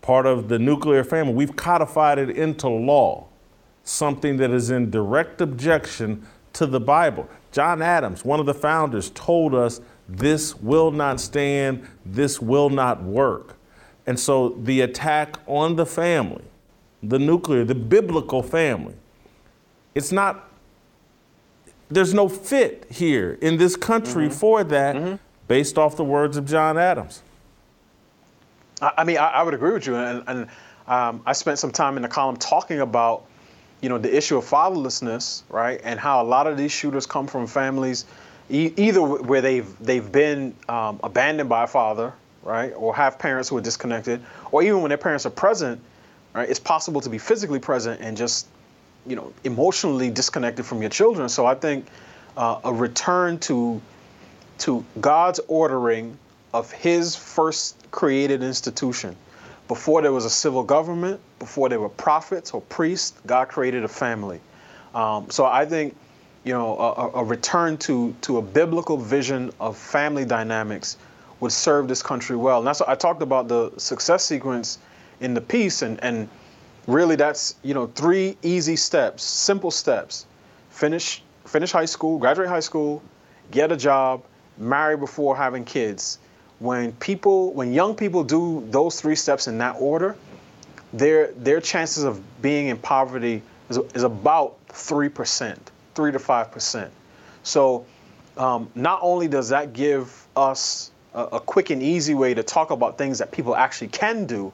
part 0.00 0.26
of 0.26 0.48
the 0.48 0.58
nuclear 0.58 1.04
family. 1.04 1.32
We've 1.34 1.54
codified 1.54 2.18
it 2.18 2.30
into 2.30 2.68
law, 2.68 3.26
something 3.84 4.38
that 4.38 4.50
is 4.50 4.70
in 4.70 4.90
direct 4.90 5.40
objection 5.40 6.26
to 6.54 6.66
the 6.66 6.80
Bible. 6.80 7.28
John 7.52 7.82
Adams, 7.82 8.24
one 8.24 8.40
of 8.40 8.46
the 8.46 8.54
founders, 8.54 9.10
told 9.10 9.54
us 9.54 9.80
this 10.08 10.56
will 10.56 10.90
not 10.90 11.20
stand, 11.20 11.86
this 12.04 12.40
will 12.40 12.70
not 12.70 13.02
work. 13.02 13.56
And 14.06 14.18
so 14.18 14.50
the 14.50 14.80
attack 14.80 15.36
on 15.46 15.76
the 15.76 15.86
family, 15.86 16.44
the 17.02 17.18
nuclear, 17.18 17.64
the 17.64 17.74
biblical 17.74 18.42
family, 18.42 18.94
it's 19.94 20.12
not, 20.12 20.50
there's 21.88 22.12
no 22.12 22.28
fit 22.28 22.86
here 22.90 23.38
in 23.40 23.56
this 23.56 23.76
country 23.76 24.26
mm-hmm. 24.26 24.34
for 24.34 24.64
that 24.64 24.96
mm-hmm. 24.96 25.16
based 25.48 25.78
off 25.78 25.96
the 25.96 26.04
words 26.04 26.36
of 26.36 26.46
John 26.46 26.76
Adams. 26.76 27.22
I, 28.80 29.04
mean, 29.04 29.18
I, 29.18 29.28
I, 29.28 29.42
would 29.42 29.54
agree 29.54 29.72
with 29.72 29.86
you. 29.86 29.94
And, 29.94 30.24
and 30.26 30.48
um, 30.86 31.22
I 31.24 31.32
spent 31.32 31.58
some 31.58 31.70
time 31.70 31.96
in 31.96 32.02
the 32.02 32.08
column 32.08 32.36
talking 32.36 32.80
about 32.80 33.26
you 33.84 33.90
know, 33.90 33.98
the 33.98 34.16
issue 34.16 34.38
of 34.38 34.46
fatherlessness, 34.46 35.42
right, 35.50 35.78
and 35.84 36.00
how 36.00 36.22
a 36.22 36.24
lot 36.24 36.46
of 36.46 36.56
these 36.56 36.72
shooters 36.72 37.04
come 37.04 37.26
from 37.26 37.46
families 37.46 38.06
e- 38.48 38.72
either 38.78 39.02
where 39.02 39.42
they've 39.42 39.78
they've 39.78 40.10
been 40.10 40.54
um, 40.70 40.98
abandoned 41.02 41.50
by 41.50 41.64
a 41.64 41.66
father, 41.66 42.14
right, 42.42 42.72
or 42.76 42.96
have 42.96 43.18
parents 43.18 43.50
who 43.50 43.58
are 43.58 43.60
disconnected, 43.60 44.22
or 44.52 44.62
even 44.62 44.80
when 44.80 44.88
their 44.88 44.96
parents 44.96 45.26
are 45.26 45.30
present, 45.30 45.78
right, 46.32 46.48
it's 46.48 46.58
possible 46.58 47.02
to 47.02 47.10
be 47.10 47.18
physically 47.18 47.58
present 47.58 48.00
and 48.00 48.16
just, 48.16 48.46
you 49.06 49.16
know, 49.16 49.30
emotionally 49.44 50.08
disconnected 50.08 50.64
from 50.64 50.80
your 50.80 50.88
children. 50.90 51.28
So 51.28 51.44
I 51.44 51.54
think 51.54 51.84
uh, 52.38 52.60
a 52.64 52.72
return 52.72 53.38
to 53.40 53.82
to 54.60 54.82
God's 54.98 55.40
ordering 55.46 56.16
of 56.54 56.72
His 56.72 57.14
first 57.14 57.76
created 57.90 58.42
institution 58.42 59.14
before 59.68 60.02
there 60.02 60.12
was 60.12 60.24
a 60.24 60.30
civil 60.30 60.62
government, 60.62 61.20
before 61.38 61.68
there 61.68 61.80
were 61.80 61.88
prophets 61.88 62.52
or 62.52 62.60
priests, 62.62 63.14
God 63.26 63.48
created 63.48 63.84
a 63.84 63.88
family. 63.88 64.40
Um, 64.94 65.30
so 65.30 65.46
I 65.46 65.64
think, 65.64 65.96
you 66.44 66.52
know, 66.52 66.78
a, 66.78 67.20
a, 67.20 67.24
return 67.24 67.78
to 67.78 68.14
to 68.22 68.36
a 68.36 68.42
biblical 68.42 68.96
vision 68.98 69.50
of 69.60 69.76
family 69.76 70.24
dynamics 70.24 70.98
would 71.40 71.52
serve 71.52 71.88
this 71.88 72.02
country 72.02 72.36
well. 72.36 72.58
And 72.58 72.66
that's 72.66 72.80
what 72.80 72.88
I 72.88 72.94
talked 72.94 73.22
about 73.22 73.48
the 73.48 73.72
success 73.78 74.24
sequence 74.24 74.78
in 75.20 75.34
the 75.34 75.40
piece, 75.40 75.82
and 75.82 76.02
and 76.04 76.28
really 76.86 77.16
that's 77.16 77.56
you 77.62 77.72
know 77.72 77.86
three 77.94 78.36
easy 78.42 78.76
steps, 78.76 79.22
simple 79.22 79.70
steps: 79.70 80.26
finish 80.68 81.22
finish 81.46 81.72
high 81.72 81.86
school, 81.86 82.18
graduate 82.18 82.48
high 82.48 82.60
school, 82.60 83.02
get 83.50 83.72
a 83.72 83.76
job, 83.76 84.22
marry 84.58 84.96
before 84.96 85.34
having 85.36 85.64
kids 85.64 86.18
when 86.64 86.92
people 86.92 87.52
when 87.52 87.72
young 87.72 87.94
people 87.94 88.24
do 88.24 88.66
those 88.70 89.00
three 89.00 89.14
steps 89.14 89.46
in 89.46 89.58
that 89.58 89.76
order 89.78 90.16
their 90.92 91.30
their 91.32 91.60
chances 91.60 92.04
of 92.04 92.20
being 92.40 92.68
in 92.68 92.78
poverty 92.78 93.42
is, 93.68 93.76
is 93.94 94.02
about 94.02 94.56
3% 94.68 95.58
3 95.94 96.12
to 96.12 96.18
5% 96.18 96.90
so 97.42 97.84
um, 98.36 98.70
not 98.74 98.98
only 99.02 99.28
does 99.28 99.50
that 99.50 99.74
give 99.74 100.26
us 100.34 100.90
a, 101.12 101.22
a 101.24 101.40
quick 101.40 101.70
and 101.70 101.82
easy 101.82 102.14
way 102.14 102.32
to 102.32 102.42
talk 102.42 102.70
about 102.70 102.96
things 102.96 103.18
that 103.18 103.30
people 103.30 103.54
actually 103.54 103.88
can 103.88 104.24
do 104.26 104.50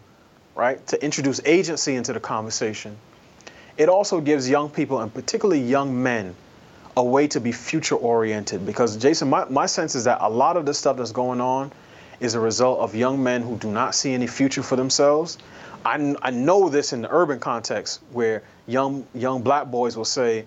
right 0.56 0.84
to 0.88 1.02
introduce 1.02 1.40
agency 1.44 1.94
into 1.94 2.12
the 2.12 2.20
conversation 2.20 2.96
it 3.76 3.88
also 3.88 4.20
gives 4.20 4.50
young 4.50 4.68
people 4.68 5.00
and 5.00 5.14
particularly 5.14 5.62
young 5.62 6.02
men 6.02 6.34
a 6.96 7.04
way 7.04 7.26
to 7.28 7.40
be 7.40 7.52
future 7.52 7.94
oriented. 7.94 8.66
Because, 8.66 8.96
Jason, 8.96 9.30
my, 9.30 9.44
my 9.46 9.66
sense 9.66 9.94
is 9.94 10.04
that 10.04 10.18
a 10.20 10.28
lot 10.28 10.56
of 10.56 10.66
the 10.66 10.74
stuff 10.74 10.96
that's 10.96 11.12
going 11.12 11.40
on 11.40 11.72
is 12.20 12.34
a 12.34 12.40
result 12.40 12.80
of 12.80 12.94
young 12.94 13.22
men 13.22 13.42
who 13.42 13.56
do 13.56 13.70
not 13.70 13.94
see 13.94 14.12
any 14.12 14.26
future 14.26 14.62
for 14.62 14.76
themselves. 14.76 15.38
I, 15.84 16.14
I 16.22 16.30
know 16.30 16.68
this 16.68 16.92
in 16.92 17.02
the 17.02 17.08
urban 17.10 17.40
context 17.40 18.00
where 18.12 18.42
young 18.66 19.06
young 19.14 19.42
black 19.42 19.70
boys 19.70 19.96
will 19.96 20.04
say 20.04 20.44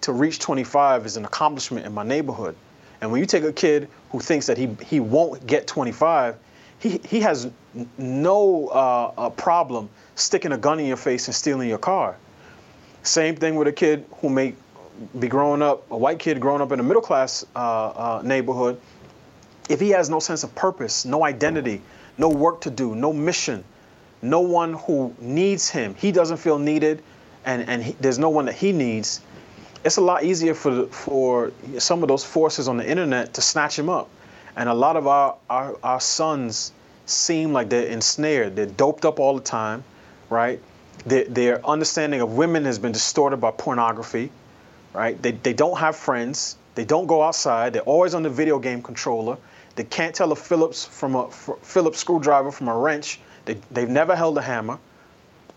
to 0.00 0.12
reach 0.12 0.38
25 0.38 1.06
is 1.06 1.16
an 1.16 1.24
accomplishment 1.24 1.86
in 1.86 1.92
my 1.92 2.02
neighborhood. 2.02 2.56
And 3.00 3.10
when 3.10 3.20
you 3.20 3.26
take 3.26 3.44
a 3.44 3.52
kid 3.52 3.88
who 4.10 4.20
thinks 4.20 4.46
that 4.46 4.56
he, 4.56 4.76
he 4.86 5.00
won't 5.00 5.46
get 5.46 5.66
25, 5.66 6.36
he, 6.78 7.00
he 7.04 7.20
has 7.20 7.50
no 7.98 8.68
uh, 8.68 9.30
problem 9.30 9.88
sticking 10.14 10.52
a 10.52 10.58
gun 10.58 10.80
in 10.80 10.86
your 10.86 10.96
face 10.96 11.26
and 11.26 11.34
stealing 11.34 11.68
your 11.68 11.78
car. 11.78 12.16
Same 13.02 13.36
thing 13.36 13.56
with 13.56 13.68
a 13.68 13.72
kid 13.72 14.04
who 14.20 14.28
may 14.28 14.54
be 15.18 15.28
growing 15.28 15.62
up, 15.62 15.90
a 15.90 15.96
white 15.96 16.18
kid 16.18 16.40
growing 16.40 16.60
up 16.60 16.72
in 16.72 16.80
a 16.80 16.82
middle 16.82 17.02
class 17.02 17.44
uh, 17.56 17.58
uh, 17.58 18.22
neighborhood. 18.24 18.80
If 19.72 19.80
he 19.80 19.88
has 19.90 20.10
no 20.10 20.18
sense 20.18 20.44
of 20.44 20.54
purpose, 20.54 21.06
no 21.06 21.24
identity, 21.24 21.80
no 22.18 22.28
work 22.28 22.60
to 22.60 22.70
do, 22.70 22.94
no 22.94 23.10
mission, 23.10 23.64
no 24.20 24.40
one 24.40 24.74
who 24.74 25.14
needs 25.18 25.70
him, 25.70 25.94
he 25.94 26.12
doesn't 26.12 26.36
feel 26.36 26.58
needed, 26.58 27.02
and, 27.46 27.66
and 27.66 27.82
he, 27.82 27.92
there's 27.98 28.18
no 28.18 28.28
one 28.28 28.44
that 28.44 28.54
he 28.54 28.72
needs, 28.72 29.22
it's 29.82 29.96
a 29.96 30.02
lot 30.02 30.24
easier 30.24 30.52
for, 30.52 30.86
for 30.88 31.52
some 31.78 32.02
of 32.02 32.08
those 32.08 32.22
forces 32.22 32.68
on 32.68 32.76
the 32.76 32.86
internet 32.86 33.32
to 33.32 33.40
snatch 33.40 33.78
him 33.78 33.88
up. 33.88 34.10
And 34.56 34.68
a 34.68 34.74
lot 34.74 34.98
of 34.98 35.06
our, 35.06 35.36
our, 35.48 35.78
our 35.82 36.00
sons 36.00 36.72
seem 37.06 37.54
like 37.54 37.70
they're 37.70 37.86
ensnared. 37.86 38.54
They're 38.54 38.66
doped 38.66 39.06
up 39.06 39.18
all 39.18 39.34
the 39.34 39.42
time, 39.42 39.82
right? 40.28 40.60
Their, 41.06 41.24
their 41.24 41.66
understanding 41.66 42.20
of 42.20 42.34
women 42.34 42.66
has 42.66 42.78
been 42.78 42.92
distorted 42.92 43.38
by 43.38 43.52
pornography, 43.52 44.30
right? 44.92 45.20
They, 45.22 45.32
they 45.32 45.54
don't 45.54 45.78
have 45.78 45.96
friends. 45.96 46.56
They 46.74 46.84
don't 46.84 47.06
go 47.06 47.22
outside. 47.22 47.72
They're 47.72 47.82
always 47.82 48.12
on 48.12 48.22
the 48.22 48.30
video 48.30 48.58
game 48.58 48.82
controller. 48.82 49.38
They 49.74 49.84
can't 49.84 50.14
tell 50.14 50.32
a 50.32 50.36
Phillips 50.36 50.84
from 50.84 51.14
a 51.14 51.30
Phillips 51.30 51.98
screwdriver 51.98 52.52
from 52.52 52.68
a 52.68 52.76
wrench. 52.76 53.20
They, 53.44 53.56
they've 53.70 53.88
never 53.88 54.14
held 54.14 54.38
a 54.38 54.42
hammer. 54.42 54.78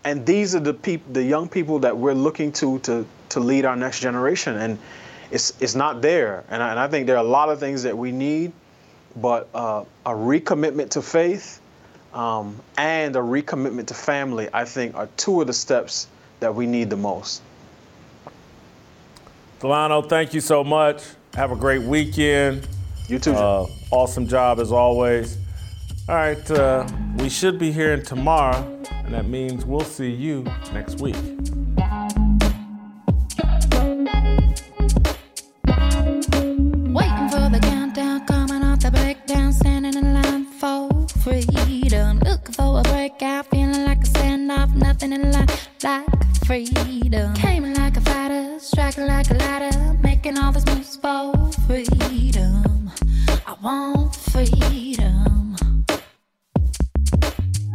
And 0.04 0.24
these 0.24 0.54
are 0.54 0.60
the 0.60 0.74
people, 0.74 1.12
the 1.12 1.22
young 1.22 1.48
people 1.48 1.80
that 1.80 1.96
we're 1.96 2.14
looking 2.14 2.52
to 2.52 2.78
to 2.80 3.06
to 3.30 3.40
lead 3.40 3.64
our 3.64 3.76
next 3.76 4.00
generation. 4.00 4.56
And 4.56 4.78
it's 5.30 5.52
it's 5.60 5.74
not 5.74 6.00
there. 6.00 6.44
And 6.48 6.62
I, 6.62 6.70
and 6.70 6.78
I 6.78 6.88
think 6.88 7.06
there 7.06 7.16
are 7.16 7.24
a 7.24 7.28
lot 7.28 7.48
of 7.48 7.58
things 7.58 7.82
that 7.82 7.96
we 7.96 8.12
need 8.12 8.52
but 9.16 9.48
uh, 9.54 9.84
a 10.04 10.10
recommitment 10.10 10.90
to 10.90 11.02
faith 11.02 11.60
um, 12.12 12.60
and 12.76 13.16
a 13.16 13.20
recommitment 13.20 13.86
to 13.86 13.94
family, 13.94 14.48
I 14.52 14.64
think, 14.64 14.94
are 14.94 15.08
two 15.16 15.40
of 15.40 15.46
the 15.46 15.52
steps 15.52 16.08
that 16.40 16.54
we 16.54 16.66
need 16.66 16.90
the 16.90 16.96
most. 16.96 17.42
Delano, 19.60 20.02
thank 20.02 20.34
you 20.34 20.40
so 20.40 20.62
much. 20.62 21.02
Have 21.34 21.50
a 21.50 21.56
great 21.56 21.82
weekend. 21.82 22.68
You 23.08 23.20
too. 23.20 23.34
Uh, 23.34 23.66
awesome 23.92 24.26
job 24.26 24.58
as 24.58 24.72
always. 24.72 25.38
All 26.08 26.16
right, 26.16 26.50
uh, 26.50 26.86
we 27.18 27.28
should 27.28 27.58
be 27.58 27.70
hearing 27.70 28.02
tomorrow, 28.02 28.56
and 28.90 29.14
that 29.14 29.26
means 29.26 29.64
we'll 29.64 29.80
see 29.80 30.10
you 30.10 30.42
next 30.72 31.00
week. 31.00 31.14
Waiting 36.94 37.28
for 37.28 37.48
the 37.48 37.60
countdown, 37.62 38.26
coming 38.26 38.62
off 38.64 38.80
the 38.80 38.90
breakdown, 38.92 39.52
standing 39.52 39.94
in 39.94 40.14
line 40.14 40.44
for 40.44 40.88
freedom. 41.22 42.18
Looking 42.20 42.54
for 42.54 42.80
a 42.80 42.82
breakout, 42.82 43.46
feeling 43.50 43.84
like 43.84 43.98
a 43.98 44.08
standoff, 44.08 44.74
nothing 44.74 45.12
in 45.12 45.30
life 45.30 45.68
like 45.82 46.06
freedom. 46.44 47.34
Came 47.34 47.72
like 47.72 47.96
a 47.96 48.00
fighter, 48.00 48.58
striking 48.58 49.06
like 49.06 49.30
a 49.30 49.34
ladder, 49.34 49.96
making 50.02 50.38
all 50.38 50.50
these 50.50 50.66
moves 50.66 50.96
for 50.96 51.32
freedom 51.66 52.55
want 53.62 54.14
freedom. 54.14 55.56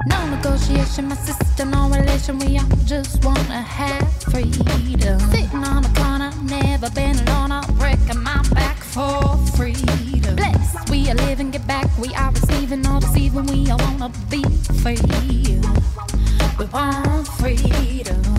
No 0.07 0.29
negotiation, 0.29 1.07
my 1.07 1.15
system, 1.15 1.71
no 1.71 1.89
relation. 1.89 2.39
We 2.39 2.57
all 2.57 2.67
just 2.85 3.23
wanna 3.23 3.61
have 3.61 4.11
freedom. 4.23 5.19
Sitting 5.31 5.63
on 5.63 5.83
the 5.83 5.91
corner, 5.95 6.31
never 6.43 6.89
been 6.91 7.17
alone. 7.27 7.51
I'm 7.51 7.73
breaking 7.75 8.21
my 8.21 8.41
back 8.53 8.77
for 8.77 9.37
freedom. 9.55 10.35
Blessed, 10.35 10.89
we 10.89 11.09
are 11.09 11.15
living, 11.15 11.51
get 11.51 11.65
back. 11.67 11.87
We 11.97 12.13
are 12.15 12.31
receiving, 12.31 12.81
no 12.81 12.99
deceiving. 12.99 13.45
We 13.45 13.69
all 13.71 13.77
wanna 13.79 14.09
be 14.29 14.43
free. 14.81 15.59
We 16.57 16.65
want 16.65 17.27
freedom. 17.27 18.30